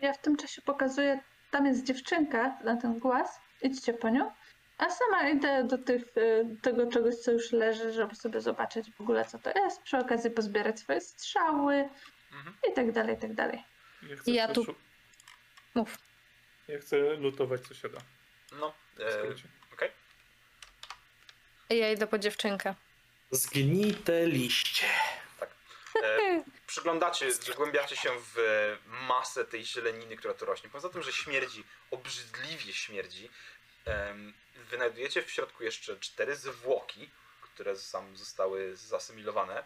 [0.00, 1.20] Ja w tym czasie pokazuję,
[1.50, 4.32] tam jest dziewczynka na ten głaz, idźcie po nią.
[4.78, 9.00] A sama idę do tych, y, tego czegoś, co już leży, żeby sobie zobaczyć w
[9.00, 9.82] ogóle, co to jest.
[9.82, 11.88] Przy okazji pozbierać swoje strzały
[12.32, 12.56] Mhm.
[12.70, 13.64] i tak dalej, i tak dalej.
[14.02, 14.74] Ja, chcę Ja tu-
[15.74, 15.98] Mów.
[16.68, 17.98] Ja chcę lutować, co się da.
[18.60, 19.22] No, e,
[19.72, 19.90] okej.
[21.70, 22.74] Ja idę po dziewczynkę.
[23.30, 24.86] Zgnite liście.
[26.02, 28.76] E, przyglądacie, zagłębiacie się w
[29.08, 30.70] masę tej zieleniny, która tu rośnie.
[30.70, 33.30] Poza tym, że śmierdzi, obrzydliwie śmierdzi,
[34.70, 37.10] wynajdujecie w środku jeszcze cztery zwłoki,
[37.42, 39.64] które sam zostały zasymilowane.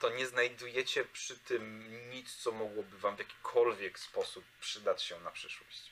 [0.00, 5.30] To nie znajdujecie przy tym nic, co mogłoby wam w jakikolwiek sposób przydać się na
[5.30, 5.90] przyszłość.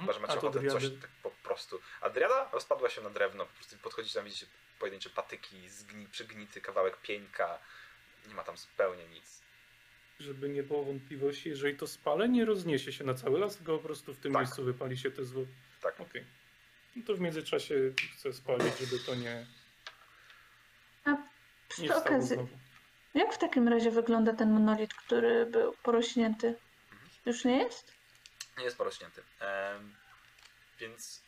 [0.00, 1.80] Chyba, że macie ochotę coś tak po prostu.
[2.00, 4.46] A driada rozpadła się na drewno, po prostu podchodzicie tam, widzicie
[4.78, 7.58] pojedyncze patyki, zgni, przygnity kawałek pieńka.
[8.28, 9.40] Nie ma tam zupełnie nic.
[10.20, 13.84] Żeby nie było wątpliwości, jeżeli to spalę, nie rozniesie się na cały las, tylko po
[13.84, 14.42] prostu w tym Tak.
[14.42, 15.52] miejscu wypali się te zwłoki.
[15.82, 16.00] Tak.
[16.00, 16.24] Okej.
[16.96, 17.74] No to w międzyczasie
[18.16, 19.46] chcę spalić, żeby to nie,
[21.04, 21.18] A nie
[21.88, 22.58] przy okazji, znowu.
[23.14, 26.54] jak w takim razie wygląda ten monolit, który był porośnięty?
[27.26, 27.92] Już nie jest?
[28.58, 29.22] Nie jest porośnięty.
[29.40, 29.94] Em,
[30.80, 31.22] więc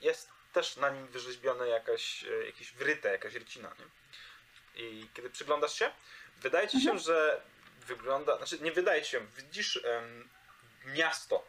[0.00, 3.68] jest też na nim wyrzeźbione jakaś, e, jakieś wryte, jakaś rycina.
[3.78, 3.84] Nie?
[4.78, 5.90] I kiedy przyglądasz się,
[6.36, 7.40] wydaje ci się, że
[7.86, 10.28] wygląda, znaczy nie wydaje ci się, widzisz em,
[10.84, 11.44] miasto.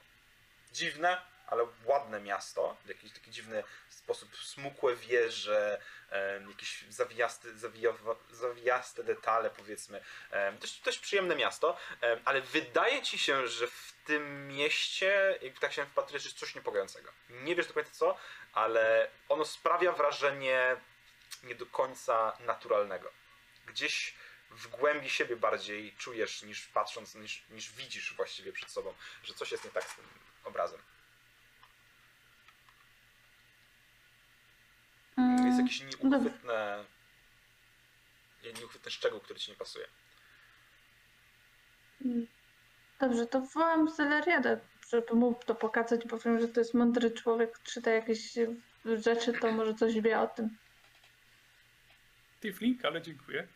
[0.74, 2.78] Dziwne, ale ładne miasto.
[2.86, 10.04] W jakiś taki dziwny sposób smukłe wieże, em, jakieś zawijasty, zawijowa, zawijaste detale powiedzmy.
[10.32, 15.60] Em, dość, dość przyjemne miasto, em, ale wydaje ci się, że w tym mieście, jak
[15.60, 17.12] tak się wpatrujesz, jest coś niepokojącego.
[17.30, 18.18] Nie wiesz dokładnie co,
[18.54, 20.78] ale ono sprawia wrażenie
[21.44, 23.19] nie do końca naturalnego.
[23.70, 24.16] Gdzieś
[24.52, 28.94] w głębi siebie bardziej czujesz niż patrząc, niż, niż widzisz właściwie przed sobą,
[29.24, 30.06] że coś jest nie tak z tym
[30.44, 30.80] obrazem.
[35.18, 36.86] Mm, Jest jakiś nieuchwytne,
[38.44, 39.88] nieuchwytny szczegół, który ci nie pasuje.
[42.06, 42.28] mm.
[43.00, 44.60] Dobrze, to wołam Zeleriadę,
[44.90, 48.34] żeby mu to pokazać, bo wiem, że to jest mądry człowiek, czyta jakieś
[48.86, 50.58] rzeczy, to może coś wie o tym.
[52.42, 53.48] Tiflink, ale dziękuję.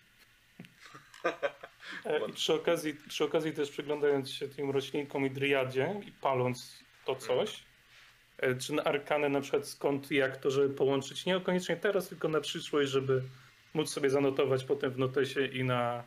[2.06, 6.80] E, I przy okazji, przy okazji też przyglądając się tym roślinkom i driadzie i paląc
[7.06, 7.64] to coś,
[8.38, 12.28] e, czy na arkanę na przykład skąd i jak to, żeby połączyć, niekoniecznie teraz, tylko
[12.28, 13.24] na przyszłość, żeby
[13.74, 16.04] móc sobie zanotować potem w notesie i na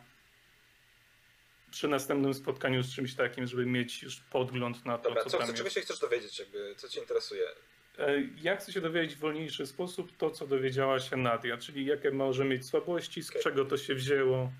[1.71, 5.37] przy następnym spotkaniu z czymś takim, żeby mieć już podgląd na to, Dobra, co co,
[5.37, 7.43] tam co, czego się chcesz dowiedzieć, jakby, co cię interesuje?
[7.97, 12.11] E, Ja chcę się dowiedzieć w wolniejszy sposób to, co dowiedziała się Nadia, czyli jakie
[12.11, 13.41] może mieć słabości, z Okej.
[13.43, 14.51] czego to się wzięło,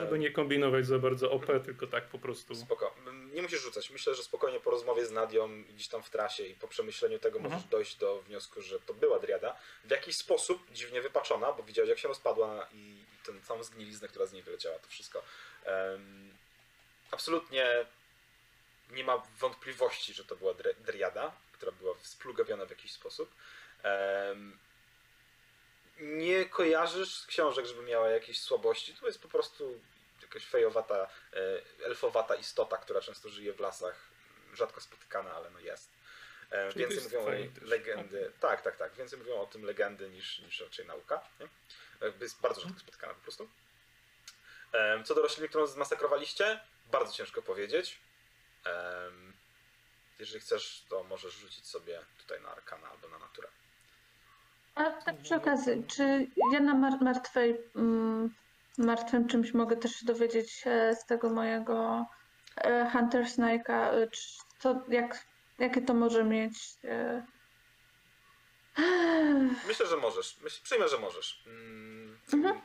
[0.00, 2.54] żeby nie kombinować za bardzo OP, tylko tak po prostu.
[2.54, 2.94] Spoko.
[3.32, 3.90] Nie musisz rzucać.
[3.90, 7.38] Myślę, że spokojnie po rozmowie z Nadią gdzieś tam w trasie i po przemyśleniu tego
[7.38, 7.54] Mhm.
[7.54, 9.56] możesz dojść do wniosku, że to była Driada.
[9.84, 14.26] W jakiś sposób dziwnie wypaczona, bo widziałeś jak się rozpadła i, tę całą zgniliznę, która
[14.26, 15.22] z niej wyleciała, to wszystko.
[15.64, 16.30] Em,
[17.10, 17.86] absolutnie
[18.90, 23.30] nie ma wątpliwości, że to była Driada, która była splugawiona w jakiś sposób.
[23.82, 24.58] Em,
[26.00, 28.94] nie kojarzysz z książek, żeby miała jakieś słabości.
[28.94, 29.80] To jest po prostu
[30.22, 34.10] jakaś fejowata, e, elfowata istota, która często żyje w lasach.
[34.54, 35.90] Rzadko spotykana, ale no jest.
[36.50, 38.32] E, Czyli Więcej jest mówią o legendy.
[38.40, 38.94] Tak, tak, tak.
[38.94, 41.20] Więcej mówią o tym legendy niż, niż raczej nauka.
[41.40, 41.48] Nie?
[42.20, 43.48] Jest bardzo rzadko spotykana po prostu.
[45.04, 47.98] Co do rośliny, którą zmasakrowaliście, bardzo ciężko powiedzieć.
[50.18, 53.48] Jeżeli chcesz, to możesz rzucić sobie tutaj na arkana albo na naturę.
[54.74, 58.34] A tak przy okazji, czy ja na mar- martwej, mm,
[58.78, 62.06] martwym czymś mogę też się dowiedzieć e, z tego mojego
[62.56, 64.22] e, Hunter Snake'a, e, czy
[64.60, 65.24] to, jak,
[65.58, 66.54] jakie to może mieć...
[66.84, 67.22] E...
[69.68, 70.36] Myślę, że możesz.
[70.42, 71.42] Myśl, przyjmę, że możesz.
[71.46, 72.60] Mm, Mhm.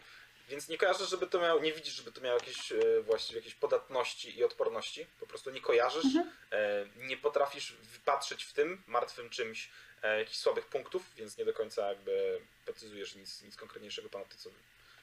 [0.49, 3.56] Więc nie kojarzysz, żeby to miało, nie widzisz, żeby to miało jakieś e, właściwie jakieś
[3.56, 5.06] podatności i odporności.
[5.19, 6.30] Po prostu nie kojarzysz, Mhm.
[6.52, 9.69] e, nie potrafisz wypatrzeć w tym martwym czymś
[10.07, 14.49] jakichś słabych punktów, więc nie do końca jakby precyzujesz nic, nic konkretniejszego ponad to, co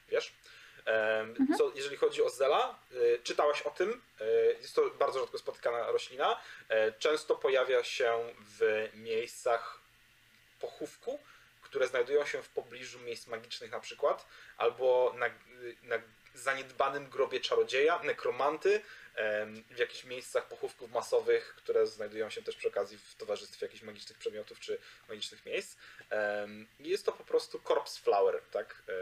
[0.09, 0.33] wiesz.
[0.85, 4.01] Em, Co, jeżeli chodzi o Zela, e, czytałaś o tym.
[4.21, 4.25] e,
[4.61, 6.39] Jest to bardzo rzadko spotykana roślina.
[6.69, 9.79] E, Często pojawia się w miejscach
[10.59, 11.19] pochówku,
[11.61, 14.27] które znajdują się w pobliżu miejsc magicznych na przykład,
[14.57, 15.25] albo na,
[15.83, 15.95] na
[16.35, 18.81] zaniedbanym grobie czarodzieja, nekromanty,
[19.71, 24.17] w jakichś miejscach pochówków masowych, które znajdują się też przy okazji w towarzystwie jakichś magicznych
[24.17, 24.77] przedmiotów czy
[25.09, 25.77] magicznych miejsc.
[26.79, 28.83] Jest to po prostu corpse flower, tak?
[28.89, 28.93] E,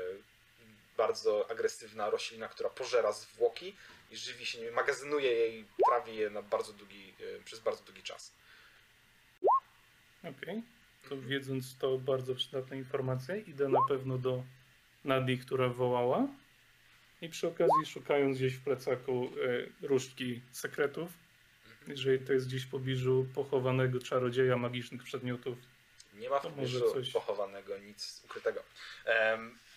[0.98, 3.76] Bardzo agresywna roślina, która pożera zwłoki
[4.12, 7.84] i żywi się nimi, magazynuje je i trawi je na bardzo długi, e, przez bardzo
[7.84, 8.32] długi czas.
[10.24, 10.62] Okej,
[11.10, 14.44] to wiedząc to bardzo przydatne informacje, idę na pewno do
[15.06, 16.28] Nadii, która wołała.
[17.22, 19.30] I przy okazji szukając gdzieś w plecaku
[19.84, 21.10] e, różdżki sekretów,
[21.88, 25.58] jeżeli to jest gdzieś w pobliżu pochowanego czarodzieja magicznych przedmiotów.
[26.14, 28.64] Nie ma w pobliżu coś- pochowanego nic ukrytego.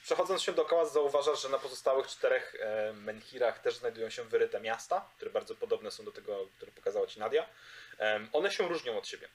[0.04, 5.08] Przechodząc się dookoła, zauważasz, że na pozostałych czterech e, menhirach też znajdują się wyryte miasta,
[5.16, 7.46] które bardzo podobne są do tego, które pokazała ci Nadia.
[8.32, 9.28] One się różnią od siebie.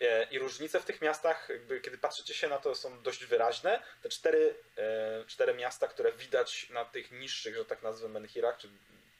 [0.00, 1.48] E, I różnice w tych miastach,
[1.82, 3.82] kiedy patrzycie się na to, są dość wyraźne.
[4.02, 8.68] Te cztery, e, cztery miasta, które widać na tych niższych, że tak nazwę, menhirach, czy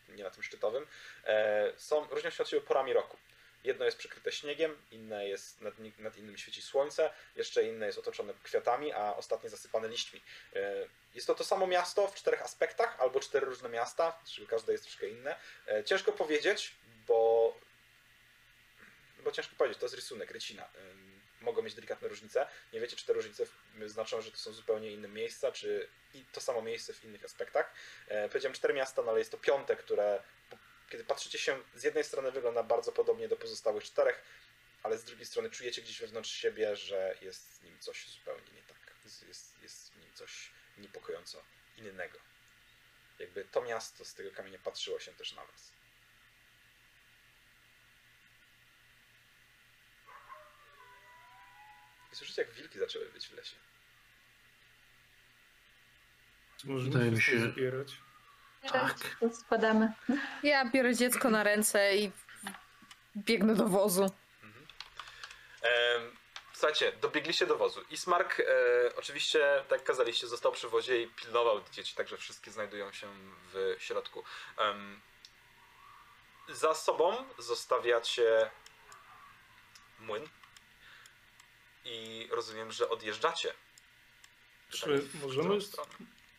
[0.09, 0.87] nie na tym szczytowym,
[1.25, 3.17] e, są, różnią się od siebie porami roku.
[3.65, 8.35] Jedno jest przykryte śniegiem, inne jest nad, nad innym świeci słońce, jeszcze inne jest otoczone
[8.43, 10.21] kwiatami, a ostatnie zasypane liśćmi.
[11.15, 14.85] Jest to to samo miasto w czterech aspektach, albo cztery różne miasta, czyli każde jest
[14.85, 15.37] troszkę inne.
[15.85, 16.75] Ciężko powiedzieć,
[17.07, 17.55] bo
[19.25, 20.69] bo ciężko powiedzieć, to jest rysunek, rycina.
[21.41, 22.47] Mogą mieć delikatne różnice.
[22.73, 23.45] Nie wiecie, czy te różnice
[23.87, 25.89] znaczą, że to są zupełnie inne miejsca, czy
[26.33, 27.75] to samo miejsce w innych aspektach.
[28.09, 30.23] E, powiedziałem cztery miasta, no ale jest to piąte, które
[30.95, 34.23] kiedy patrzycie się, z jednej strony wygląda bardzo podobnie do pozostałych czterech,
[34.83, 38.63] ale z drugiej strony czujecie gdzieś wewnątrz siebie, że jest z nim coś zupełnie nie
[38.63, 38.95] tak.
[39.29, 41.43] Jest, jest w nim coś niepokojąco
[41.77, 42.19] innego.
[43.19, 45.73] Jakby to miasto z tego kamienia patrzyło się też na was.
[52.15, 53.57] I słyszycie, jak wilki zaczęły być w lesie.
[56.65, 57.97] Możemy Wydaje mi się zbierać?
[58.73, 58.97] Tak.
[59.33, 59.93] Spadamy.
[60.43, 62.13] Ja biorę dziecko na ręce i
[63.17, 64.11] biegnę do wozu.
[65.63, 66.17] Em,
[66.53, 67.81] Słuchajcie, dobiegliście do wozu.
[67.91, 68.45] Ismark e,
[68.97, 73.09] oczywiście, tak jak kazaliście, został przy wozie i pilnował dzieci, także wszystkie znajdują się
[73.53, 74.25] w środku.
[76.49, 78.51] Za sobą zostawiacie
[80.01, 80.29] młyn
[81.85, 83.55] i rozumiem, że odjeżdżacie.
[84.71, 85.59] Czy w możemy,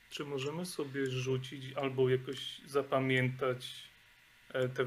[0.09, 3.65] czy możemy sobie rzucić albo jakoś zapamiętać
[4.53, 4.85] e, te,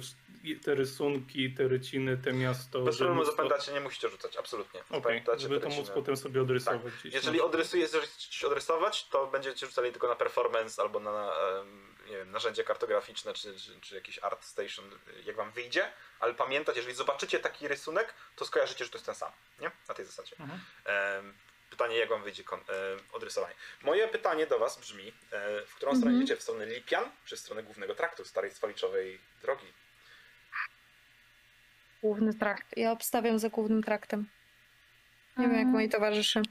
[0.64, 2.80] te rysunki, te ryciny, te miasto?
[2.80, 4.80] Bez problemu móc zapamiętacie, nie musicie rzucać, absolutnie.
[4.90, 7.14] Zapamiętacie żeby to móc potem sobie odrysować gdzieś.
[7.14, 12.16] Jeżeli na- odrysujesz coś odrysować, to będziecie rzucali tylko na performance albo na em, nie
[12.16, 14.90] wiem, narzędzie kartograficzne czy, czy, czy jakiś art station,
[15.24, 19.14] jak wam wyjdzie, ale pamiętać, jeżeli zobaczycie taki rysunek, to skojarzycie, że to jest ten
[19.14, 19.70] sam, nie?
[19.88, 20.36] Na tej zasadzie.
[20.40, 20.60] Mhm.
[21.70, 22.64] Pytanie, jak wam wyjdzie kon-
[23.12, 23.54] odrysowanie.
[23.82, 25.12] Moje pytanie do was brzmi,
[25.66, 26.22] w którą stronę Mhm.
[26.22, 26.36] idziecie?
[26.36, 29.72] W stronę Lipian, czy w stronę głównego traktu, starej swaliczowej drogi?
[32.02, 32.76] Główny trakt.
[32.76, 34.28] Ja obstawiam za głównym traktem.
[35.36, 35.72] Nie wiem, jak Mm.
[35.72, 36.42] moi towarzysze.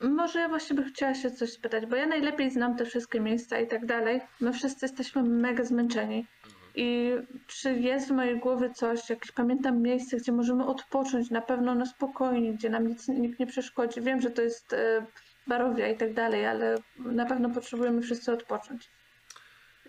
[0.00, 3.58] Może ja właśnie bym chciała się coś spytać, bo ja najlepiej znam te wszystkie miejsca
[3.60, 4.20] i tak dalej.
[4.40, 6.26] My wszyscy jesteśmy mega zmęczeni.
[6.74, 7.10] I
[7.46, 11.86] czy jest w mojej głowie coś, jakieś pamiętam miejsce, gdzie możemy odpocząć na pewno na
[11.86, 14.00] spokojnie, gdzie nam nic, nikt nie przeszkodzi.
[14.00, 15.06] Wiem, że to jest e,
[15.46, 18.90] barowia i tak dalej, ale na pewno potrzebujemy wszyscy odpocząć.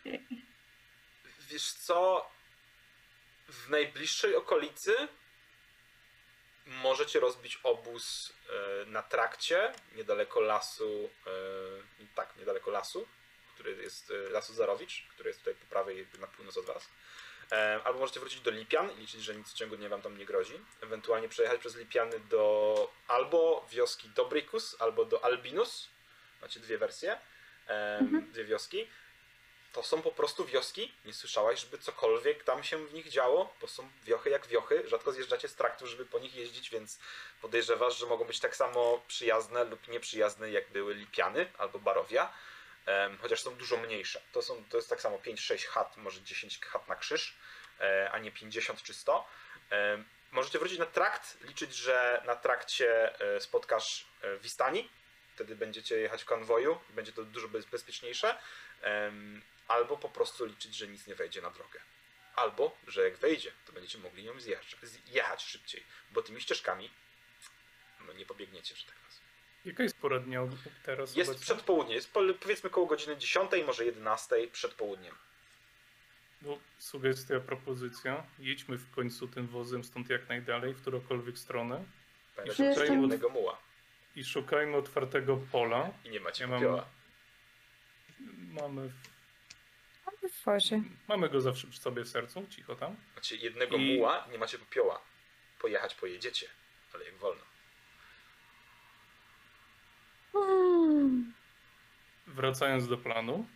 [0.05, 0.19] I-
[1.49, 2.29] Wiesz co?
[3.47, 4.91] W najbliższej okolicy
[6.67, 13.07] możecie rozbić obóz e, na trakcie, niedaleko lasu, e, tak, niedaleko lasu,
[13.53, 16.89] który jest e, lasu Zarowicz, który jest tutaj po prawej, na północ od was.
[17.83, 20.25] Albo możecie wrócić do Lipian i liczyć, że nic w ciągu dnia wam tam nie
[20.25, 20.59] grozi.
[20.81, 25.89] Ewentualnie przejechać przez Lipiany do albo wioski Dobrykus, albo do Albinus.
[26.41, 27.19] Macie dwie wersje,
[27.67, 28.87] em, dwie wioski
[29.77, 30.93] to są po prostu wioski.
[31.05, 34.83] Nie słyszałaś, żeby cokolwiek tam się w nich działo, bo są wiochy jak wiochy.
[34.87, 36.99] Rzadko zjeżdżacie z traktu, żeby po nich jeździć, więc
[37.41, 42.33] podejrzewasz, że mogą być tak samo przyjazne lub nieprzyjazne, jak były Lipiany albo Barowia.
[43.21, 44.21] Chociaż są dużo mniejsze.
[44.31, 47.37] To, są, to jest tak samo 5-6 chat, może 10 chat na krzyż,
[47.79, 49.27] e, a nie 50 czy 100.
[49.69, 54.89] Em, możecie wrócić na trakt, liczyć, że na trakcie e, spotkasz e, Wistani.
[55.35, 58.37] Wtedy będziecie jechać w konwoju będzie to dużo bez, bezpieczniejsze.
[59.67, 61.79] Albo po prostu liczyć, że nic nie wejdzie na drogę.
[62.35, 66.89] Albo, że jak wejdzie, to będziecie mogli nią zjeżdżać, zjechać szybciej, bo tymi ścieżkami
[68.07, 69.21] no, nie pobiegniecie, że tak nazwę.
[69.65, 70.49] Jaka jest pora dnia od-
[70.83, 71.15] teraz?
[71.15, 71.45] Jest obecnie?
[71.45, 75.15] przedpołudnie, jest po- powiedzmy koło godziny 10, może 11 przed południem.
[76.41, 78.23] No, sugestia, propozycja.
[78.39, 81.83] Jedźmy w końcu tym wozem stąd jak najdalej, w którąkolwiek stronę
[82.45, 83.57] Jeszcze- że jednego muła
[84.15, 85.89] i szukajmy otwartego pola.
[86.05, 86.81] i nie macie Ja mam-.
[88.51, 88.91] Mamy,
[90.11, 90.81] W wozie.
[91.07, 92.95] mamy go zawsze przy sobie w sercu, cicho tam.
[93.15, 95.01] Macie jednego I- muła nie macie popioła.
[95.59, 96.47] Pojechać pojedziecie,
[96.93, 97.41] ale jak wolno.
[100.35, 101.33] Mm.
[102.27, 103.47] Wracając do planu,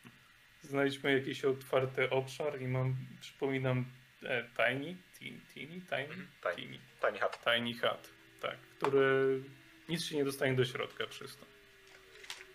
[0.62, 3.84] znajdźmy jakiś otwarty obszar i mam, przypominam,
[4.22, 6.56] e, tiny, tiny, tiny, tiny, Mhm, tiny.
[6.56, 7.44] tiny, Tani chat.
[7.44, 8.08] tiny hut,
[8.40, 9.40] tak, który
[9.88, 11.46] nic się nie dostanie do środka przez to.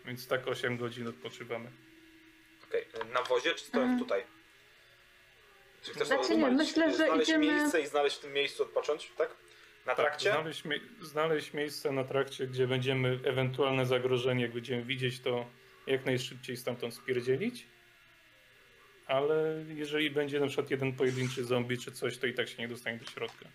[0.05, 1.71] Więc tak 8 godzin odpoczywamy.
[2.69, 3.99] Okej, na wozie czy stojąc Mhm.
[3.99, 4.23] tutaj?
[5.81, 8.63] Czy chcesz Znaczy nie, znaleźć, myślę, że znaleźć idziemy- miejsce i znaleźć w tym miejscu
[8.63, 9.29] odpocząć, tak?
[9.85, 10.31] Na Tak, trakcie?
[10.31, 15.45] znaleźć, mie- znaleźć miejsce na trakcie, gdzie będziemy ewentualne zagrożenie, jak będziemy widzieć, to
[15.87, 17.65] jak najszybciej stamtąd spierdzielić.
[19.07, 22.67] Ale jeżeli będzie na przykład jeden pojedynczy zombie czy coś, to i tak się nie
[22.67, 23.45] dostanie do środka.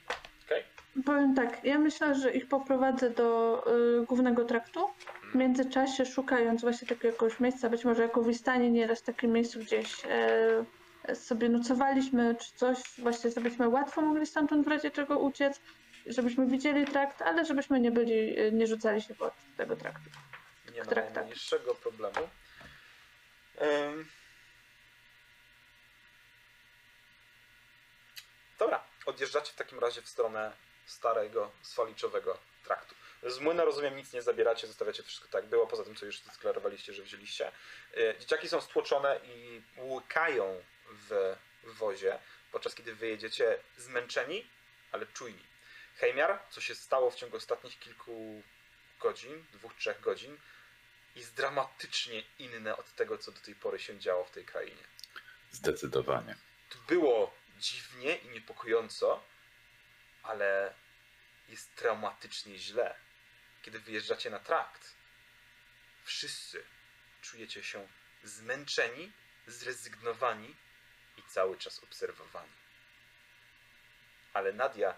[1.04, 3.62] Powiem tak, ja myślę, że ich poprowadzę do
[4.02, 4.88] y, głównego traktu.
[5.32, 9.32] W międzyczasie szukając właśnie takiego jakiegoś miejsca, być może jako w stanie nieraz w takim
[9.32, 15.18] miejscu gdzieś e, sobie nocowaliśmy czy coś, właśnie żebyśmy łatwo mogli stamtąd w razie czego
[15.18, 15.60] uciec,
[16.06, 20.10] żebyśmy widzieli trakt, ale żebyśmy nie byli, e, nie rzucali się pod tego traktu.
[20.74, 21.14] Nie ma traktach.
[21.14, 22.28] najmniejszego problemu.
[23.62, 24.06] Ym.
[28.58, 30.52] Dobra, odjeżdżacie w takim razie w stronę
[30.86, 32.94] starego, swaliczowego traktu.
[33.22, 36.92] Z młyna, rozumiem, nic nie zabieracie, zostawiacie wszystko tak było, poza tym, co już zdeklarowaliście,
[36.92, 37.52] że wzięliście.
[37.96, 41.34] Y, Dzieciaki są stłoczone i łykają w
[41.64, 42.18] wozie,
[42.52, 44.46] podczas kiedy wyjedziecie zmęczeni,
[44.92, 45.42] ale czujni.
[45.96, 48.42] Hejmiar, co się stało w ciągu ostatnich kilku
[49.00, 50.38] godzin, dwóch, trzech godzin,
[51.16, 54.84] jest dramatycznie inne od tego, co do tej pory się działo w tej krainie.
[55.50, 56.36] Zdecydowanie.
[56.68, 59.22] Tu było dziwnie i niepokojąco,
[60.22, 60.74] ale
[61.48, 62.94] jest traumatycznie źle.
[63.62, 64.94] Kiedy wyjeżdżacie na trakt,
[66.04, 66.64] wszyscy
[67.22, 67.88] czujecie się
[68.24, 69.12] zmęczeni,
[69.46, 70.56] zrezygnowani
[71.16, 72.52] i cały czas obserwowani.
[74.32, 74.94] Ale Nadia,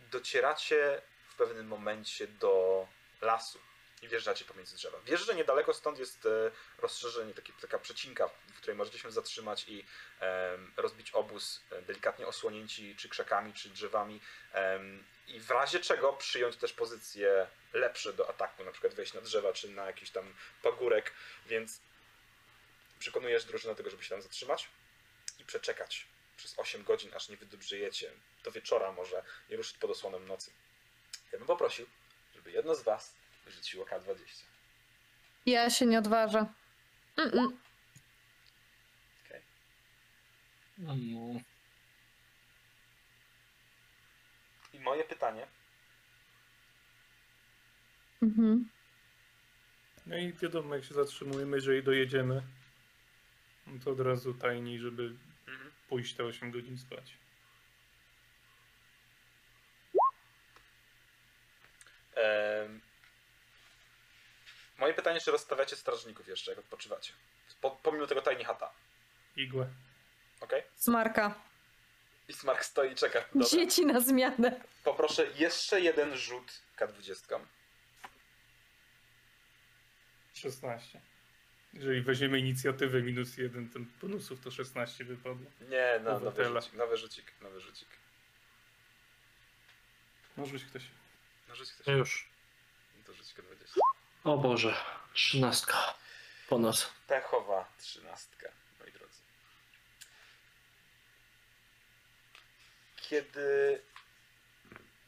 [0.00, 2.86] docieracie w pewnym momencie do
[3.20, 3.71] lasu
[4.02, 4.98] i wjeżdżacie pomiędzy drzewa.
[5.06, 9.68] Wiesz, że niedaleko stąd jest e, rozszerzenie, taki, taka przecinka, w której możecie się zatrzymać
[9.68, 9.84] i
[10.76, 14.20] rozbić obóz, e, delikatnie osłonięci czy krzakami, czy drzewami
[15.28, 19.52] i w razie czego przyjąć też pozycje lepsze do ataku, na przykład wejść na drzewa,
[19.52, 21.12] czy na jakiś tam pagórek,
[21.46, 21.80] więc
[22.98, 24.68] przekonujesz drużynę do tego, żeby się tam zatrzymać
[25.38, 26.06] i przeczekać
[26.36, 28.12] przez 8 godzin, aż nie wydobrzejecie
[28.44, 30.50] do wieczora może i ruszyć pod osłoną nocy.
[31.32, 31.86] Ja bym poprosił,
[32.34, 33.14] żeby jedno z was
[33.44, 34.44] wyrzuciło K20.
[35.46, 36.46] Ja się nie odważę.
[37.16, 37.48] Mm-mm.
[39.26, 39.42] Okay.
[40.78, 41.40] Mm,
[44.72, 45.46] I moje pytanie,
[48.22, 48.68] Mhm.
[50.06, 52.42] No i wiadomo, jak się zatrzymujemy, jeżeli dojedziemy,
[53.66, 55.02] no to od razu tajniej, żeby
[55.48, 55.72] Mhm.
[55.88, 57.16] pójść te 8 godzin spać.
[62.16, 62.80] em,
[64.78, 67.12] moje pytanie, czy rozstawiacie strażników jeszcze, jak odpoczywacie?
[67.60, 68.72] Po, pomimo tego tajnie chata,
[69.36, 69.66] Igłę.
[70.40, 70.52] ok?
[70.76, 71.34] Smarka.
[72.28, 73.24] I Smark stoi i czeka.
[73.34, 73.48] Dobra.
[73.48, 74.60] Dzieci na zmianę.
[74.84, 77.40] Poproszę jeszcze jeden rzut K20.
[80.34, 81.00] 16.
[81.74, 85.50] Jeżeli weźmiemy inicjatywę minus 1, to bonusów to 16 wypadło.
[85.60, 87.88] Nie, no, nowy rzucik, nowy rzucik, nowy rzucik.
[90.36, 90.82] Może być ktoś.
[91.48, 91.86] No ktoś.
[91.86, 92.28] ja już.
[93.06, 93.78] To rzuć K20.
[94.24, 94.74] O Boże,
[95.14, 95.94] trzynastka.
[96.48, 96.90] Po nas.
[97.06, 98.48] Pechowa trzynastka,
[98.80, 99.18] moi drodzy.
[102.96, 103.82] Kiedy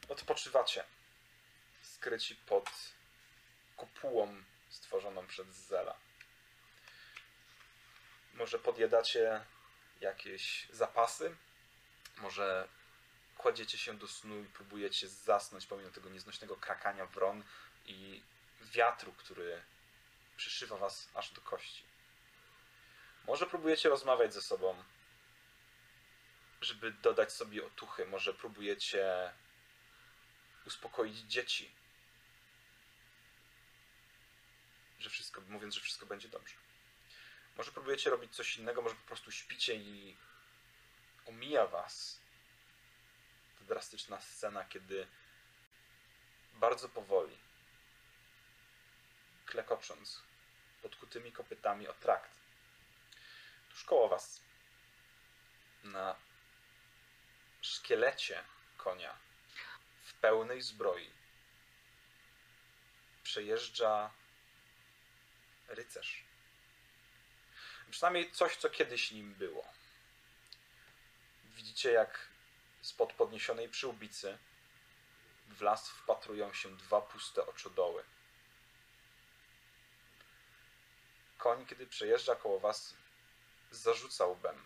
[0.09, 0.83] odpoczywacie,
[1.81, 2.69] skryci pod
[3.77, 5.95] kopułą stworzoną przez Zela,
[8.33, 9.45] może podjadacie
[10.01, 11.35] jakieś zapasy,
[12.17, 12.67] może
[13.37, 17.43] kładziecie się do snu i próbujecie zasnąć pomimo tego nieznośnego krakania wron
[17.85, 18.21] i
[18.71, 19.61] wiatru, który
[20.37, 21.83] przyszywa was aż do kości.
[23.27, 24.83] Może próbujecie rozmawiać ze sobą,
[26.61, 28.05] żeby dodać sobie otuchy.
[28.05, 29.31] Może próbujecie
[30.65, 31.71] uspokoić dzieci,
[34.99, 36.55] że wszystko, mówiąc, że wszystko będzie dobrze.
[37.57, 40.17] Może próbujecie robić coś innego, może po prostu śpicie i
[41.25, 42.19] omija was
[43.59, 45.07] ta drastyczna scena, kiedy
[46.53, 47.44] bardzo powoli
[49.45, 50.21] klekocząc
[50.81, 52.31] podkutymi kopytami o trakt.
[53.69, 54.41] Tuż koło was
[55.83, 56.15] na
[57.61, 58.43] szkielecie
[58.77, 59.17] konia
[60.03, 61.09] w pełnej zbroi
[63.23, 64.11] przejeżdża
[65.67, 66.23] rycerz.
[67.91, 69.67] Przynajmniej coś, co kiedyś nim było.
[71.45, 72.27] Widzicie, jak
[72.81, 74.37] spod podniesionej przyłbicy
[75.47, 78.03] w las wpatrują się dwa puste oczodoły.
[81.37, 82.95] Koń, kiedy przejeżdża koło was,
[83.71, 84.63] zarzuca łbem.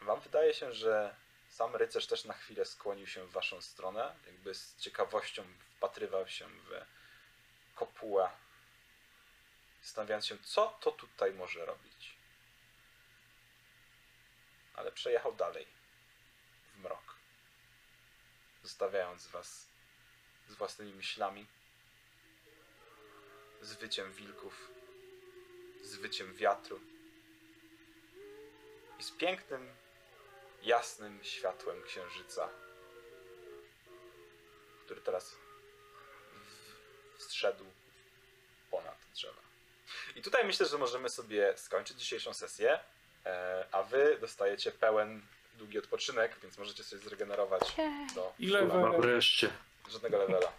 [0.00, 1.16] Wam wydaje się, że
[1.48, 5.44] sam rycerz też na chwilę skłonił się w waszą stronę, jakby z ciekawością
[5.76, 6.84] wpatrywał się w
[7.74, 8.30] kopułę,
[9.82, 12.16] zastanawiając się, co to tutaj może robić.
[14.74, 15.66] Ale przejechał dalej,
[16.74, 17.14] w mrok,
[18.62, 19.66] zostawiając was
[20.48, 21.46] z własnymi myślami
[23.62, 24.68] z wyciem wilków,
[25.82, 26.80] z wyciem wiatru
[28.98, 29.68] i z pięknym,
[30.62, 32.48] jasnym światłem księżyca,
[34.84, 35.34] który teraz
[36.34, 37.64] w- wstrzedł
[38.70, 39.40] ponad drzewa.
[40.16, 42.80] I tutaj myślę, że możemy sobie skończyć dzisiejszą sesję,
[43.26, 45.22] e, a wy dostajecie pełen,
[45.54, 47.76] długi odpoczynek, więc możecie sobie zregenerować
[48.14, 48.66] do Ile
[48.98, 49.50] Wreszcie.
[49.88, 50.52] żadnego levela.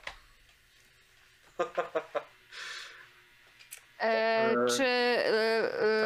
[4.00, 4.04] E,
[4.50, 5.26] Eee, czy e,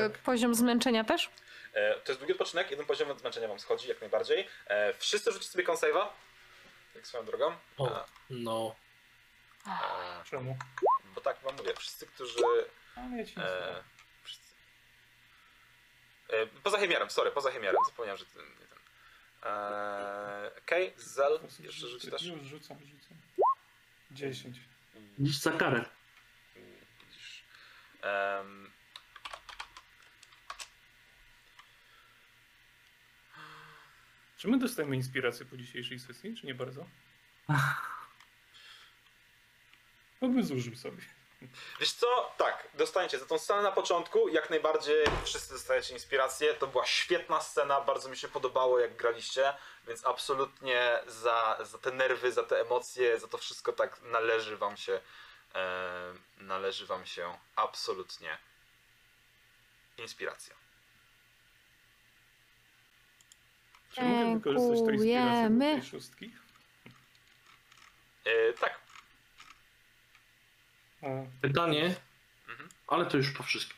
[0.05, 0.21] e, tak.
[0.21, 1.29] poziom zmęczenia też?
[1.73, 4.47] E, to jest długi odpoczynek, jeden poziom zmęczenia wam schodzi, jak najbardziej.
[4.67, 6.07] E, wszyscy rzucicie sobie consave'a,
[6.95, 7.55] jak swoją drogą.
[7.77, 8.75] O, no.
[9.67, 9.71] E,
[10.29, 10.57] Czemu?
[11.15, 12.39] bo tak wam mówię, wszyscy, którzy...
[12.95, 13.83] A ja ci E,
[14.23, 14.53] wszyscy.
[16.29, 18.43] E, poza Chemiarem, sorry, poza Chemiarem, zapomniałem, że ten...
[18.43, 18.77] nie ten.
[19.43, 22.21] E, Okej, Zel, jeszcze rzuci też.
[22.23, 23.17] Już rzucam, rzucam.
[24.11, 24.57] 10.
[25.19, 25.85] Dziś za karę.
[28.03, 28.71] Em,
[34.43, 36.85] Czy my dostajemy inspirację po dzisiejszej sesji, czy nie bardzo?
[40.21, 41.01] No bym zużył sobie.
[41.79, 42.33] Wiesz co?
[42.37, 46.53] Tak, dostaniecie za tą scenę na początku, jak najbardziej wszyscy dostajecie inspirację.
[46.53, 49.53] To była świetna scena, bardzo mi się podobało jak graliście,
[49.87, 54.77] więc absolutnie za, za te nerwy, za te emocje, za to wszystko tak należy wam
[54.77, 54.99] się,
[56.37, 58.37] należy wam się absolutnie
[59.97, 60.55] inspiracja.
[63.91, 66.33] Czy mogę wykorzystać tę inspirację do tej szóstki?
[68.25, 68.79] E, tak,
[71.41, 71.95] Pytanie,
[72.49, 72.69] Mhm.
[72.87, 73.77] ale to już po wszystkim.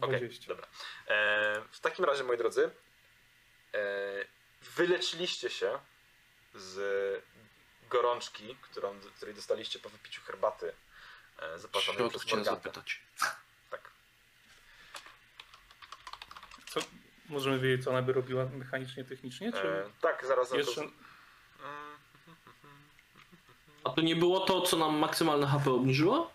[0.00, 0.46] Okej, 20.
[0.48, 0.66] dobra.
[1.06, 2.70] E, w takim razie, moi drodzy,
[3.74, 3.78] e,
[4.62, 5.78] wyleczyliście się
[6.54, 6.78] z
[7.88, 10.72] gorączki, którą, której dostaliście po wypiciu herbaty
[11.38, 12.50] e, zaparzonej przez Morgantę.
[12.50, 13.00] zapytać.
[13.70, 13.90] Tak.
[16.70, 16.80] Co,
[17.28, 19.52] możemy wiedzieć, co ona by robiła mechanicznie, technicznie?
[19.52, 20.74] Czy E, tak, zaraz na jeszcze...
[20.82, 20.88] to...
[23.84, 26.30] A to nie było to, co nam maksymalne HP obniżyło?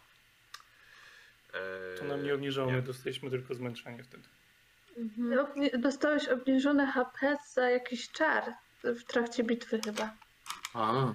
[1.53, 2.73] e, To nam nie obniżało, nie.
[2.77, 4.23] my dostaliśmy tylko zmęczenie wtedy.
[4.97, 5.81] Mhm.
[5.81, 8.53] Dostałeś obniżone HP za jakiś czar
[8.83, 10.09] w trakcie bitwy chyba.
[10.73, 11.13] A,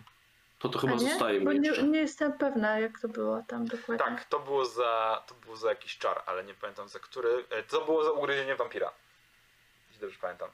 [0.58, 0.98] to to chyba nie?
[0.98, 1.82] zostaje Bo mi nie, jeszcze.
[1.82, 4.06] nie jestem pewna, jak to było tam dokładnie.
[4.06, 7.44] Tak, to było, za, to było za jakiś czar, ale nie pamiętam za który.
[7.50, 8.90] E, to było za ugryzienie wampira.
[9.88, 10.48] Jeśli dobrze pamiętam.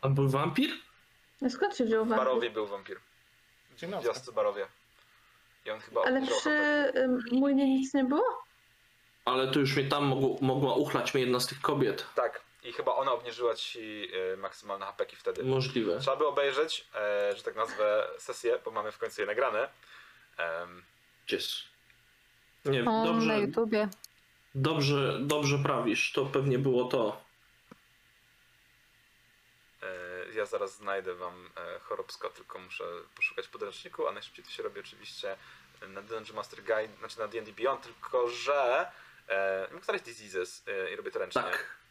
[0.00, 0.70] A był wampir?
[1.40, 2.26] No skąd się wziął W wampir?
[2.26, 2.98] Barowie był wampir.
[3.76, 4.66] Gdzie W wiosce Barowie.
[5.66, 6.50] I on chyba Ale przy
[6.96, 8.44] ym, młynie nic nie było?
[9.24, 12.06] Ale to już mnie tam mogło, mogła uchlać mnie jedna z tych kobiet.
[12.14, 12.40] Tak.
[12.64, 15.44] I chyba ona obniżyła ci e, maksymalne hapeki wtedy.
[15.44, 15.98] Możliwe.
[16.00, 19.68] Trzeba by obejrzeć, e, że tak nazwę, sesję, bo mamy w końcu je nagrane.
[20.38, 20.82] Em,
[21.32, 21.62] Yes.
[22.64, 23.88] Nie, O, na dobrze, YouTubie.
[24.54, 26.12] dobrze, dobrze prawisz.
[26.12, 27.22] To pewnie było to.
[29.82, 32.84] e, ja zaraz znajdę wam e, Chorobsko, tylko muszę
[33.16, 35.36] poszukać podręczniku, a najszybciej to się robi oczywiście
[35.88, 38.90] na Dungeon Master Guide, znaczy na D&D Beyond, tylko że
[39.28, 41.42] e, mógł znaleźć Diseases e, i robię to ręcznie.
[41.42, 41.81] Tak.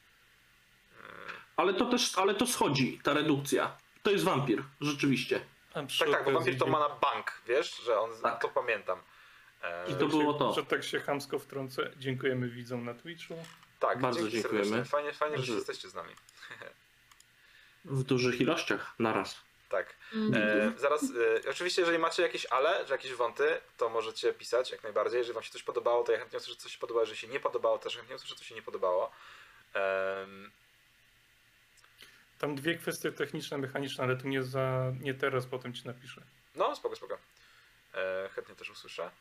[1.01, 1.03] E,
[1.55, 3.77] Ale to też, ale to schodzi, ta redukcja.
[4.03, 5.41] To jest wampir, rzeczywiście.
[5.73, 8.41] Tak, tak, bo wampir to ma na bank, wiesz, że on, Tak.
[8.41, 8.99] to pamiętam.
[9.63, 10.53] E, I że to było to.
[10.53, 11.91] Że tak się chamsko wtrącę.
[11.97, 13.35] Dziękujemy widzom na Twitchu.
[13.79, 14.65] tak, bardzo dzięki dziękujemy.
[14.65, 14.89] serdecznie.
[14.91, 16.13] Fajnie, fajnie, że Że- jesteście z nami.
[17.85, 19.35] W dużych ilościach naraz.
[19.69, 19.95] Tak.
[20.13, 20.73] Mhm.
[20.75, 21.03] E, zaraz,
[21.45, 25.17] e, oczywiście, jeżeli macie jakieś ale, że jakieś wąty, to możecie pisać jak najbardziej.
[25.17, 27.01] Jeżeli wam się coś podobało, to ja chętnie usłyszę, co się podobało.
[27.03, 29.11] Jeżeli się nie podobało, też chętnie usłyszę, co się nie podobało.
[29.73, 30.51] Em,
[32.41, 36.21] Tam dwie kwestie techniczne, mechaniczne, ale to nie, za, nie teraz, potem ci napiszę.
[36.55, 37.17] no, spoko, spoko.
[37.93, 39.11] E, chętnie też usłyszę.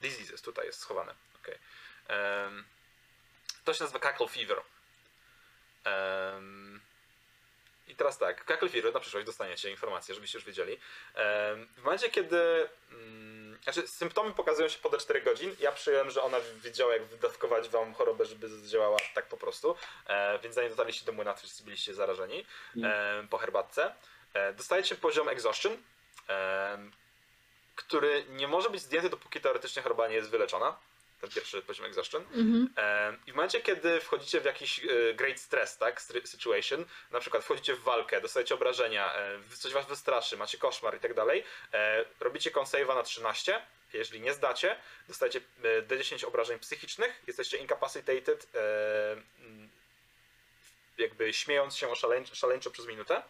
[0.00, 1.14] Diseases, tutaj jest schowane.
[1.42, 1.54] Okej.
[2.08, 2.64] Em,
[3.64, 4.56] To się nazywa Cackle Fever.
[5.84, 6.80] Em,
[7.88, 10.76] I teraz tak, Cackle Fever na przyszłość dostaniecie informacje, żebyście już wiedzieli.
[11.76, 12.68] W momencie, kiedy.
[12.92, 15.56] mm, Znaczy, symptomy pokazują się po do 4 godzin.
[15.60, 19.76] Ja przyjąłem, że ona wiedziała, jak wydatkować wam chorobę, żeby działała tak po prostu.
[20.06, 22.46] E, więc zanim dotarliście do młyna, wszyscy byliście zarażeni
[22.82, 23.94] e, po herbatce.
[24.34, 25.76] E, dostajecie poziom exhaustion,
[26.28, 26.78] e,
[27.76, 30.76] który nie może być zdjęty, dopóki teoretycznie choroba nie jest wyleczona.
[31.20, 32.22] Ten pierwszy poziom exhaustion.
[32.22, 32.68] Mhm.
[32.76, 37.44] E, I w momencie, kiedy wchodzicie w jakiś e, great stress, tak, situation, na przykład
[37.44, 41.44] wchodzicie w walkę, dostajecie obrażenia, e, coś was wystraszy, macie koszmar i tak dalej,
[41.74, 43.62] e, robicie consave'a na 13,
[43.92, 44.76] jeżeli nie zdacie,
[45.08, 49.68] dostajecie e, D10 obrażeń psychicznych, jesteście incapacitated, mm,
[50.98, 53.22] jakby śmiejąc się szaleńczo, szaleńczo przez minutę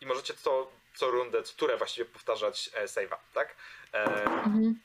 [0.00, 3.56] i możecie co, co rundę, co turę właściwie powtarzać save'a, tak?
[3.92, 4.80] Mhm.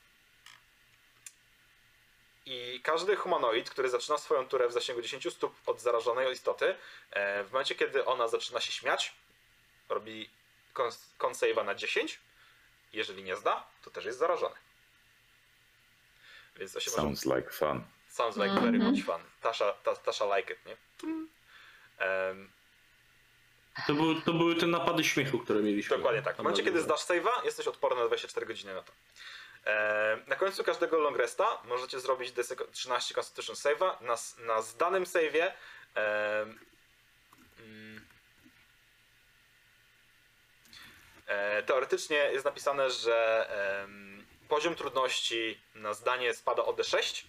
[2.46, 6.76] I każdy humanoid, który zaczyna swoją turę w zasięgu 10 stóp od zarażonej istoty,
[7.10, 9.12] e, w momencie kiedy ona zaczyna się śmiać,
[9.88, 10.28] robi
[11.18, 12.20] con- save'a na 10.
[12.92, 14.54] Jeżeli nie zda, to też jest zarażony.
[16.56, 17.02] Więc to się może...
[17.02, 17.84] Sounds like fun.
[18.08, 18.82] Sounds like very Mhm.
[18.94, 19.20] much fun.
[19.42, 20.76] Tasha, ta, Tasha like it, nie?
[21.98, 22.50] Em,
[23.86, 25.96] To, był, to były te napady śmiechu, które mieliśmy.
[25.96, 26.34] Dokładnie tak.
[26.36, 28.92] W momencie, kiedy zdasz save'a, jesteś odporny na 24 godziny na to.
[29.66, 34.02] E, na końcu każdego long resta możecie zrobić DC 13 Constitution save'a.
[34.02, 34.16] Na,
[34.46, 35.52] na zdanym save'ie
[35.96, 36.42] e,
[37.58, 38.06] mm,
[41.26, 43.48] e, teoretycznie jest napisane, że
[44.48, 47.24] poziom trudności na zdanie spada o D6.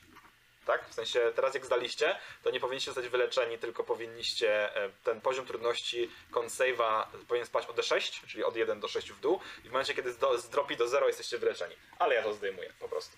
[0.65, 0.90] Tak?
[0.90, 5.45] W sensie teraz jak zdaliście, to nie powinniście zostać wyleczeni, tylko powinniście e, ten poziom
[5.45, 9.69] trudności con save'a powinien spać o D6, czyli od 1 do 6 w dół i
[9.69, 11.76] w momencie kiedy zdropi do 0 jesteście wyleczeni.
[11.99, 13.18] Ale ja to zdejmuję po prostu.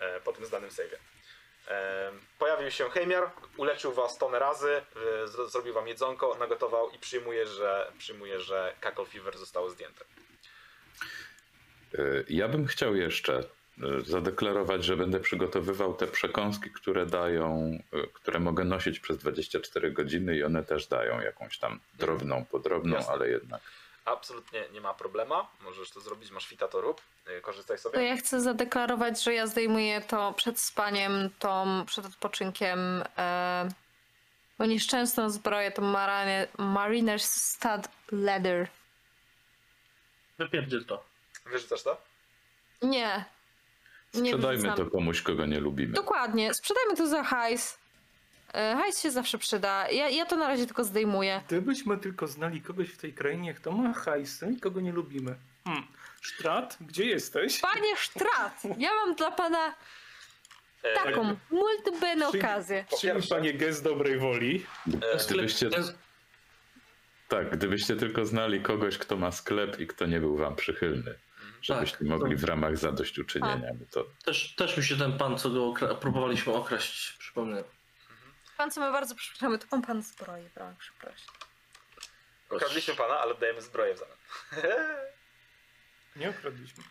[0.00, 0.96] e, po tym zdanym save'ie.
[1.68, 4.70] E, pojawił się Heimiar, uleczył was tonę razy,
[5.22, 10.04] e, zro- zrobił wam jedzonko, nagotował i przyjmuje, że, przyjmuje, że Cackle Fever zostało zdjęte.
[11.94, 13.44] Y, Ja bym chciał jeszcze
[14.06, 20.36] zadeklarować, że będę przygotowywał te przekąski, które dają, y, które mogę nosić przez 24 godziny
[20.36, 23.12] i one też dają jakąś tam drobną, podrobną, Jasne.
[23.12, 23.60] ale jednak.
[24.04, 28.04] Absolutnie nie ma problema, możesz to zrobić, masz fita to rób, e, korzystaj To sobie.
[28.04, 33.04] ja chcę zadeklarować, że ja zdejmuję to przed spaniem, tą przed odpoczynkiem.
[33.18, 33.68] E,
[34.58, 38.68] bo nieszczęsną zbroję to marine, Mariner's Stud Leather.
[40.38, 41.04] Wypierdziel to.
[41.46, 42.00] Wyrzucasz to?
[42.82, 43.24] Nie.
[44.16, 45.92] Sprzedajmy to komuś, kogo nie lubimy.
[45.92, 46.54] Dokładnie.
[46.54, 47.78] Sprzedajmy to za hajs.
[48.54, 49.90] E, hajs się zawsze przyda.
[49.90, 51.42] Ja, ja to na razie tylko zdejmuję.
[51.46, 55.34] Gdybyśmy tylko znali kogoś w tej krainie, kto ma hajsy i kogo nie lubimy.
[55.64, 55.84] Hmm.
[56.22, 57.60] Strat, gdzie jesteś?
[57.60, 59.74] Panie Strat, ja mam dla pana
[60.82, 62.84] E, taką multibene Czyli- okazję.
[62.90, 64.66] Po Czyli pierwsze- panie gest dobrej woli.
[65.14, 65.70] e, Gdybyście,
[67.28, 71.14] tak, gdybyście tylko znali kogoś, kto ma sklep i kto nie był wam przychylny,
[71.66, 74.04] żebyście Tak, mogli to- w ramach zadośćuczynienia mu to.
[74.24, 77.64] Też, też mi się ten pan, co go okra- próbowaliśmy okraść, przypomniał.
[78.56, 81.34] Pan, co my bardzo przepraszamy, to pan pan zbroi, brał przepraszam.
[82.50, 84.16] Okradliśmy pana, ale dajemy zbroję w zamian.
[86.16, 86.84] Nie okradliśmy.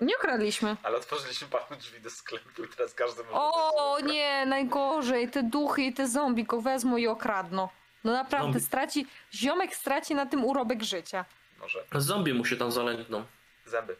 [0.00, 0.76] Nie okradliśmy.
[0.82, 3.34] ale otworzyliśmy panu drzwi do sklepu i teraz każdy może...
[3.34, 4.12] O wejść.
[4.14, 5.30] nie, najgorzej.
[5.30, 7.68] Te duchy i te zombie go wezmą i okradną.
[8.04, 8.66] No naprawdę, Zombie.
[8.66, 11.24] straci, ziomek straci na tym urobek życia.
[11.60, 11.84] Może.
[11.94, 13.24] Zombie mu się tam zalękną.
[13.66, 13.96] Zęby.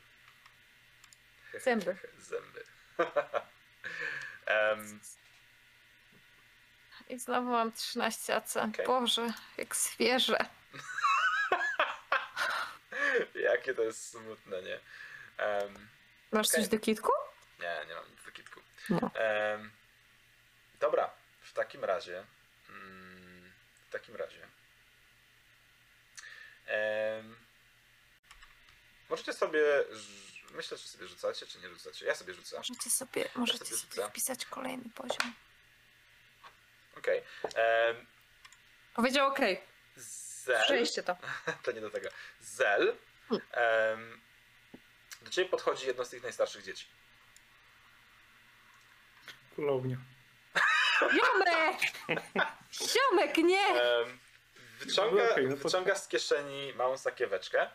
[1.61, 1.97] Zęby.
[2.19, 2.65] Zęby.
[4.47, 5.01] Em,
[7.09, 8.57] I znowu mam 13 AC.
[8.57, 8.87] Okej.
[8.87, 10.37] Boże, jak świeże.
[13.51, 14.81] jakie to jest smutne, nie?
[15.39, 15.89] Em,
[16.33, 16.61] Masz Okej.
[16.61, 17.13] coś do kitku?
[17.61, 18.61] nie, nie mam nic do kitku.
[18.91, 19.11] No.
[19.15, 19.71] Em,
[20.81, 21.11] dobra,
[21.41, 22.25] w takim razie.
[22.69, 23.53] Mm,
[23.89, 24.47] w takim razie.
[26.67, 27.37] Em,
[29.13, 29.61] możecie sobie.
[30.51, 32.07] Myślę, czy sobie rzucacie, czy nie rzucacie.
[32.07, 32.57] Ja sobie rzucę.
[32.57, 35.33] Możecie sobie, możecie sobie sobie wpisać kolejny poziom.
[36.99, 37.23] Okej.
[37.55, 38.07] Em,
[38.95, 39.61] Powiedział okej.
[39.97, 40.63] Zel.
[40.63, 41.17] Przejście to.
[41.65, 42.09] to nie do tego.
[42.41, 42.97] Zel.
[43.53, 44.21] em,
[45.23, 46.87] do ciebie podchodzi jedno z tych najstarszych dzieci.
[49.57, 49.97] Kulownia.
[51.01, 51.81] Ziomek!
[52.93, 53.67] Ziomek, nie!
[53.67, 54.19] Em,
[54.79, 57.71] wyciąga, No no wyciąga z kieszeni małą sakieweczkę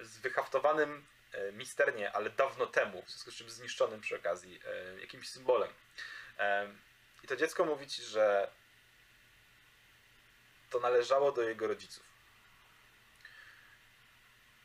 [0.00, 5.00] z wyhaftowanym e, misternie, ale dawno temu, w związku z czym zniszczonym przy okazji, e,
[5.00, 5.70] jakimś symbolem.
[6.38, 6.78] Em,
[7.24, 8.50] I to dziecko mówi ci, że
[10.70, 12.04] to należało do jego rodziców.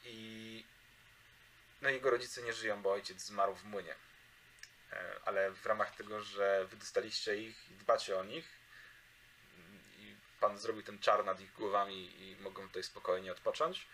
[0.06, 0.65] I
[1.81, 3.95] no jego rodzice nie żyją, bo ojciec zmarł w młynie.
[4.91, 8.45] E, Ale w ramach tego, że wy dostaliście ich i dbacie o nich,
[9.99, 13.88] i pan zrobił ten czar nad ich głowami i mogą tutaj spokojnie odpocząć,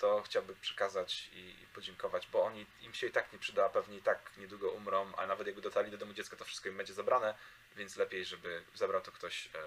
[0.00, 4.02] to chciałby przekazać i podziękować, bo oni im się i tak nie przyda, pewnie i
[4.02, 7.34] tak niedługo umrą, a nawet jakby dotarli do domu dziecka, to wszystko im będzie zabrane,
[7.76, 9.46] więc lepiej, żeby zabrał to ktoś.
[9.46, 9.58] E...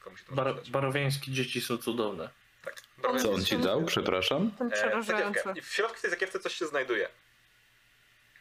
[0.00, 0.68] Komu się to Bar- przydać.
[1.34, 2.30] dzieci są cudowne.
[2.64, 2.82] Tak.
[3.22, 3.84] Co on ci dał?
[3.84, 4.50] Przepraszam?
[4.50, 5.42] Ten E, przerażający.
[5.62, 7.08] w środku tej zakiewce coś się znajduje.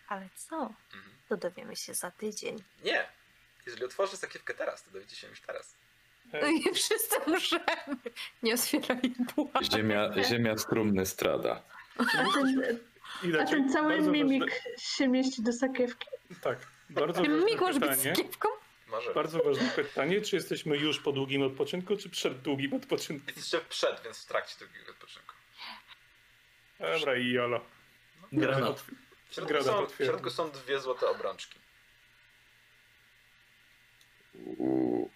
[0.07, 0.55] Ale co?
[0.93, 1.15] Mhm.
[1.29, 2.63] To dowiemy się za tydzień.
[2.83, 3.09] Nie.
[3.65, 5.75] Jeżeli otworzy sakiewkę teraz, to dowiecie się już teraz.
[6.41, 7.65] No i wszyscy możemy.
[8.43, 9.01] Nie otwieraj
[9.35, 9.63] buła.
[9.75, 11.63] Ziemia, ziemia z trumny strada.
[11.97, 12.79] A ten,
[13.41, 16.07] a ten cały bardzo mimik Ważne, się mieści do sakiewki?
[16.41, 16.57] tak,
[16.89, 18.15] bardzo Mik ważne może być pytanie.
[18.15, 18.49] z kiepką?
[18.87, 19.13] Może.
[19.13, 23.27] Bardzo ważne pytanie, czy jesteśmy już po długim odpoczynku, czy przed długim odpoczynkiem?
[23.35, 25.33] Jesteście przed, więc w trakcie drugiego odpoczynku.
[26.79, 27.61] Dobra, i jolo.
[28.31, 28.83] Granat.
[29.29, 31.59] W środku, Granat są, w środku są dwie złote obrączki.
[34.57, 35.09] Uuu.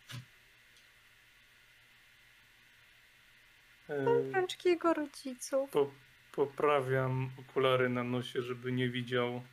[3.90, 5.70] E, Rączki jego rodziców.
[5.72, 5.92] po,
[6.32, 9.44] poprawiam okulary na nosie, żeby nie widział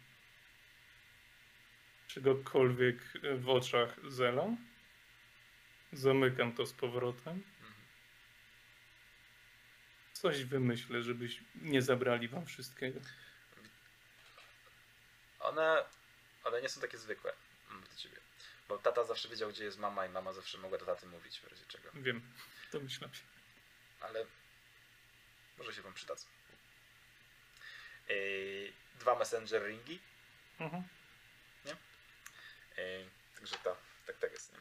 [2.07, 2.97] czegokolwiek
[3.39, 4.47] w oczach Zela.
[5.93, 7.43] Zamykam to z powrotem.
[10.13, 13.01] Coś wymyślę, żebyś nie zabrali wam wszystkiego.
[15.41, 15.85] One,
[16.45, 17.33] one nie są takie zwykłe
[17.71, 18.17] mm, do ciebie.
[18.69, 21.49] Bo tata zawsze wiedział, gdzie jest mama i mama zawsze mogła do taty mówić, w
[21.51, 21.89] razie czego.
[21.95, 22.23] Wiem,
[22.73, 23.36] domyślam się.
[24.09, 24.27] Ale
[25.59, 26.27] może się wam przydadzą.
[28.09, 30.01] Yy, dwa messenger ringi.
[30.61, 30.83] Mhm.
[32.77, 33.77] Yy, także to,
[34.07, 34.59] tak, tak jest, nie?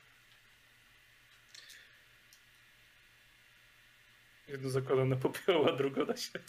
[4.48, 6.46] Jedno zakładam na popioła, drugo na siebie.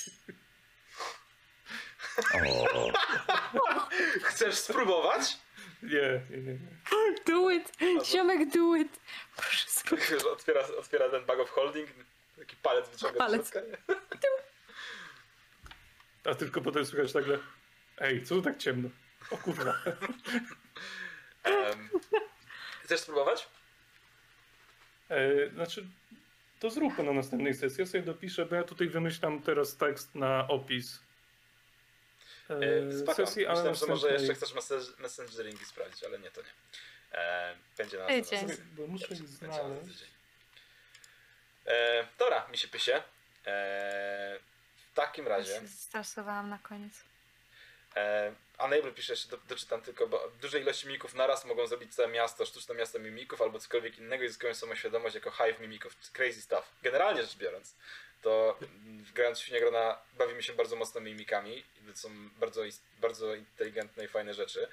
[2.35, 2.93] O,
[4.29, 5.39] Chcesz spróbować?
[5.83, 6.53] Nie, nie, nie.
[6.53, 6.77] nie.
[7.27, 7.73] Do it!
[8.05, 9.01] Ziomek, do it!
[9.37, 11.89] Proszę otwiera, otwiera ten bag of holding,
[12.39, 13.53] taki palec wyciąga Palec.
[16.25, 17.39] A tylko potem słychać nagle,
[17.99, 18.89] ej, co tu tak ciemno?
[19.31, 19.75] O kurwa.
[21.45, 21.89] Em,
[22.85, 23.49] Chcesz spróbować?
[25.09, 25.87] E, znaczy,
[26.61, 27.81] to zróbmy na następnej sesji.
[27.81, 31.01] Ja sobie dopiszę, bo ja tutaj wymyślam teraz tekst na opis
[32.51, 33.15] e, E, Spoko.
[33.15, 34.55] sesji, ale Myślałem, że może jeszcze chcesz
[34.99, 36.49] messengeringi sprawdzić, ale nie, to nie.
[37.13, 38.65] E, będzie na następnej sesji.
[38.77, 40.05] Bo muszę ich znaleźć.
[41.67, 42.95] E, dobra, mi się pysie.
[42.97, 43.03] E,
[44.77, 45.61] w takim Ja razie.
[45.61, 46.93] się zestresowałam na koniec.
[47.97, 48.33] E,
[48.65, 52.47] Unable pisze jeszcze, do, doczytam tylko, bo duże ilości mimików naraz mogą zrobić całe miasto,
[52.47, 55.97] sztuczne miasto mimików albo cokolwiek innego i zyskują samoświadomość jako hive mimików.
[56.13, 56.73] Crazy stuff.
[56.83, 57.75] Generalnie rzecz biorąc,
[58.23, 58.59] to
[59.15, 62.63] grając w Świniogrona bawimy się bardzo mocno mimikami to są bardzo,
[63.01, 64.69] bardzo inteligentne i fajne rzeczy.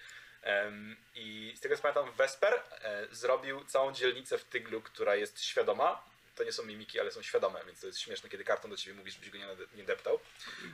[1.16, 6.04] I z tego co pamiętam, Vesper e, zrobił całą dzielnicę w Tyglu, która jest świadoma.
[6.36, 8.98] To nie są mimiki, ale są świadome, więc to jest śmieszne, kiedy karton do ciebie
[8.98, 10.20] mówi, żebyś go nie, nie deptał.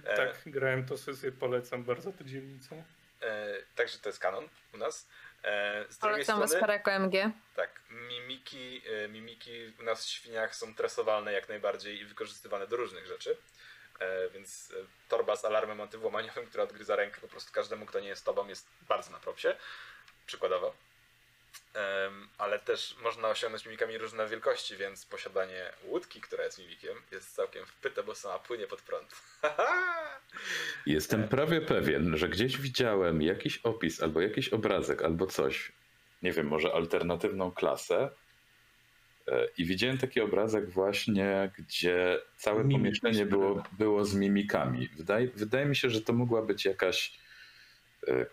[0.03, 2.83] E, Tak, grałem to sesję, polecam bardzo tę dzielnicę.
[3.21, 5.07] E, także to jest kanon u nas.
[5.43, 7.31] E, z drugiej Polecam strony, MG.
[7.55, 12.75] tak, mimiki, e, mimiki u nas w świniach są tresowalne jak najbardziej i wykorzystywane do
[12.77, 13.37] różnych rzeczy.
[13.99, 18.07] E, więc e, torba z alarmem antywłamaniowym, która odgryza rękę po prostu każdemu, kto nie
[18.07, 19.55] jest tobą, jest bardzo na propsie.
[20.25, 20.73] Przykładowo.
[22.37, 27.65] Ale też można osiągnąć mimikami różne wielkości, więc posiadanie łódki, która jest mimikiem, jest całkiem
[27.65, 29.15] wpyte, bo sama płynie pod prąd.
[30.85, 35.71] jestem prawie pewien, że gdzieś widziałem jakiś opis, albo jakiś obrazek, albo coś.
[36.21, 38.09] Nie wiem, może alternatywną klasę.
[39.27, 44.89] E, I widziałem taki obrazek właśnie, gdzie całe Mimik pomieszczenie było, było z mimikami.
[44.97, 47.19] Wydaje, wydaje mi się, że to mogła być jakaś e,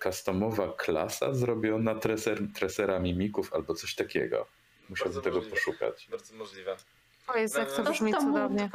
[0.02, 4.46] customowa klasa zrobiona treser, tresera mimików albo coś takiego.
[4.88, 5.56] Musiałbym Bardzo tego możliwe.
[5.56, 6.08] poszukać.
[6.10, 6.76] Bardzo możliwe.
[7.28, 8.70] O jest, jak to To To brzmi tą cudownie.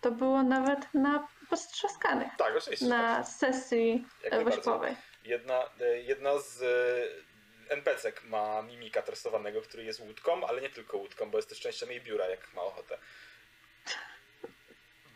[0.00, 2.28] to było nawet na postrzaskanych.
[2.38, 2.86] Tak, oczywiście.
[2.86, 4.56] Na sesji e, najbardziej.
[4.56, 4.96] wośpowej.
[5.24, 10.96] Jedna, e, jedna z e, NPC-ek ma mimika tresowanego, który jest łódką, ale nie tylko
[10.96, 12.98] łódką, bo jest też częścią jej biura, jak ma ochotę.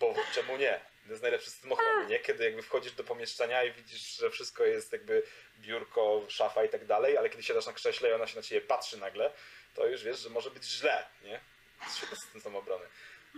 [0.00, 0.80] Bo czemu nie?
[1.10, 2.18] To jest najlepszy system ochrony, nie?
[2.18, 5.22] Kiedy jakby wchodzisz do pomieszczenia i widzisz, że wszystko jest jakby
[5.58, 8.60] biurko, szafa i tak dalej, ale kiedy siadasz na krześle i ona się na ciebie
[8.60, 9.32] patrzy nagle,
[9.74, 11.40] to już wiesz, że może być źle, nie?
[11.96, 12.84] Świetny system samoobrony.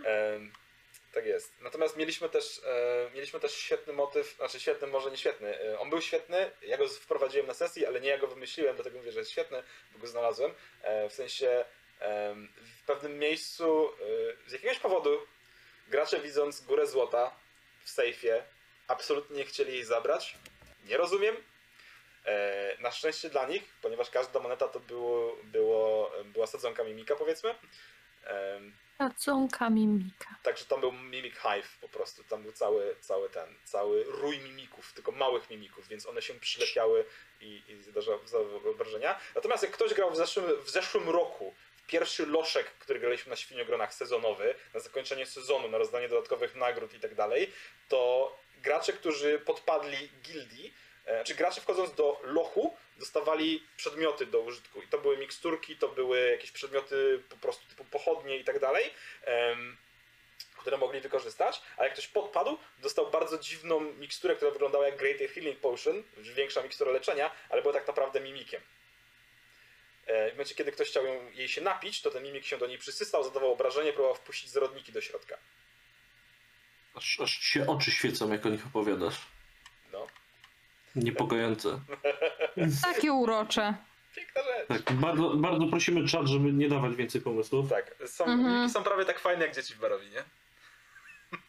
[0.05, 0.53] Em,
[1.13, 1.53] tak jest.
[1.61, 5.59] Natomiast mieliśmy też, e, mieliśmy też świetny motyw, znaczy świetny, może nie świetny.
[5.61, 8.97] E, on był świetny, ja go wprowadziłem na sesji, ale nie ja go wymyśliłem, dlatego
[8.97, 9.63] mówię, że jest świetny,
[9.93, 10.53] bo go znalazłem.
[10.81, 11.65] E, w sensie
[12.81, 15.19] w pewnym miejscu e, z jakiegoś powodu
[15.87, 17.42] gracze widząc górę złota
[17.83, 18.43] w sejfie
[18.87, 20.37] absolutnie nie chcieli jej zabrać.
[20.85, 21.35] Nie rozumiem.
[22.25, 27.55] E, na szczęście dla nich, ponieważ każda moneta to było, było, była sadzonka mimika powiedzmy.
[28.97, 30.35] Sadzonka mimika.
[30.43, 34.93] Także tam był Mimic Hive po prostu, tam był cały, cały ten, cały rój mimików,
[34.93, 37.05] tylko małych mimików, więc one się przylepiały
[37.41, 38.19] i, i zdarzały
[38.63, 39.19] wyobrażenia.
[39.35, 41.53] Natomiast jak ktoś grał w zeszłym, w zeszłym roku
[41.87, 46.99] pierwszy loszek, który graliśmy na Świniogronach sezonowy, na zakończenie sezonu, na rozdanie dodatkowych nagród i
[46.99, 47.51] tak dalej,
[47.89, 50.73] to gracze, którzy podpadli gildii,
[51.05, 54.81] e, czy gracze wchodząc do lochu, dostawali przedmioty do użytku.
[54.81, 58.93] I to były miksturki, to były jakieś przedmioty po prostu typu pochodnie i tak dalej,
[60.57, 61.61] które mogli wykorzystać.
[61.77, 66.63] A jak ktoś podpadł, dostał bardzo dziwną miksturę, która wyglądała jak Greater Healing Potion, większa
[66.63, 68.61] mikstura leczenia, ale była tak naprawdę mimikiem.
[70.07, 72.67] E, W momencie, kiedy ktoś chciał ją, jej się napić, to ten mimik się do
[72.67, 75.37] niej przysysał, zadawał obrażenie, próbował wpuścić zarodniki do środka.
[76.95, 79.15] Aż, aż ci się oczy świecą, jak o nich opowiadasz.
[79.93, 80.07] No,
[80.95, 81.79] Niepokojące.
[82.83, 83.73] Takie urocze.
[84.15, 84.67] piękna rzecz.
[84.85, 87.69] Tak, bardzo, bardzo prosimy czat, żeby nie dawać więcej pomysłów.
[87.69, 88.69] Tak, są, Mhm.
[88.69, 90.23] są prawie tak fajne jak dzieci w Barowi, nie?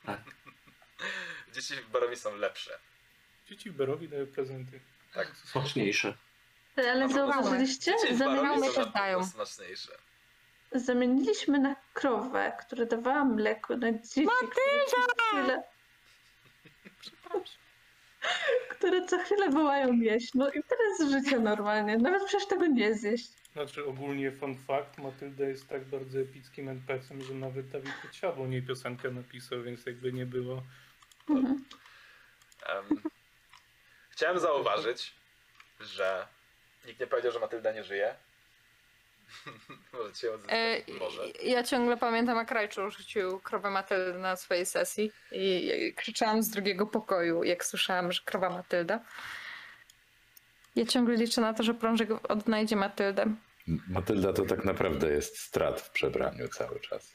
[0.07, 0.21] Tak.
[1.55, 2.79] Dzieci w Barowi są lepsze.
[3.49, 4.81] Dzieci w Berowi dają prezenty.
[5.15, 5.33] Tak.
[5.45, 6.15] Smaczniejsze.
[6.77, 7.95] Ale zauważyliście?
[7.97, 9.27] W Zamieniamy Barowi Zamieniliśmy, dają.
[9.27, 9.93] smaczniejsze.
[11.59, 14.27] na krowę, która dawała mleko na dzieci,
[15.31, 15.63] chwilę,
[18.69, 20.35] które co chwilę wołają jeść.
[20.35, 21.99] No i teraz życie normalnie.
[21.99, 23.29] Nawet przecież tego nie zjeść.
[23.53, 28.47] Znaczy ogólnie fun fact, Matylda jest tak bardzo epickim NPC-em, że nawet Dawid Podsiadło o
[28.47, 30.63] niej piosenkę napisał, więc jakby nie było.
[31.29, 31.65] Mhm.
[32.67, 33.01] Em,
[34.11, 35.15] chciałem zauważyć,
[35.81, 36.27] że
[36.85, 38.15] nikt nie powiedział, że Matylda nie żyje.
[39.93, 40.99] Możecie E, odzyskać.
[41.01, 41.23] Może.
[41.43, 46.87] Ja ciągle pamiętam, jak Rajczu rzucił krowę Matyldę na swojej sesji i krzyczałam z drugiego
[46.87, 49.01] pokoju, jak słyszałam, że krowa Matylda.
[50.77, 53.35] Ja ciągle liczę na to, że prążek odnajdzie Matyldę.
[53.89, 57.15] Matylda to tak naprawdę jest strat w przebraniu cały czas.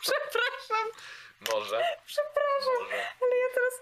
[0.00, 0.86] Przepraszam,
[1.52, 1.82] Może.
[2.06, 2.94] przepraszam, Może.
[2.96, 3.74] ale ja teraz,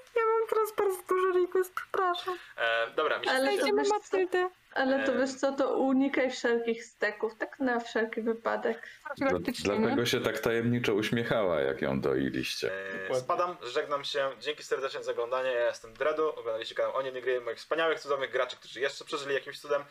[0.79, 2.39] bardzo dużo request, przepraszam.
[2.57, 4.51] E, dobra, mi się Ale to wiesz co?
[4.75, 8.89] Ale to wiesz co, to unikaj wszelkich steków, tak na wszelki wypadek.
[9.17, 9.41] Dla, nie?
[9.81, 12.71] dlatego się tak tajemniczo uśmiechała, jak ją doiliście.
[13.11, 14.31] E, spadam, żegnam się.
[14.41, 15.51] Dzięki serdecznie za oglądanie.
[15.51, 16.29] Ja jestem Dredu.
[16.31, 19.85] Oglądaliście kanał Oni Nie Gry, moich wspaniałych, cudownych graczy, którzy jeszcze przeżyli jakimś cudem.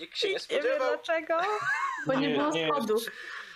[0.00, 0.88] Nikt się nie Nie wiem spodziewał.
[0.88, 1.34] dlaczego.
[2.06, 2.68] Bo nie, Nie, było nie.
[2.68, 3.02] schodów.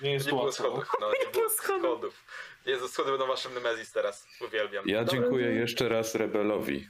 [0.01, 0.91] Nie jest Nie było schodów.
[1.01, 2.25] No, nie było schodów.
[2.67, 4.27] Jezu, schody będą waszym Nemezis teraz.
[4.41, 4.85] Uwielbiam.
[4.89, 6.89] Ja Dobra, dziękuję jeszcze raz Rebelowi,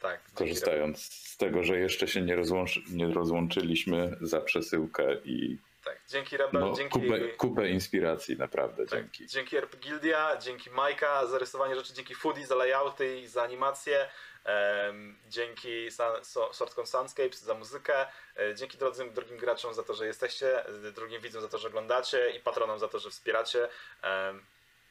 [0.00, 0.20] Tak.
[0.34, 6.36] korzystając z tego, że jeszcze się nie, rozłączy, nie rozłączyliśmy za przesyłkę i Tak, dzięki
[6.36, 7.00] Rebel, no, dzięki...
[7.00, 9.26] kupę, kupę inspiracji, naprawdę Tak, dzięki.
[9.26, 14.08] dzięki RP Gildia, dzięki Majka za rysowanie rzeczy, dzięki Foodie za layouty i za animacje,
[14.44, 19.94] em, dzięki Sun, so, Swordcon Sunscapes za muzykę, e, dzięki drogim, drugim graczom za to,
[19.94, 23.58] że jesteście, e, drugim widzom za to, że oglądacie i patronom za to, że wspieracie.
[23.58, 23.72] Jest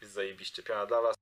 [0.09, 0.63] zajebiście.
[0.63, 1.20] Piona dla was.